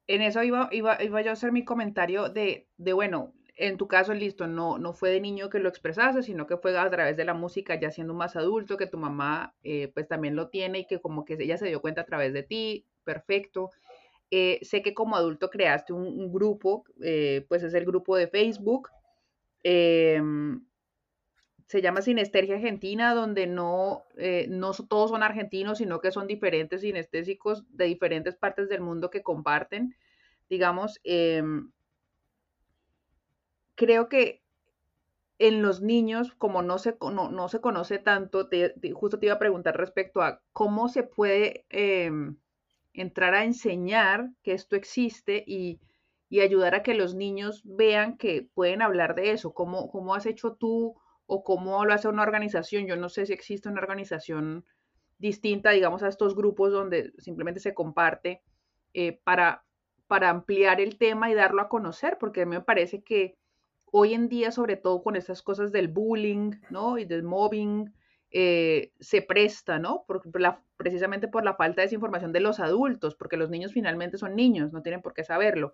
en 0.08 0.24
eso 0.24 0.42
iba, 0.42 0.70
iba, 0.72 1.02
iba 1.04 1.22
yo 1.22 1.30
a 1.30 1.34
hacer 1.34 1.52
mi 1.52 1.64
comentario 1.64 2.30
de, 2.30 2.68
de, 2.78 2.94
bueno, 2.94 3.32
en 3.56 3.78
tu 3.78 3.88
caso, 3.88 4.12
listo, 4.16 4.48
no, 4.48 4.80
no 4.80 4.92
fue 4.92 5.12
de 5.12 5.22
niño 5.22 5.52
que 5.52 5.60
lo 5.60 5.70
expresase, 5.70 6.24
sino 6.24 6.48
que 6.48 6.58
fue 6.58 6.76
a 6.76 6.90
través 6.90 7.16
de 7.16 7.26
la 7.26 7.36
música, 7.36 7.80
ya 7.80 7.92
siendo 7.92 8.16
más 8.16 8.36
adulto, 8.36 8.76
que 8.76 8.88
tu 8.88 8.98
mamá 8.98 9.54
eh, 9.62 9.92
pues 9.94 10.08
también 10.08 10.36
lo 10.36 10.50
tiene 10.50 10.80
y 10.80 10.88
que 10.88 11.00
como 11.00 11.26
que 11.26 11.38
ella 11.40 11.60
se 11.60 11.68
dio 11.68 11.80
cuenta 11.80 12.02
a 12.02 12.06
través 12.06 12.34
de 12.34 12.42
ti, 12.42 12.88
perfecto. 13.04 13.70
Eh, 14.32 14.60
sé 14.62 14.82
que 14.82 14.94
como 14.94 15.16
adulto 15.16 15.50
creaste 15.50 15.94
un, 15.94 16.32
grupo, 16.32 16.84
eh, 17.02 17.46
pues 17.50 17.64
es 17.64 17.74
el 17.74 17.86
grupo 17.86 18.16
de 18.16 18.28
Facebook. 18.28 18.90
Em, 19.64 20.66
se 21.68 21.82
llama 21.82 22.02
Sinestergia 22.02 22.56
Argentina, 22.56 23.14
donde 23.14 23.48
no, 23.48 24.04
no 24.48 24.72
todos 24.74 25.12
son 25.12 25.22
argentinos, 25.24 25.78
sino 25.78 26.00
que 26.02 26.12
son 26.12 26.28
diferentes 26.28 26.82
sinestésicos 26.82 27.64
de 27.70 27.86
diferentes 27.86 28.36
partes 28.36 28.70
del 28.70 28.82
mundo 28.82 29.10
que 29.10 29.22
comparten 29.22 29.96
digamos, 30.50 31.00
em, 31.04 31.72
creo 33.76 34.10
que 34.10 34.42
en 35.38 35.62
los 35.62 35.82
niños, 35.82 36.34
como 36.34 36.62
no 36.62 36.80
se, 36.80 36.98
no, 37.00 37.48
se 37.48 37.62
conoce 37.62 37.98
tanto, 38.00 38.50
justo 38.94 39.20
te 39.20 39.28
iba 39.28 39.36
a 39.36 39.40
preguntar 39.40 39.78
respecto 39.78 40.22
a 40.22 40.42
cómo 40.52 40.90
se 40.90 41.04
puede 41.04 41.66
em, 41.70 42.38
entrar 43.02 43.34
a 43.34 43.46
enseñar 43.46 44.30
que 44.44 44.54
esto 44.54 44.76
existe 44.76 45.44
y, 45.46 45.80
ayudar 46.42 46.76
a 46.76 46.84
que 46.84 46.94
los 46.94 47.16
niños 47.16 47.64
vean 47.66 48.16
que 48.16 48.48
pueden 48.54 48.84
hablar 48.84 49.16
de 49.16 49.32
eso. 49.32 49.52
¿Cómo, 49.54 49.90
¿Cómo 49.90 50.14
has 50.14 50.28
hecho 50.28 50.54
tú 50.54 50.96
o 51.26 51.44
cómo 51.44 51.84
lo 51.86 51.94
hace 51.94 52.08
una 52.08 52.22
organización? 52.22 52.86
Yo 52.86 52.96
no 52.98 53.10
sé 53.10 53.26
si 53.26 53.34
existe 53.34 53.68
una 53.68 53.82
organización 53.82 54.64
distinta, 55.18 55.72
digamos, 55.72 56.04
a 56.04 56.08
estos 56.08 56.36
grupos 56.36 56.72
donde 56.72 57.14
simplemente 57.18 57.60
se 57.60 57.74
comparte 57.74 58.44
eh, 58.94 59.20
para, 59.24 59.66
para 60.08 60.30
ampliar 60.30 60.80
el 60.82 61.00
tema 61.00 61.32
y 61.32 61.34
darlo 61.34 61.64
a 61.64 61.70
conocer, 61.70 62.18
porque 62.20 62.44
a 62.44 62.46
mí 62.46 62.52
me 62.52 62.62
parece 62.62 63.02
que 63.02 63.36
hoy 63.92 64.14
en 64.14 64.30
día, 64.30 64.52
sobre 64.52 64.78
todo 64.78 65.02
con 65.02 65.16
estas 65.16 65.42
cosas 65.42 65.72
del 65.72 65.88
bullying, 65.88 66.52
¿no? 66.70 67.00
Y 67.00 67.06
del 67.06 67.24
mobbing, 67.24 67.92
eh, 68.32 68.92
se 69.00 69.22
presta, 69.22 69.80
¿no? 69.80 70.06
precisamente 70.78 71.28
por 71.28 71.44
la 71.44 71.56
falta 71.56 71.82
de 71.82 71.88
desinformación 71.88 72.32
de 72.32 72.40
los 72.40 72.60
adultos, 72.60 73.16
porque 73.16 73.38
los 73.38 73.50
niños 73.50 73.74
finalmente 73.74 74.18
son 74.18 74.36
niños, 74.36 74.72
no 74.72 74.82
tienen 74.82 75.02
por 75.02 75.14
qué 75.14 75.24
saberlo. 75.24 75.74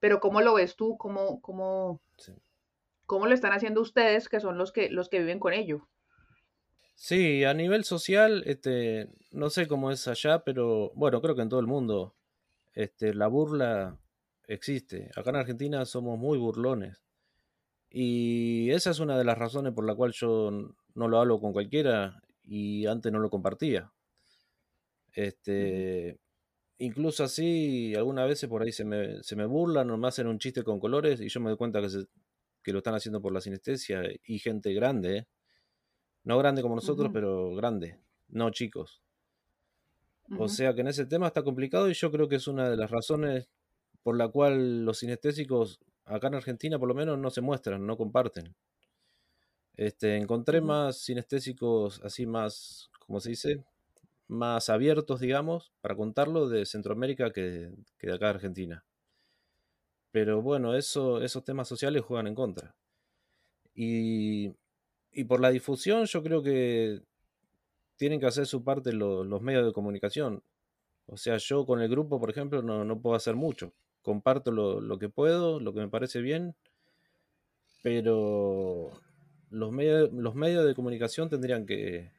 Pero 0.00 0.20
¿cómo 0.20 0.40
lo 0.40 0.54
ves 0.54 0.74
tú? 0.74 0.96
¿Cómo, 0.96 1.40
cómo, 1.42 2.00
cómo 3.06 3.26
lo 3.26 3.34
están 3.34 3.52
haciendo 3.52 3.80
ustedes, 3.80 4.28
que 4.28 4.40
son 4.40 4.58
los 4.58 4.72
que, 4.72 4.90
los 4.90 5.08
que 5.08 5.18
viven 5.18 5.38
con 5.38 5.52
ello? 5.52 5.88
Sí, 6.94 7.44
a 7.44 7.54
nivel 7.54 7.84
social, 7.84 8.42
este, 8.46 9.08
no 9.30 9.50
sé 9.50 9.66
cómo 9.66 9.90
es 9.90 10.08
allá, 10.08 10.44
pero 10.44 10.92
bueno, 10.94 11.20
creo 11.20 11.34
que 11.34 11.42
en 11.42 11.48
todo 11.48 11.60
el 11.60 11.66
mundo 11.66 12.14
este, 12.74 13.14
la 13.14 13.26
burla 13.26 13.98
existe. 14.46 15.10
Acá 15.16 15.30
en 15.30 15.36
Argentina 15.36 15.84
somos 15.84 16.18
muy 16.18 16.38
burlones. 16.38 17.02
Y 17.90 18.70
esa 18.70 18.90
es 18.90 19.00
una 19.00 19.18
de 19.18 19.24
las 19.24 19.36
razones 19.36 19.74
por 19.74 19.84
la 19.84 19.94
cual 19.94 20.12
yo 20.12 20.74
no 20.94 21.08
lo 21.08 21.18
hablo 21.18 21.40
con 21.40 21.52
cualquiera 21.52 22.22
y 22.42 22.86
antes 22.86 23.12
no 23.12 23.18
lo 23.18 23.30
compartía. 23.30 23.92
Este, 25.12 26.18
incluso 26.78 27.24
así, 27.24 27.94
algunas 27.94 28.28
veces 28.28 28.48
por 28.48 28.62
ahí 28.62 28.72
se 28.72 28.84
me, 28.84 29.22
se 29.22 29.36
me 29.36 29.46
burlan 29.46 29.90
o 29.90 29.98
me 29.98 30.08
hacen 30.08 30.26
un 30.26 30.38
chiste 30.38 30.62
con 30.62 30.80
colores 30.80 31.20
y 31.20 31.28
yo 31.28 31.40
me 31.40 31.50
doy 31.50 31.56
cuenta 31.56 31.80
que, 31.80 31.88
que 32.62 32.72
lo 32.72 32.78
están 32.78 32.94
haciendo 32.94 33.20
por 33.20 33.32
la 33.32 33.40
sinestesia 33.40 34.02
y 34.24 34.38
gente 34.38 34.72
grande, 34.72 35.18
¿eh? 35.18 35.26
no 36.24 36.38
grande 36.38 36.62
como 36.62 36.74
nosotros, 36.74 37.10
pero 37.12 37.54
grande, 37.54 37.98
no 38.28 38.50
chicos. 38.50 39.02
O 40.38 40.48
sea 40.48 40.74
que 40.74 40.80
en 40.80 40.88
ese 40.88 41.04
tema 41.04 41.26
está 41.26 41.42
complicado 41.42 41.90
y 41.90 41.94
yo 41.94 42.10
creo 42.10 42.28
que 42.28 42.36
es 42.36 42.46
una 42.48 42.70
de 42.70 42.76
las 42.76 42.90
razones 42.90 43.50
por 44.02 44.16
la 44.16 44.28
cual 44.28 44.84
los 44.84 44.98
sinestésicos 44.98 45.80
acá 46.04 46.28
en 46.28 46.36
Argentina 46.36 46.78
por 46.78 46.88
lo 46.88 46.94
menos 46.94 47.18
no 47.18 47.30
se 47.30 47.40
muestran, 47.40 47.86
no 47.86 47.96
comparten. 47.96 48.54
Este, 49.76 50.16
encontré 50.16 50.60
más 50.60 50.98
sinestésicos 50.98 52.00
así 52.04 52.26
más, 52.26 52.90
¿cómo 53.06 53.20
se 53.20 53.30
dice? 53.30 53.64
Más 54.28 54.68
abiertos, 54.68 55.20
digamos, 55.20 55.72
para 55.80 55.96
contarlo 55.96 56.48
de 56.48 56.66
Centroamérica 56.66 57.32
que, 57.32 57.70
de 58.00 58.12
acá 58.12 58.26
de 58.26 58.30
Argentina. 58.34 58.84
Pero 60.10 60.42
bueno, 60.42 60.74
eso, 60.76 61.22
esos 61.22 61.44
temas 61.44 61.68
sociales 61.68 62.02
juegan 62.02 62.26
en 62.26 62.34
contra. 62.34 62.74
Y, 63.74 64.52
y 65.12 65.24
por 65.24 65.40
la 65.40 65.50
difusión 65.50 66.04
yo 66.06 66.22
creo 66.22 66.42
que 66.42 67.02
tienen 67.96 68.20
que 68.20 68.26
hacer 68.26 68.46
su 68.46 68.64
parte 68.64 68.92
los 68.92 69.42
medios 69.42 69.64
de 69.64 69.72
comunicación. 69.72 70.42
O 71.06 71.16
sea, 71.16 71.36
yo 71.36 71.66
con 71.66 71.80
el 71.80 71.88
grupo, 71.88 72.18
por 72.18 72.30
ejemplo, 72.30 72.62
no, 72.62 73.00
puedo 73.00 73.16
hacer 73.16 73.36
mucho. 73.36 73.72
Comparto 74.02 74.50
lo, 74.50 74.98
que 74.98 75.08
puedo, 75.08 75.60
lo 75.60 75.72
que 75.72 75.80
me 75.80 75.88
parece 75.88 76.20
bien, 76.20 76.56
pero 77.82 78.90
los 79.52 79.70
medios, 79.70 80.10
los 80.12 80.34
medios 80.34 80.64
de 80.66 80.74
comunicación 80.74 81.28
tendrían 81.28 81.66
que, 81.66 82.10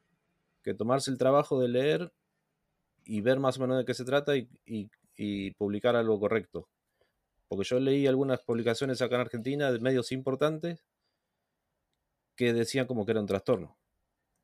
tomarse 0.77 1.11
el 1.11 1.17
trabajo 1.17 1.59
de 1.59 1.67
leer 1.67 2.13
y 3.03 3.19
ver 3.21 3.39
más 3.39 3.57
o 3.57 3.61
menos 3.61 3.77
de 3.77 3.86
qué 3.86 3.93
se 3.93 4.05
trata 4.05 4.38
y, 4.38 4.47
y, 5.17 5.51
publicar 5.51 5.95
algo 5.95 6.19
correcto. 6.19 6.69
Porque 7.47 7.65
yo 7.65 7.79
leí 7.79 8.07
algunas 8.07 8.41
publicaciones 8.41 9.01
acá 9.01 9.15
en 9.15 9.21
Argentina 9.21 9.71
de 9.71 9.79
medios 9.79 10.11
importantes 10.11 10.86
que 12.36 12.53
decían 12.53 12.88
como 12.88 13.05
que 13.05 13.11
era 13.11 13.19
un 13.19 13.27
trastorno. 13.27 13.77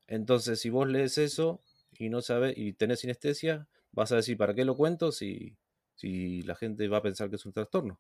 Entonces, 0.08 0.60
si 0.60 0.70
vos 0.70 0.88
lees 0.88 1.18
eso 1.18 1.62
y 1.98 2.10
no 2.10 2.22
sabes 2.22 2.58
y 2.58 2.74
tenés 2.74 3.00
sinestesia, 3.02 3.68
vas 3.92 4.12
a 4.12 4.18
decir, 4.18 4.38
¿para 4.38 4.54
qué 4.54 4.66
lo 4.66 4.76
cuento 4.76 5.12
si, 5.12 5.58
la 6.02 6.56
gente 6.56 6.88
va 6.88 6.98
a 6.98 7.02
pensar 7.04 7.30
que 7.30 7.36
es 7.36 7.46
un 7.46 7.54
trastorno? 7.54 8.00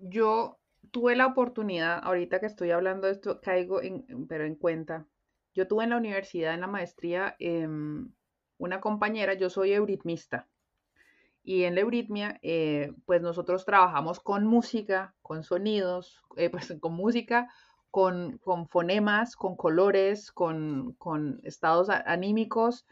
Yo 0.00 0.58
tuve 0.90 1.16
la 1.16 1.26
oportunidad, 1.26 2.00
ahorita 2.02 2.40
que 2.40 2.46
estoy 2.46 2.70
hablando 2.70 3.06
de 3.06 3.12
esto, 3.14 3.40
caigo 3.40 3.82
en, 3.82 4.26
pero 4.28 4.44
en 4.44 4.54
cuenta. 4.56 5.06
Yo 5.54 5.68
tuve 5.68 5.84
en 5.84 5.90
la 5.90 5.96
universidad, 5.96 6.54
en 6.54 6.60
la 6.60 6.66
maestría, 6.66 7.36
em, 7.38 8.12
una 8.58 8.80
compañera, 8.80 9.34
yo 9.34 9.50
soy 9.50 9.72
euritmista. 9.72 10.48
Y 11.42 11.64
en 11.64 11.74
la 11.74 11.82
euritmia, 11.82 12.38
eh, 12.42 12.92
pues 13.06 13.20
nosotros 13.22 13.64
trabajamos 13.64 14.18
con 14.20 14.46
música, 14.46 15.14
con 15.22 15.44
sonidos, 15.44 16.22
eh, 16.36 16.50
pues 16.72 16.74
con 16.80 16.94
música, 16.94 17.48
con, 17.90 18.38
con 18.38 18.66
fonemas, 18.68 19.36
con 19.36 19.56
colores, 19.56 20.32
con, 20.32 20.94
con 20.94 21.40
estados 21.44 21.88
anímicos. 21.90 22.86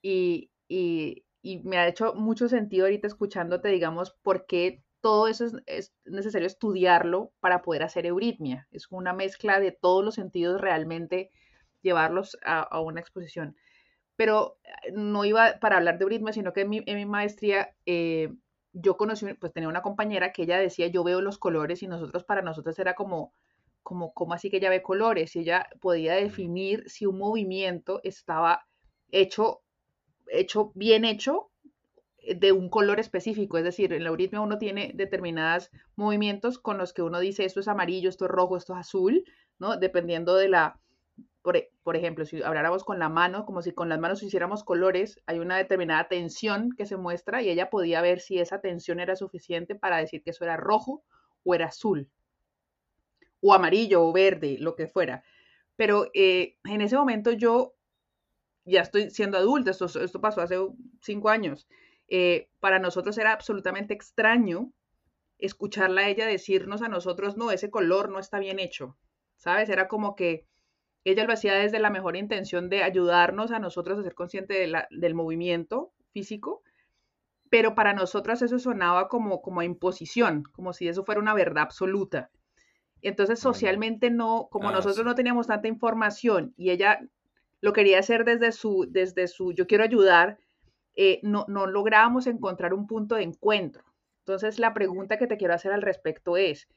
Y, 0.00 0.50
y, 0.68 1.24
y, 1.42 1.58
me 1.64 1.78
ha 1.78 1.88
hecho 1.88 2.14
mucho 2.14 2.48
sentido 2.48 2.86
ahorita 2.86 3.08
escuchándote, 3.08 3.68
digamos, 3.68 4.12
por 4.22 4.46
qué 4.46 4.82
todo 5.00 5.28
eso 5.28 5.46
es, 5.66 5.94
necesario 6.04 6.46
estudiarlo 6.46 7.32
para 7.40 7.62
poder 7.62 7.82
hacer 7.82 8.06
euritmia. 8.06 8.68
Es 8.70 8.86
una 8.90 9.12
mezcla 9.12 9.60
de 9.60 9.72
todos 9.72 10.04
los 10.04 10.14
sentidos 10.14 10.60
realmente 10.60 11.30
llevarlos 11.82 12.38
a, 12.44 12.60
a 12.60 12.80
una 12.80 13.00
exposición. 13.00 13.56
Pero 14.16 14.58
eh, 14.64 14.92
no 14.92 15.24
iba 15.24 15.60
para 15.60 15.76
hablar 15.76 15.98
de 15.98 16.04
euritmia, 16.04 16.32
sino 16.32 16.52
que 16.52 16.62
en 16.62 16.70
mi, 16.70 17.06
maestría 17.06 17.74
eh, 17.86 18.34
yo 18.72 18.96
conocí, 18.96 19.32
pues 19.34 19.52
tenía 19.52 19.68
una 19.68 19.82
compañera 19.82 20.32
que 20.32 20.42
ella 20.42 20.58
decía, 20.58 20.88
yo 20.88 21.04
veo 21.04 21.20
los 21.20 21.38
colores 21.38 21.82
y 21.82 21.86
nosotros, 21.86 22.24
para 22.24 22.42
nosotros 22.42 22.78
era 22.78 22.94
como, 22.94 23.32
como, 23.82 24.12
como 24.12 24.34
así 24.34 24.50
que 24.50 24.58
ella 24.58 24.70
ve 24.70 24.82
colores 24.82 25.36
y 25.36 25.40
ella 25.40 25.68
podía 25.80 26.14
definir 26.14 26.88
si 26.90 27.06
un 27.06 27.18
movimiento 27.18 28.00
estaba 28.02 28.66
hecho, 29.10 29.62
hecho, 30.26 30.72
bien 30.74 31.04
hecho 31.04 31.50
de 32.36 32.52
un 32.52 32.68
color 32.68 33.00
específico, 33.00 33.58
es 33.58 33.64
decir, 33.64 33.92
en 33.92 34.04
la 34.04 34.10
euritmia 34.10 34.40
uno 34.40 34.58
tiene 34.58 34.92
determinados 34.94 35.70
movimientos 35.96 36.58
con 36.58 36.78
los 36.78 36.92
que 36.92 37.02
uno 37.02 37.20
dice 37.20 37.44
esto 37.44 37.60
es 37.60 37.68
amarillo, 37.68 38.08
esto 38.08 38.26
es 38.26 38.30
rojo, 38.30 38.56
esto 38.56 38.74
es 38.74 38.80
azul, 38.80 39.24
¿no? 39.58 39.76
Dependiendo 39.76 40.34
de 40.36 40.48
la, 40.48 40.80
por, 41.82 41.96
ejemplo, 41.96 42.24
si 42.24 42.42
habláramos 42.42 42.84
con 42.84 42.98
la 42.98 43.08
mano, 43.08 43.46
como 43.46 43.62
si 43.62 43.72
con 43.72 43.88
las 43.88 43.98
manos 43.98 44.22
hiciéramos 44.22 44.64
colores, 44.64 45.20
hay 45.26 45.38
una 45.38 45.56
determinada 45.56 46.08
tensión 46.08 46.72
que 46.76 46.86
se 46.86 46.96
muestra 46.96 47.42
y 47.42 47.48
ella 47.48 47.70
podía 47.70 48.02
ver 48.02 48.20
si 48.20 48.38
esa 48.38 48.60
tensión 48.60 49.00
era 49.00 49.16
suficiente 49.16 49.74
para 49.74 49.98
decir 49.98 50.22
que 50.22 50.30
eso 50.30 50.44
era 50.44 50.56
rojo 50.56 51.02
o 51.44 51.54
era 51.54 51.66
azul, 51.66 52.08
o 53.40 53.54
amarillo 53.54 54.04
o 54.04 54.12
verde, 54.12 54.56
lo 54.60 54.74
que 54.74 54.88
fuera. 54.88 55.22
Pero 55.76 56.10
eh, 56.12 56.56
en 56.64 56.80
ese 56.80 56.96
momento 56.96 57.32
yo 57.32 57.74
ya 58.64 58.82
estoy 58.82 59.10
siendo 59.10 59.38
adulta, 59.38 59.70
esto, 59.70 59.86
esto 59.86 60.20
pasó 60.20 60.42
hace 60.42 60.56
cinco 61.00 61.30
años. 61.30 61.66
Eh, 62.08 62.48
para 62.58 62.78
nosotros 62.78 63.18
era 63.18 63.32
absolutamente 63.32 63.94
extraño 63.94 64.72
escucharla 65.38 66.02
a 66.02 66.08
ella 66.08 66.26
decirnos 66.26 66.82
a 66.82 66.88
nosotros, 66.88 67.36
no, 67.36 67.50
ese 67.50 67.70
color 67.70 68.10
no 68.10 68.18
está 68.18 68.38
bien 68.38 68.58
hecho, 68.58 68.96
¿sabes? 69.36 69.68
Era 69.68 69.86
como 69.86 70.16
que 70.16 70.46
ella 71.04 71.24
lo 71.24 71.32
hacía 71.32 71.54
desde 71.54 71.78
la 71.78 71.90
mejor 71.90 72.16
intención 72.16 72.68
de 72.68 72.82
ayudarnos 72.82 73.52
a 73.52 73.58
nosotros 73.58 73.98
a 73.98 74.02
ser 74.02 74.14
conscientes 74.14 74.70
del 74.90 75.14
movimiento 75.14 75.92
físico, 76.12 76.62
pero 77.50 77.74
para 77.74 77.94
nosotras 77.94 78.42
eso 78.42 78.58
sonaba 78.58 79.08
como, 79.08 79.40
como 79.40 79.62
imposición, 79.62 80.42
como 80.52 80.72
si 80.72 80.88
eso 80.88 81.04
fuera 81.04 81.20
una 81.20 81.34
verdad 81.34 81.64
absoluta. 81.64 82.30
Entonces, 83.00 83.38
socialmente 83.38 84.10
no, 84.10 84.48
como 84.50 84.70
ah, 84.70 84.72
nosotros 84.72 85.04
no 85.04 85.14
teníamos 85.14 85.46
tanta 85.46 85.68
información 85.68 86.52
y 86.56 86.70
ella 86.70 87.00
lo 87.60 87.72
quería 87.72 88.00
hacer 88.00 88.24
desde 88.24 88.52
su, 88.52 88.86
desde 88.90 89.28
su, 89.28 89.52
yo 89.52 89.66
quiero 89.66 89.84
ayudar, 89.84 90.38
eh, 91.00 91.20
no, 91.22 91.44
no 91.46 91.68
lográbamos 91.68 92.26
encontrar 92.26 92.74
un 92.74 92.88
punto 92.88 93.14
de 93.14 93.22
encuentro. 93.22 93.84
Entonces, 94.18 94.58
la 94.58 94.74
pregunta 94.74 95.16
que 95.16 95.28
te 95.28 95.36
quiero 95.36 95.54
hacer 95.54 95.72
al 95.72 95.80
respecto 95.80 96.36
es, 96.36 96.68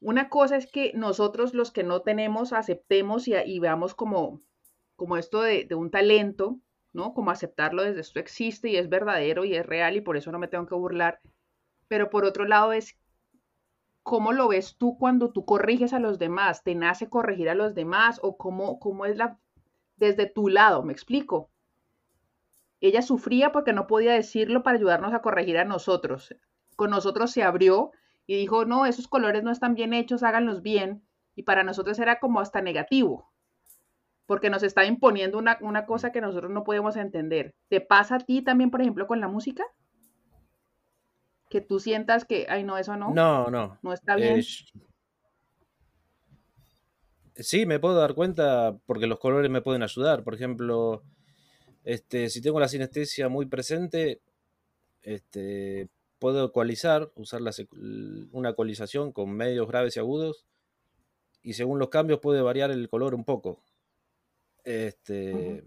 una 0.00 0.28
cosa 0.28 0.56
es 0.56 0.70
que 0.70 0.92
nosotros 0.94 1.54
los 1.54 1.72
que 1.72 1.82
no 1.82 2.02
tenemos 2.02 2.52
aceptemos 2.52 3.26
y, 3.26 3.58
veamos 3.58 3.96
como, 3.96 4.42
como 4.94 5.16
esto 5.16 5.42
de, 5.42 5.66
un 5.74 5.90
talento, 5.90 6.60
¿no? 6.92 7.14
Como 7.14 7.32
aceptarlo 7.32 7.82
desde 7.82 8.02
esto 8.02 8.20
existe 8.20 8.68
y 8.68 8.76
es 8.76 8.88
verdadero 8.88 9.44
y 9.44 9.56
es 9.56 9.66
real 9.66 9.96
y 9.96 10.00
por 10.00 10.16
eso 10.16 10.30
no 10.30 10.38
me 10.38 10.46
tengo 10.46 10.66
que 10.66 10.76
burlar. 10.76 11.20
Pero 11.88 12.10
por 12.10 12.24
otro 12.24 12.44
lado 12.44 12.72
es 12.72 12.96
cómo 14.04 14.32
lo 14.32 14.46
ves 14.46 14.76
tú 14.78 14.96
cuando 14.96 15.32
tú 15.32 15.44
corriges 15.44 15.92
a 15.92 15.98
los 15.98 16.20
demás, 16.20 16.62
te 16.62 16.76
nace 16.76 17.08
corregir 17.08 17.50
a 17.50 17.56
los 17.56 17.74
demás 17.74 18.20
o 18.22 18.36
cómo, 18.36 18.78
cómo 18.78 19.04
es 19.04 19.16
la 19.16 19.36
desde 19.96 20.26
tu 20.26 20.48
lado, 20.48 20.84
me 20.84 20.92
explico. 20.92 21.50
Ella 22.80 23.02
sufría 23.02 23.52
porque 23.52 23.72
no 23.72 23.86
podía 23.86 24.12
decirlo 24.12 24.62
para 24.62 24.76
ayudarnos 24.76 25.12
a 25.12 25.20
corregir 25.20 25.58
a 25.58 25.64
nosotros. 25.64 26.34
Con 26.76 26.90
nosotros 26.90 27.32
se 27.32 27.42
abrió 27.42 27.90
y 28.26 28.36
dijo, 28.36 28.64
no, 28.64 28.86
esos 28.86 29.08
colores 29.08 29.42
no 29.42 29.50
están 29.50 29.74
bien 29.74 29.92
hechos, 29.92 30.22
háganlos 30.22 30.62
bien. 30.62 31.02
Y 31.34 31.42
para 31.42 31.64
nosotros 31.64 31.98
era 31.98 32.20
como 32.20 32.40
hasta 32.40 32.60
negativo, 32.60 33.32
porque 34.26 34.50
nos 34.50 34.62
está 34.62 34.84
imponiendo 34.84 35.38
una, 35.38 35.86
cosa 35.86 36.12
que 36.12 36.20
nosotros 36.20 36.50
no 36.50 36.62
podemos 36.62 36.96
entender. 36.96 37.54
¿Te 37.68 37.80
pasa 37.80 38.16
a 38.16 38.18
ti 38.18 38.42
también, 38.42 38.70
por 38.70 38.80
ejemplo, 38.80 39.06
con 39.06 39.20
la 39.20 39.28
música? 39.28 39.64
Que 41.48 41.60
tú 41.60 41.80
sientas 41.80 42.24
que, 42.24 42.46
ay, 42.48 42.64
no, 42.64 42.76
eso 42.76 42.96
no. 42.96 43.10
No, 43.14 43.50
no. 43.50 43.78
No 43.82 43.92
está 43.92 44.16
bien. 44.16 44.42
sí, 47.34 47.66
me 47.66 47.78
puedo 47.78 47.94
dar 47.94 48.14
cuenta 48.14 48.76
porque 48.84 49.06
los 49.06 49.18
colores 49.18 49.50
me 49.50 49.62
pueden 49.62 49.82
ayudar. 49.82 50.22
Por 50.24 50.34
ejemplo, 50.34 51.02
este, 51.88 52.28
si 52.28 52.42
tengo 52.42 52.60
la 52.60 52.68
sinestesia 52.68 53.30
muy 53.30 53.46
presente, 53.46 54.20
este, 55.00 55.88
puedo 56.18 56.44
ecualizar, 56.44 57.10
usar 57.14 57.40
una 58.32 58.50
ecualización 58.50 59.10
con 59.10 59.30
medios 59.32 59.66
graves 59.66 59.96
y 59.96 60.00
agudos, 60.00 60.44
y 61.42 61.54
según 61.54 61.78
los 61.78 61.88
cambios 61.88 62.20
puede 62.20 62.42
variar 62.42 62.70
el 62.70 62.90
color 62.90 63.14
un 63.14 63.24
poco. 63.24 63.62
Este, 64.64 65.64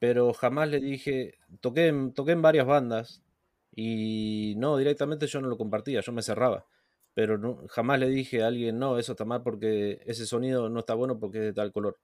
Pero 0.00 0.32
jamás 0.32 0.68
le 0.68 0.80
dije, 0.80 1.38
toqué, 1.60 1.86
en 1.86 2.42
varias 2.42 2.66
bandas 2.66 3.22
y 3.72 4.54
no, 4.56 4.78
directamente 4.78 5.28
yo 5.28 5.40
no 5.40 5.46
lo 5.46 5.56
compartía, 5.56 6.00
yo 6.00 6.10
me 6.10 6.22
cerraba. 6.22 6.66
Pero 7.14 7.68
jamás 7.68 8.00
le 8.00 8.08
dije 8.08 8.42
a 8.42 8.48
alguien, 8.48 8.80
no, 8.80 8.98
eso 8.98 9.12
está 9.12 9.24
mal 9.24 9.44
porque 9.44 10.00
ese 10.06 10.26
sonido 10.26 10.68
no 10.70 10.80
está 10.80 10.94
bueno 10.94 11.20
porque 11.20 11.38
es 11.38 11.44
de 11.44 11.52
tal 11.52 11.70
color. 11.70 12.00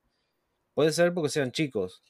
Puede 0.74 0.93
ser 0.93 1.12
porque 1.12 1.31
sean 1.31 1.51
chicos, 1.51 2.05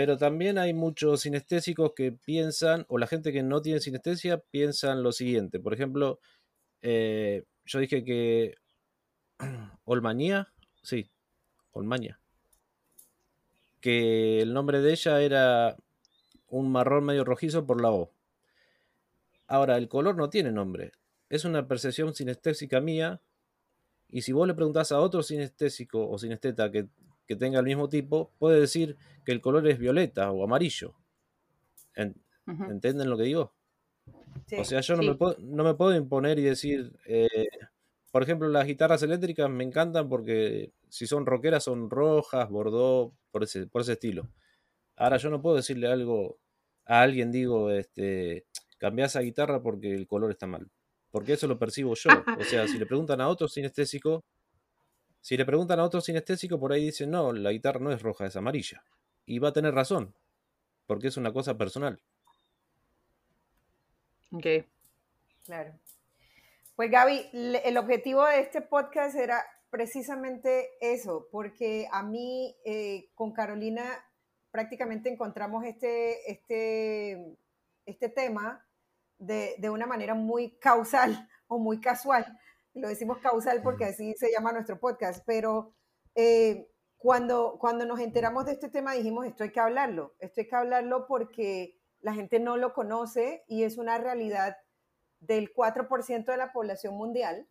pero 0.00 0.16
también 0.16 0.56
hay 0.56 0.72
muchos 0.72 1.20
sinestésicos 1.20 1.92
que 1.94 2.10
piensan, 2.10 2.86
o 2.88 2.96
la 2.96 3.06
gente 3.06 3.34
que 3.34 3.42
no 3.42 3.60
tiene 3.60 3.80
sinestesia, 3.80 4.38
piensan 4.38 5.02
lo 5.02 5.12
siguiente. 5.12 5.60
Por 5.60 5.74
ejemplo, 5.74 6.20
eh, 6.80 7.44
yo 7.66 7.80
dije 7.80 8.02
que 8.02 8.54
Olmanía, 9.84 10.48
sí, 10.82 11.10
Olmaña, 11.72 12.18
que 13.82 14.40
el 14.40 14.54
nombre 14.54 14.80
de 14.80 14.90
ella 14.90 15.20
era 15.20 15.76
un 16.48 16.72
marrón 16.72 17.04
medio 17.04 17.22
rojizo 17.22 17.66
por 17.66 17.82
la 17.82 17.90
O. 17.90 18.10
Ahora, 19.48 19.76
el 19.76 19.90
color 19.90 20.16
no 20.16 20.30
tiene 20.30 20.50
nombre, 20.50 20.92
es 21.28 21.44
una 21.44 21.68
percepción 21.68 22.14
sinestésica 22.14 22.80
mía, 22.80 23.20
y 24.08 24.22
si 24.22 24.32
vos 24.32 24.48
le 24.48 24.54
preguntás 24.54 24.92
a 24.92 25.00
otro 25.00 25.22
sinestésico 25.22 26.08
o 26.08 26.16
sinesteta 26.16 26.70
que 26.70 26.88
que 27.30 27.36
tenga 27.36 27.60
el 27.60 27.64
mismo 27.64 27.88
tipo, 27.88 28.32
puede 28.40 28.58
decir 28.58 28.96
que 29.24 29.30
el 29.30 29.40
color 29.40 29.68
es 29.68 29.78
violeta 29.78 30.32
o 30.32 30.42
amarillo. 30.42 30.96
¿Entienden 31.94 33.08
lo 33.08 33.16
que 33.16 33.22
digo? 33.22 33.54
o 34.58 34.64
sea, 34.64 34.80
yo 34.80 34.96
no, 34.96 35.04
me 35.04 35.14
puedo, 35.14 35.36
no, 35.38 35.62
me 35.62 35.74
puedo, 35.74 35.94
imponer 35.94 36.40
y 36.40 36.42
decir, 36.42 36.92
eh, 37.06 37.46
por 38.10 38.24
ejemplo, 38.24 38.48
las 38.48 38.66
guitarras 38.66 39.04
eléctricas 39.04 39.48
me 39.48 39.62
encantan 39.62 40.08
porque 40.08 40.72
si 40.88 41.06
son 41.06 41.24
rockeras 41.24 41.62
son 41.62 41.88
rojas, 41.88 42.50
bordó, 42.50 43.14
por 43.30 43.44
ese, 43.44 43.68
por 43.68 43.82
ese 43.82 43.92
estilo. 43.92 44.28
Ahora 44.96 45.16
yo 45.18 45.30
no 45.30 45.40
puedo 45.40 45.54
decirle 45.54 45.86
algo 45.86 46.40
a 46.84 47.02
alguien, 47.02 47.30
digo, 47.30 47.70
este, 47.70 48.44
cambia 48.76 49.04
esa 49.04 49.20
guitarra 49.20 49.62
porque 49.62 49.94
el 49.94 50.08
color 50.08 50.32
está 50.32 50.48
mal. 50.48 50.68
Porque 51.12 51.34
eso 51.34 51.46
lo 51.46 51.60
percibo 51.60 51.94
yo. 51.94 52.10
O 52.40 52.42
sea, 52.42 52.66
si 52.66 52.76
le 52.76 52.86
preguntan 52.86 53.20
a 53.20 53.28
otro 53.28 53.46
sinestésico, 53.46 54.24
si 55.20 55.36
le 55.36 55.44
preguntan 55.44 55.78
a 55.78 55.84
otro 55.84 56.00
sinestésico, 56.00 56.58
por 56.58 56.72
ahí 56.72 56.86
dicen, 56.86 57.10
no, 57.10 57.32
la 57.32 57.52
guitarra 57.52 57.80
no 57.80 57.92
es 57.92 58.02
roja, 58.02 58.26
es 58.26 58.36
amarilla. 58.36 58.82
Y 59.26 59.38
va 59.38 59.48
a 59.48 59.52
tener 59.52 59.74
razón, 59.74 60.14
porque 60.86 61.08
es 61.08 61.16
una 61.16 61.32
cosa 61.32 61.56
personal. 61.56 62.00
Ok. 64.32 64.46
Claro. 65.44 65.72
Pues 66.74 66.90
Gaby, 66.90 67.30
el 67.32 67.76
objetivo 67.76 68.24
de 68.24 68.40
este 68.40 68.62
podcast 68.62 69.14
era 69.16 69.44
precisamente 69.68 70.70
eso, 70.80 71.28
porque 71.30 71.86
a 71.92 72.02
mí 72.02 72.56
eh, 72.64 73.10
con 73.14 73.32
Carolina 73.32 73.84
prácticamente 74.50 75.10
encontramos 75.10 75.64
este, 75.64 76.30
este, 76.30 77.36
este 77.86 78.08
tema 78.08 78.66
de, 79.18 79.54
de, 79.58 79.70
una 79.70 79.86
manera 79.86 80.14
muy 80.14 80.56
causal 80.58 81.28
o 81.46 81.58
muy 81.58 81.80
casual 81.80 82.38
lo 82.74 82.88
decimos 82.88 83.18
causal 83.18 83.62
porque 83.62 83.84
así 83.84 84.14
se 84.14 84.30
llama 84.30 84.52
nuestro 84.52 84.78
podcast, 84.78 85.22
pero 85.26 85.74
eh, 86.14 86.68
cuando, 86.96 87.56
cuando 87.58 87.86
nos 87.86 88.00
enteramos 88.00 88.46
de 88.46 88.52
este 88.52 88.68
tema 88.68 88.92
dijimos, 88.92 89.26
esto 89.26 89.44
hay 89.44 89.52
que 89.52 89.60
hablarlo, 89.60 90.14
esto 90.18 90.40
hay 90.40 90.48
que 90.48 90.56
hablarlo 90.56 91.06
porque 91.06 91.78
la 92.00 92.14
gente 92.14 92.40
no 92.40 92.56
lo 92.56 92.72
conoce 92.72 93.44
y 93.48 93.64
es 93.64 93.78
una 93.78 93.98
realidad 93.98 94.56
del 95.20 95.52
4% 95.52 96.24
de 96.24 96.36
la 96.36 96.52
población 96.52 96.96
mundial, 96.96 97.48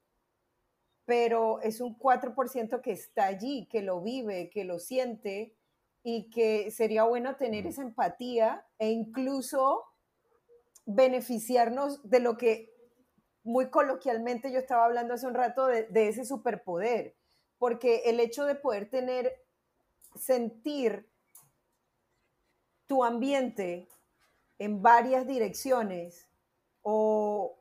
pero 1.06 1.60
es 1.62 1.82
un 1.82 1.98
4% 1.98 2.82
que 2.82 2.92
está 2.92 3.26
allí, 3.26 3.68
que 3.72 3.82
lo 3.82 4.02
vive, 4.02 4.50
que 4.50 4.64
lo 4.64 4.80
siente 4.80 5.56
y 6.04 6.30
que 6.30 6.72
sería 6.72 7.04
bueno 7.04 7.36
tener 7.36 7.68
esa 7.68 7.82
empatía 7.82 8.66
e 8.78 8.90
incluso 8.92 9.84
beneficiarnos 10.86 12.08
de 12.10 12.20
lo 12.20 12.38
que 12.38 12.79
muy 13.50 13.72
coloquialmente 13.72 14.52
yo 14.52 14.60
estaba 14.60 14.86
hablando 14.86 15.16
hace 15.16 15.26
un 15.26 15.34
rato 15.34 15.66
de, 15.66 16.08
ese 16.08 16.24
superpoder, 16.24 17.16
porque 17.58 18.04
el 18.06 18.20
hecho 18.20 18.46
de 18.46 18.54
poder 18.54 18.92
tener, 18.92 19.34
sentir 20.16 21.10
tu 22.86 23.04
ambiente 23.04 23.88
en 24.60 24.84
varias 24.84 25.26
direcciones 25.26 26.30
o, 26.84 27.56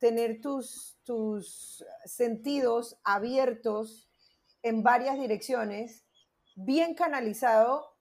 tener 0.00 0.40
tus, 0.40 0.98
tus 1.04 1.84
sentidos 2.04 2.98
abiertos 3.04 4.08
en 4.62 4.82
varias 4.82 5.18
direcciones, 5.18 6.04
bien 6.56 6.94
canalizado, 6.94 7.94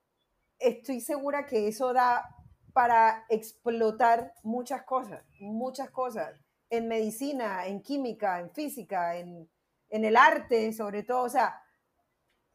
estoy 0.58 1.02
segura 1.02 1.46
que 1.46 1.68
eso 1.68 1.94
da 1.94 2.36
para 2.74 3.26
explotar 3.30 4.34
muchas 4.42 4.84
cosas, 4.84 5.24
muchas 5.40 5.92
cosas, 5.92 6.40
en 6.70 6.88
medicina, 6.88 7.66
en 7.68 7.82
química, 7.82 8.40
en 8.40 8.52
física, 8.52 9.18
en, 9.18 9.50
en 9.90 10.06
el 10.06 10.16
arte, 10.16 10.74
sobre 10.74 11.04
todo. 11.04 11.24
O 11.24 11.30
sea, 11.30 11.62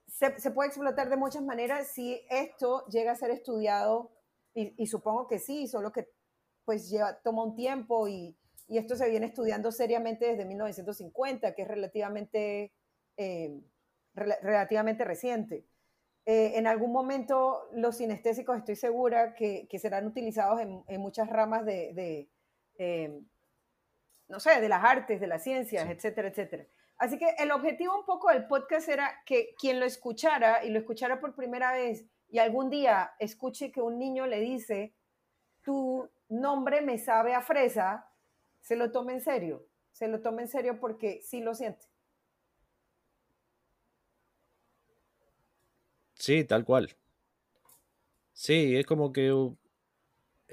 se, 0.06 0.50
puede 0.50 0.68
explotar 0.68 1.08
de 1.08 1.16
muchas 1.16 1.42
maneras 1.42 1.88
si 1.88 2.20
esto 2.28 2.84
llega 2.86 3.12
a 3.12 3.16
ser 3.16 3.30
estudiado, 3.30 4.12
y, 4.54 4.86
supongo 4.86 5.26
que 5.26 5.38
sí, 5.38 5.66
solo 5.66 5.92
que 5.92 6.08
pues 6.66 6.90
lleva, 6.90 7.18
toma 7.22 7.42
un 7.42 7.54
tiempo 7.54 8.06
y, 8.08 8.36
esto 8.68 8.96
se 8.96 9.10
viene 9.10 9.26
estudiando 9.26 9.70
seriamente 9.70 10.24
desde 10.26 10.46
1950, 10.46 11.54
que 11.54 11.62
es 11.62 11.68
relativamente, 11.68 12.72
eh, 13.18 13.60
relativamente 14.14 15.04
reciente. 15.04 15.66
Eh, 16.24 16.52
en 16.54 16.66
algún 16.66 16.90
momento 16.90 17.68
los 17.72 17.98
sinestésicos 17.98 18.56
estoy 18.56 18.76
segura 18.76 19.34
que, 19.34 19.66
serán 19.78 20.06
utilizados 20.06 20.60
en, 20.60 21.00
muchas 21.00 21.28
ramas 21.28 21.66
de, 21.66 22.30
eh, 22.78 23.20
no 24.32 24.40
sé, 24.40 24.62
de 24.62 24.68
las 24.70 24.82
artes, 24.82 25.20
de 25.20 25.26
las 25.26 25.44
ciencias, 25.44 25.86
etcétera, 25.90 26.28
etcétera. 26.28 26.66
Así 26.96 27.18
que 27.18 27.34
el 27.38 27.52
objetivo 27.52 27.98
un 27.98 28.06
poco 28.06 28.30
del 28.30 28.46
podcast 28.46 28.88
era 28.88 29.22
que 29.26 29.54
quien 29.58 29.78
lo 29.78 29.84
escuchara 29.84 30.64
y 30.64 30.70
lo 30.70 30.78
escuchara 30.78 31.20
por 31.20 31.34
primera 31.34 31.72
vez 31.72 32.06
y 32.30 32.38
algún 32.38 32.70
día 32.70 33.12
escuche 33.18 33.70
que 33.70 33.82
un 33.82 33.98
niño 33.98 34.26
le 34.26 34.40
dice, 34.40 34.94
tu 35.60 36.08
nombre 36.30 36.80
me 36.80 36.96
sabe 36.96 37.34
a 37.34 37.42
fresa, 37.42 38.08
se 38.62 38.74
lo 38.74 38.90
tome 38.90 39.12
en 39.12 39.20
serio, 39.20 39.66
se 39.90 40.08
lo 40.08 40.22
tome 40.22 40.40
en 40.42 40.48
serio 40.48 40.80
porque 40.80 41.20
sí 41.22 41.42
lo 41.42 41.54
siente. 41.54 41.84
Sí, 46.14 46.44
tal 46.44 46.64
cual. 46.64 46.96
Sí, 48.32 48.78
es 48.78 48.86
como 48.86 49.12
que 49.12 49.30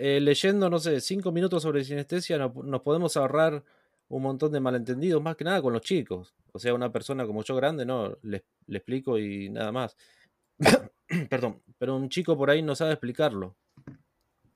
eh, 0.02 0.22
leyendo, 0.22 0.70
no 0.70 0.80
sé, 0.80 1.02
cinco 1.02 1.30
minutos 1.30 1.62
sobre 1.62 1.84
sinestesia 1.84 2.38
nos 2.38 2.82
podemos 2.84 3.18
ahorrar 3.18 3.62
un 4.08 4.24
montón 4.24 4.50
de 4.54 4.62
malentendidos, 4.62 5.22
más 5.22 5.36
que 5.36 5.43
nada 5.43 5.62
con 5.62 5.74
los 5.74 5.82
chicos. 5.82 6.34
O 6.54 6.58
sea, 6.58 6.74
una 6.74 6.89
persona 6.89 7.26
como 7.26 7.43
yo 7.43 7.54
grande, 7.58 7.86
no, 7.86 8.18
le, 8.22 8.45
explico 8.70 9.20
y 9.20 9.50
nada 9.50 9.74
más. 9.74 9.97
Perdón, 11.30 11.62
pero 11.78 11.97
un 11.97 12.08
chico 12.08 12.38
por 12.38 12.50
ahí 12.50 12.62
no 12.62 12.76
sabe 12.76 12.93
explicarlo. 12.93 13.58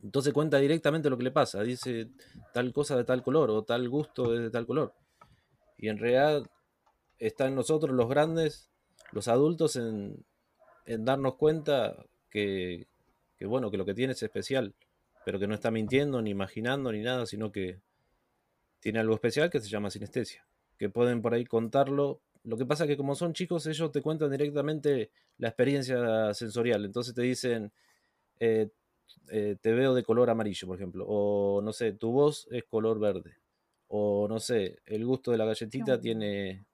Entonces 0.01 0.31
cuenta 0.31 0.59
directamente 0.59 1.09
lo 1.09 1.17
que 1.17 1.25
le 1.25 1.31
pasa. 1.31 1.61
Dice 1.61 2.07
tal 2.53 2.71
cosa 2.71 2.95
de 2.95 3.03
tal 3.03 3.21
color 3.21 3.49
o 3.51 3.63
tal 3.63 3.89
gusto 3.89 4.31
de 4.31 4.49
tal 4.49 4.65
color. 4.65 4.93
Y 5.77 5.89
en 5.89 5.97
realidad 5.97 6.49
está 7.19 7.47
en 7.47 7.55
nosotros 7.55 7.93
los 7.93 8.07
grandes, 8.07 8.69
los 9.11 9.27
adultos, 9.27 9.75
en, 9.75 10.23
en 10.85 11.03
darnos 11.03 11.35
cuenta 11.35 11.97
que, 12.29 12.87
que, 13.37 13.45
bueno, 13.45 13.69
que 13.69 13.77
lo 13.77 13.83
que 13.83 13.93
tiene 13.93 14.13
es 14.13 14.23
especial, 14.23 14.73
pero 15.25 15.39
que 15.39 15.47
no 15.47 15.53
está 15.53 15.71
mintiendo, 15.71 16.21
ni 16.21 16.31
imaginando, 16.31 16.91
ni 16.91 17.01
nada, 17.01 17.25
sino 17.25 17.51
que 17.51 17.79
tiene 18.79 18.99
algo 18.99 19.13
especial 19.13 19.49
que 19.49 19.59
se 19.59 19.69
llama 19.69 19.89
sinestesia, 19.89 20.45
que 20.77 20.89
pueden 20.89 21.21
por 21.21 21.33
ahí 21.33 21.45
contarlo. 21.45 22.21
Lo 22.43 22.57
que 22.57 22.65
pasa 22.65 22.83
es 22.83 22.89
que 22.89 22.97
como 22.97 23.15
son 23.15 23.33
chicos, 23.33 23.65
ellos 23.67 23.91
te 23.91 24.01
cuentan 24.01 24.31
directamente 24.31 25.11
la 25.37 25.47
experiencia 25.47 26.33
sensorial. 26.33 26.83
Entonces 26.83 27.13
te 27.13 27.21
dicen, 27.21 27.71
eh, 28.39 28.69
eh, 29.29 29.55
te 29.61 29.71
veo 29.71 29.93
de 29.93 30.03
color 30.03 30.29
amarillo, 30.29 30.67
por 30.67 30.77
ejemplo. 30.77 31.05
O 31.07 31.61
no 31.61 31.71
sé, 31.71 31.93
tu 31.93 32.11
voz 32.11 32.47
es 32.51 32.65
color 32.65 32.99
verde. 32.99 33.37
O 33.87 34.27
no 34.27 34.39
sé, 34.39 34.79
el 34.85 35.05
gusto 35.05 35.31
de 35.31 35.37
la 35.37 35.45
galletita 35.45 35.99
tiene, 35.99 36.65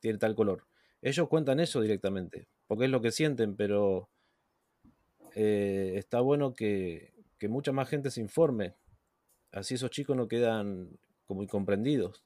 tiene 0.00 0.18
tal 0.18 0.34
color. 0.34 0.64
Ellos 1.02 1.28
cuentan 1.28 1.60
eso 1.60 1.80
directamente, 1.80 2.48
porque 2.66 2.86
es 2.86 2.90
lo 2.90 3.00
que 3.00 3.12
sienten, 3.12 3.56
pero 3.56 4.08
eh, 5.34 5.94
está 5.96 6.20
bueno 6.20 6.54
que, 6.54 7.12
que 7.38 7.48
mucha 7.48 7.72
más 7.72 7.88
gente 7.88 8.10
se 8.10 8.20
informe. 8.20 8.74
Así 9.52 9.74
esos 9.74 9.90
chicos 9.90 10.16
no 10.16 10.28
quedan 10.28 10.90
como 11.26 11.42
incomprendidos. 11.42 12.22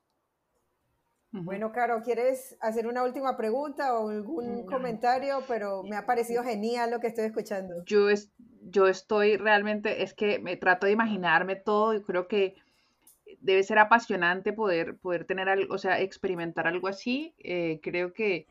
Bueno, 1.34 1.72
Caro, 1.72 2.02
¿quieres 2.02 2.58
hacer 2.60 2.86
una 2.86 3.02
última 3.02 3.38
pregunta 3.38 3.98
o 3.98 4.10
algún 4.10 4.66
comentario? 4.66 5.42
Pero 5.48 5.82
me 5.82 5.96
ha 5.96 6.04
parecido 6.04 6.44
genial 6.44 6.90
lo 6.90 7.00
que 7.00 7.06
estoy 7.06 7.24
escuchando. 7.24 7.82
Yo, 7.86 8.10
es, 8.10 8.30
yo 8.60 8.86
estoy 8.86 9.38
realmente, 9.38 10.02
es 10.02 10.12
que 10.12 10.38
me 10.38 10.58
trato 10.58 10.86
de 10.86 10.92
imaginarme 10.92 11.56
todo 11.56 11.94
y 11.94 12.02
creo 12.02 12.28
que 12.28 12.56
debe 13.40 13.62
ser 13.62 13.78
apasionante 13.78 14.52
poder, 14.52 14.98
poder 14.98 15.24
tener 15.24 15.48
algo, 15.48 15.74
o 15.74 15.78
sea, 15.78 16.00
experimentar 16.00 16.66
algo 16.66 16.86
así. 16.86 17.34
Eh, 17.38 17.80
creo 17.82 18.12
que 18.12 18.46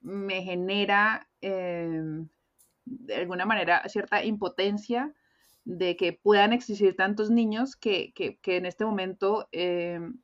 me 0.00 0.42
genera 0.42 1.26
em, 1.40 2.28
de 2.84 3.16
alguna 3.16 3.44
manera 3.44 3.82
cierta 3.88 4.24
impotencia 4.24 5.12
de 5.64 5.96
que 5.96 6.12
puedan 6.12 6.52
existir 6.52 6.96
tantos 6.96 7.30
niños 7.30 7.76
que, 7.76 8.12
en 8.16 8.66
este 8.66 8.84
momento 8.84 9.48
em, 9.52 10.18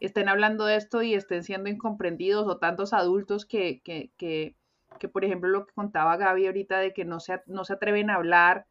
estén 0.00 0.28
hablando 0.28 0.64
de 0.66 0.76
esto 0.76 1.02
y 1.02 1.14
estén 1.14 1.44
siendo 1.44 1.70
incomprendidos 1.70 2.46
o 2.46 2.58
tantos 2.58 2.92
adultos 2.92 3.46
que, 3.46 3.80
que, 3.82 4.56
por 5.12 5.24
ejemplo, 5.24 5.48
lo 5.48 5.66
que 5.66 5.74
contaba 5.74 6.16
Gaby 6.16 6.46
ahorita 6.46 6.78
de 6.78 6.92
que 6.92 7.04
no 7.04 7.20
se, 7.20 7.40
no 7.46 7.64
se 7.64 7.74
atreven 7.74 8.10
a 8.10 8.16
hablar 8.16 8.66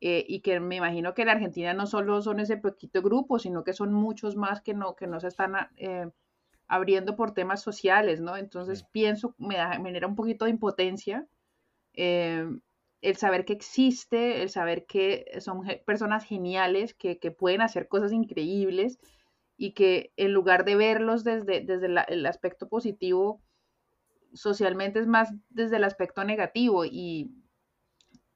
eh, 0.00 0.24
y 0.28 0.40
que 0.40 0.60
me 0.60 0.76
imagino 0.76 1.14
que 1.14 1.22
en 1.22 1.30
Argentina 1.30 1.74
no 1.74 1.86
solo 1.86 2.22
son 2.22 2.40
ese 2.40 2.56
poquito 2.56 3.02
grupo, 3.02 3.38
sino 3.38 3.64
que 3.64 3.72
son 3.72 3.92
muchos 3.92 4.36
más 4.36 4.60
que 4.60 4.74
no, 4.74 4.94
que 4.94 5.08
no 5.08 5.18
se 5.20 5.28
están 5.28 5.54
eh, 5.76 6.08
abriendo 6.68 7.16
por 7.16 7.32
temas 7.32 7.62
sociales, 7.62 8.20
¿no? 8.20 8.36
Entonces 8.36 8.84
pienso, 8.84 9.34
me, 9.38 9.56
da, 9.56 9.78
me 9.78 9.88
genera 9.88 10.06
un 10.06 10.14
poquito 10.14 10.44
de 10.44 10.52
impotencia. 10.52 11.26
El 13.00 13.16
saber 13.16 13.44
que 13.44 13.52
existe, 13.52 14.42
el 14.42 14.50
saber 14.50 14.86
que 14.86 15.26
son 15.40 15.62
personas 15.86 16.24
geniales, 16.24 16.94
que, 16.94 17.16
pueden 17.30 17.60
hacer 17.60 17.88
cosas 17.88 18.12
increíbles 18.12 18.98
y 19.56 19.72
que 19.72 20.12
en 20.16 20.32
lugar 20.32 20.64
de 20.64 20.76
verlos 20.76 21.24
desde, 21.24 21.60
desde 21.60 21.86
el 22.08 22.26
aspecto 22.26 22.68
positivo, 22.68 23.40
socialmente 24.32 24.98
es 24.98 25.06
más 25.06 25.32
desde 25.48 25.76
el 25.76 25.84
aspecto 25.84 26.24
negativo 26.24 26.84
y, 26.84 27.32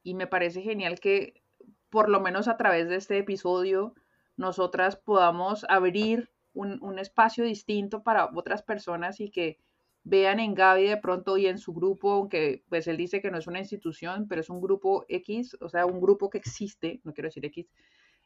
me 0.03 0.27
parece 0.27 0.61
genial 0.61 0.99
que 0.99 1.41
por 1.89 2.09
lo 2.09 2.19
menos 2.19 2.47
a 2.47 2.57
través 2.57 2.89
de 2.89 2.97
este 2.97 3.17
episodio 3.17 3.93
nosotras 4.35 4.97
podamos 4.97 5.65
abrir 5.69 6.29
un, 6.53 6.81
un 6.83 6.99
espacio 6.99 7.45
distinto 7.45 8.03
para 8.03 8.29
otras 8.33 8.63
personas 8.63 9.21
y 9.21 9.29
que 9.29 9.59
vean 10.03 10.39
en 10.39 10.53
Gaby 10.53 10.87
de 10.87 10.97
pronto 10.97 11.37
y 11.37 11.47
en 11.47 11.57
su 11.57 11.73
grupo, 11.73 12.11
aunque 12.11 12.63
pues 12.69 12.87
él 12.87 12.97
dice 12.97 13.21
que 13.21 13.31
no 13.31 13.37
es 13.37 13.47
una 13.47 13.59
institución, 13.59 14.27
pero 14.27 14.41
es 14.41 14.49
un 14.49 14.61
grupo 14.61 15.05
X, 15.07 15.57
o 15.61 15.69
sea, 15.69 15.85
un 15.85 16.01
grupo 16.01 16.29
que 16.29 16.37
existe, 16.37 16.99
no 17.03 17.13
quiero 17.13 17.27
decir 17.29 17.45
X, 17.45 17.67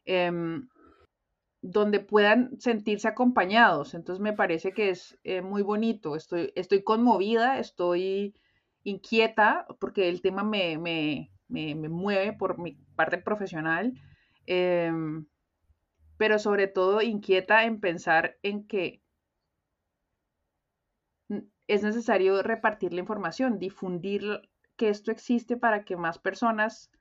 em, 0.06 0.68
donde 1.62 2.00
puedan 2.00 2.60
sentirse 2.60 3.08
acompañados. 3.08 3.94
Entonces 3.94 4.22
me 4.22 4.34
parece 4.34 4.72
que 4.74 4.90
es 4.90 5.20
eh, 5.24 5.42
muy 5.42 5.62
bonito, 5.62 6.16
estoy, 6.16 6.52
estoy 6.56 6.84
conmovida, 6.84 7.60
estoy 7.60 8.36
inquieta 8.84 9.68
porque 9.80 10.10
el 10.10 10.22
tema 10.22 10.44
me, 10.44 10.78
me, 10.78 11.32
me, 11.48 11.76
mueve 11.90 12.34
por 12.34 12.58
mi 12.58 12.74
parte 12.96 13.18
profesional, 13.18 13.94
em, 14.46 15.28
pero 16.18 16.40
sobre 16.40 16.68
todo 16.68 17.02
inquieta 17.02 17.66
en 17.66 17.80
pensar 17.80 18.38
en 18.44 18.66
que 18.66 19.04
es 21.68 21.84
necesario 21.84 22.42
repartir 22.42 22.94
la 22.94 23.02
información, 23.02 23.60
difundir 23.60 24.50
que 24.76 24.90
esto 24.90 25.12
existe 25.12 25.58
para 25.58 25.84
que 25.84 25.98
más 25.98 26.20
personas 26.20 26.92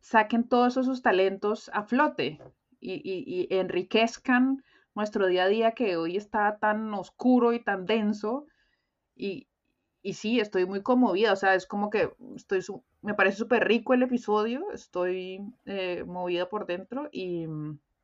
saquen 0.00 0.48
todos 0.48 0.76
esos 0.76 1.02
talentos 1.02 1.70
a 1.74 1.82
flote 1.82 2.40
y, 2.80 3.46
enriquezcan 3.50 4.64
nuestro 4.94 5.26
día 5.26 5.44
a 5.44 5.48
día 5.48 5.72
que 5.72 5.96
hoy 5.96 6.16
está 6.16 6.58
tan 6.58 6.92
oscuro 6.94 7.52
y 7.52 7.62
tan 7.62 7.84
denso. 7.86 8.46
Y, 9.14 9.46
sí, 10.14 10.40
estoy 10.40 10.64
muy 10.64 10.82
conmovida, 10.82 11.32
o 11.32 11.36
sea, 11.36 11.54
es 11.54 11.66
como 11.66 11.90
que 11.90 12.10
estoy, 12.34 12.60
me 13.02 13.14
parece 13.14 13.36
súper 13.36 13.68
rico 13.68 13.92
el 13.92 14.02
episodio, 14.02 14.70
estoy 14.72 15.40
eh, 15.66 16.04
movida 16.06 16.48
por 16.48 16.66
dentro 16.66 17.08
y, 17.12 17.46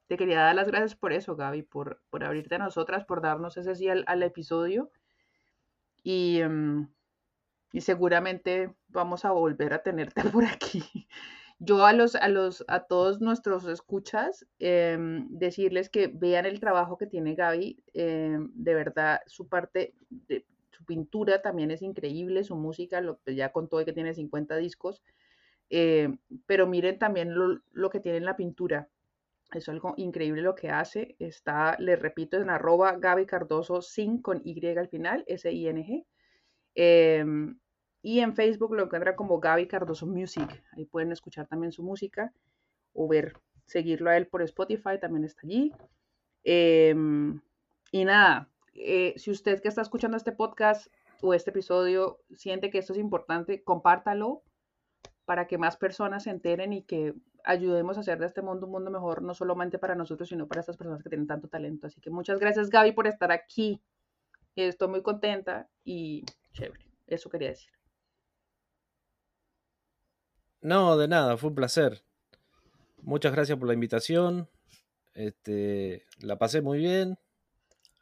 te 0.07 0.17
quería 0.17 0.41
dar 0.41 0.55
las 0.55 0.69
gracias 0.69 0.95
por 0.95 1.13
eso, 1.13 1.37
Gaby, 1.37 1.63
por, 1.63 2.01
por 2.11 2.25
abrirte 2.25 2.55
a 2.55 2.59
nosotras, 2.59 3.05
por 3.05 3.21
darnos 3.21 3.57
ese 3.57 3.75
sí 3.75 3.89
al, 3.89 4.23
episodio. 4.23 4.91
Y, 6.07 6.39
em, 6.39 6.89
y 7.73 7.81
seguramente 7.81 8.73
vamos 8.87 9.25
a 9.25 9.33
volver 9.33 9.75
a 9.75 9.83
tenerte 9.83 10.23
por 10.33 10.45
aquí. 10.45 11.09
Yo 11.59 11.85
a 11.85 11.93
los, 11.93 12.15
a 12.15 12.29
los, 12.29 12.65
a 12.69 12.85
todos 12.85 13.21
nuestros 13.21 13.67
escuchas, 13.67 14.47
em, 14.61 15.27
decirles 15.31 15.91
que 15.91 16.07
vean 16.07 16.47
el 16.47 16.61
trabajo 16.61 16.97
que 16.97 17.09
tiene 17.09 17.35
Gaby. 17.35 17.83
Em, 17.93 18.53
de 18.55 18.75
verdad, 18.75 19.21
su 19.27 19.49
parte, 19.49 19.95
de, 20.11 20.47
su 20.71 20.85
pintura 20.85 21.43
también 21.43 21.73
es 21.73 21.83
increíble, 21.83 22.45
su 22.45 22.55
música, 22.55 23.01
lo, 23.01 23.19
pues 23.25 23.35
ya 23.35 23.51
contó 23.51 23.85
que 23.85 23.93
tiene 23.93 24.15
50 24.15 24.57
discos. 24.59 25.03
pero 26.47 26.67
miren 26.69 26.99
también 27.01 27.35
lo, 27.35 27.61
lo 27.73 27.91
que 27.91 27.99
tiene 27.99 28.19
en 28.19 28.25
la 28.27 28.37
pintura 28.37 28.89
es 29.53 29.69
algo 29.69 29.95
increíble 29.97 30.43
lo 30.43 30.55
que 30.55 30.71
hace. 30.71 31.17
Está, 31.19 31.77
les 31.79 31.99
repito, 31.99 32.37
en 32.37 32.51
arroba 32.51 32.97
Gaby 32.99 33.27
Cardoso 33.27 33.83
sin 33.83 34.21
con 34.21 34.41
Y 34.45 34.67
al 34.77 34.89
final, 34.89 35.25
S-I-N-G. 35.27 36.05
Em, 36.75 37.59
y 38.03 38.21
en 38.21 38.35
Facebook 38.35 38.75
lo 38.75 38.85
encuentran 38.85 39.17
como 39.17 39.41
Gaby 39.41 39.67
Cardoso 39.67 40.07
Music. 40.07 40.63
Ahí 40.73 40.85
pueden 40.85 41.13
escuchar 41.13 41.47
también 41.47 41.73
su 41.73 41.83
música 41.83 42.33
o 42.93 43.09
ver, 43.09 43.35
seguirlo 43.67 44.11
a 44.11 44.17
él 44.17 44.27
por 44.27 44.43
Spotify, 44.43 44.99
también 45.01 45.25
está 45.25 45.43
allí. 45.45 45.73
Em, 46.45 47.41
y 47.93 48.05
nada, 48.05 48.49
eh, 48.75 49.15
si 49.17 49.31
usted 49.31 49.61
que 49.61 49.69
está 49.69 49.83
escuchando 49.83 50.17
este 50.17 50.33
podcast 50.33 50.87
o 51.23 51.35
este 51.35 51.51
episodio 51.51 52.21
siente 52.35 52.71
que 52.71 52.79
esto 52.79 52.93
es 52.93 52.99
importante, 52.99 53.63
compártalo 53.63 54.43
para 55.27 55.47
que 55.47 55.59
más 55.59 55.77
personas 55.77 56.23
se 56.23 56.31
enteren 56.31 56.73
y 56.73 56.83
que 56.83 57.15
ayudemos 57.45 57.97
a 57.97 58.01
hacer 58.01 58.19
de 58.19 58.27
este 58.27 58.43
mundo 58.43 58.67
un 58.67 58.73
mundo 58.73 58.91
mejor, 58.91 59.23
no 59.23 59.35
solamente 59.35 59.79
para 59.79 59.95
nosotros, 59.95 60.29
sino 60.29 60.49
para 60.49 60.61
estas 60.61 60.77
personas 60.77 61.03
que 61.03 61.11
tienen 61.11 61.27
tanto 61.27 61.49
talento. 61.49 61.89
Así 61.89 62.01
que 62.01 62.11
muchas 62.11 62.41
gracias, 62.41 62.71
Gaby, 62.71 62.93
por 62.93 63.07
estar 63.07 63.31
aquí. 63.31 63.83
Estoy 64.55 64.89
muy 64.89 65.03
contenta 65.03 65.69
y 65.85 66.25
chévere. 66.53 66.87
Eso 67.07 67.29
quería 67.29 67.51
decir. 67.51 67.71
No, 70.63 70.97
de 70.97 71.09
nada, 71.09 71.37
fue 71.37 71.51
un 71.51 71.57
placer. 71.57 72.03
Muchas 73.03 73.33
gracias 73.33 73.59
por 73.59 73.69
la 73.69 73.75
invitación. 73.75 74.49
Este, 75.15 76.05
la 76.21 76.39
pasé 76.39 76.63
muy 76.63 76.79
bien. 76.79 77.19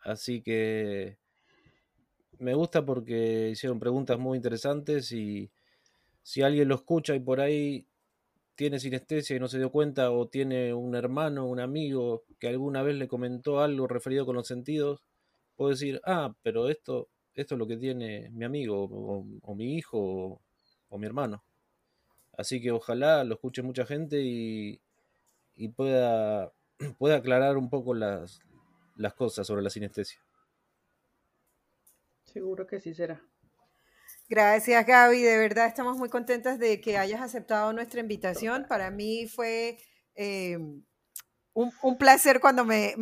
Así 0.03 0.43
que 0.43 1.19
me 2.39 2.55
gusta 2.55 2.85
porque 2.85 3.51
hicieron 3.51 3.79
preguntas 3.79 4.19
muy 4.19 4.37
interesantes 4.37 5.13
y 5.13 5.51
si 6.25 6.43
alguien 6.43 6.69
lo 6.69 6.77
escucha 6.77 7.15
y 7.15 7.21
por 7.21 7.41
ahí 7.41 7.87
tiene 8.55 8.81
sinestesia 8.81 9.37
y 9.37 9.41
no 9.41 9.47
se 9.47 9.59
dio 9.59 9.71
cuenta 9.71 10.11
o 10.11 10.27
tiene 10.27 10.73
un 10.73 10.95
hermano, 10.97 11.47
un 11.47 11.61
amigo 11.61 12.25
que 12.41 12.49
alguna 12.49 12.83
vez 12.83 12.97
le 12.97 13.09
comentó 13.09 13.61
algo 13.61 13.87
referido 13.87 14.25
con 14.25 14.35
los 14.35 14.49
sentidos, 14.49 15.03
puede 15.55 15.73
decir, 15.75 16.01
ah, 16.07 16.35
pero 16.43 16.71
esto, 16.71 17.09
esto 17.35 17.55
es 17.55 17.59
lo 17.59 17.67
que 17.67 17.77
tiene 17.77 18.31
mi 18.31 18.45
amigo 18.45 18.85
o, 19.43 19.55
mi 19.55 19.77
hijo 19.77 20.41
o, 20.89 20.99
mi 20.99 21.07
hermano. 21.07 21.45
Así 22.39 22.61
que 22.61 22.73
ojalá 22.73 23.23
lo 23.23 23.35
escuche 23.35 23.63
mucha 23.63 23.85
gente 23.85 24.23
y, 24.23 24.81
y 25.57 25.69
pueda, 25.69 26.51
pueda 26.99 27.17
aclarar 27.17 27.59
un 27.59 27.69
poco 27.69 27.93
las, 27.93 28.41
las 28.97 29.13
cosas 29.13 29.47
sobre 29.47 29.63
la 29.63 29.69
sinestesia. 29.69 30.21
Seguro 32.25 32.67
que 32.67 32.81
sí 32.81 32.95
será. 32.95 33.23
Gracias, 34.29 34.87
Gaby. 34.87 35.23
De 35.23 35.37
verdad 35.37 35.67
estamos 35.67 35.99
muy 35.99 36.09
contentas 36.09 36.59
de 36.59 36.81
que 36.81 36.97
hayas 36.97 37.21
aceptado 37.21 37.73
nuestra 37.73 38.01
invitación. 38.01 38.67
Para 38.69 38.91
mí 38.91 39.29
fue 39.29 39.79
eh, 40.15 40.57
un, 41.53 41.99
placer 41.99 42.41
cuando 42.41 42.65
me, 42.65 42.95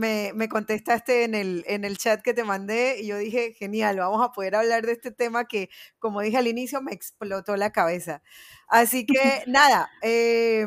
contestaste 0.51 1.25
en 1.25 1.35
el, 1.37 1.64
en 1.68 1.85
el 1.85 1.97
chat 1.97 2.23
que 2.23 2.35
te 2.35 2.43
mandé 2.43 3.01
y 3.01 3.07
yo 3.07 3.18
dije, 3.18 3.53
genial, 3.55 3.99
vamos 3.99 4.20
a 4.23 4.33
poder 4.33 4.57
hablar 4.57 4.85
de 4.85 4.93
este 4.93 5.12
tema 5.12 5.47
que, 5.47 5.70
como 6.01 6.20
dije 6.20 6.39
al 6.39 6.49
inicio, 6.49 6.83
me 6.83 6.93
explotó 6.93 7.57
la 7.57 7.70
cabeza. 7.70 8.23
Así 8.66 9.07
que 9.07 9.14
nada, 9.47 9.91
eh, 10.03 10.66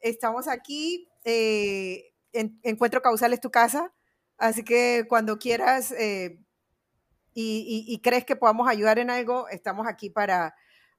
estamos 0.00 0.48
aquí. 0.48 1.08
Eh, 1.24 2.12
Encuentro 2.32 3.00
Causal 3.00 3.32
es 3.32 3.40
tu 3.40 3.50
casa. 3.50 3.94
Así 4.36 4.64
que 4.64 5.06
cuando 5.08 5.38
quieras 5.38 5.94
y, 7.34 8.00
crees 8.02 8.24
que 8.24 8.36
podamos 8.36 8.68
ayudar 8.68 8.98
en 8.98 9.10
algo, 9.10 9.48
estamos 9.48 9.86
aquí 9.88 10.08
para, 10.08 10.54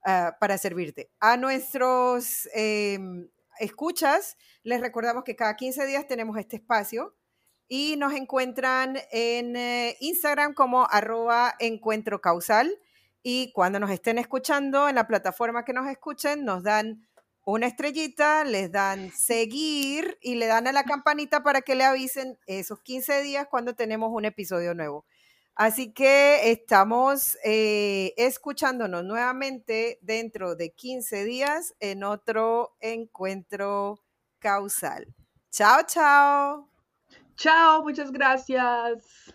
ah, 0.05 0.35
para 0.39 0.57
servirte. 0.57 1.09
A 1.19 1.37
nuestros 1.37 2.49
em, 2.53 3.29
escuchas, 3.59 4.37
les 4.63 4.81
recordamos 4.81 5.23
que 5.23 5.35
cada 5.35 5.55
15 5.55 5.85
días 5.85 6.07
tenemos 6.07 6.37
este 6.37 6.57
espacio 6.57 7.15
y 7.67 7.95
nos 7.97 8.13
encuentran 8.13 8.97
en 9.11 9.55
eh, 9.55 9.97
Instagram 10.01 10.53
como 10.53 10.87
arroba 10.89 11.55
encuentro 11.59 12.21
causal 12.21 12.77
y 13.23 13.51
cuando 13.53 13.79
nos 13.79 13.89
estén 13.89 14.19
escuchando 14.19 14.87
en 14.87 14.95
la 14.95 15.07
plataforma 15.07 15.65
que 15.65 15.73
nos 15.73 15.87
escuchen, 15.87 16.45
nos 16.45 16.61
dan 16.61 17.07
una 17.43 17.67
estrellita, 17.67 18.43
les 18.43 18.71
dan 18.71 19.11
seguir 19.11 20.17
y 20.21 20.35
le 20.35 20.47
dan 20.47 20.67
a 20.67 20.71
la 20.71 20.83
campanita 20.83 21.41
para 21.43 21.61
que 21.61 21.75
le 21.75 21.85
avisen 21.85 22.37
esos 22.47 22.81
15 22.81 23.21
días 23.21 23.47
cuando 23.49 23.75
tenemos 23.75 24.11
un 24.11 24.25
episodio 24.25 24.73
nuevo. 24.73 25.05
Así 25.55 25.93
que 25.93 26.51
estamos 26.51 27.37
eh, 27.45 28.13
escuchándonos 28.17 29.05
nuevamente 29.05 29.99
dentro 30.01 30.55
de 30.55 30.73
15 30.73 31.23
días 31.23 31.73
en 31.79 32.03
otro 32.03 32.75
encuentro 32.81 34.03
causal. 34.39 35.07
Chao, 35.51 35.83
chao. 35.87 36.69
Chao, 37.37 37.83
muchas 37.83 38.11
gracias. 38.11 39.33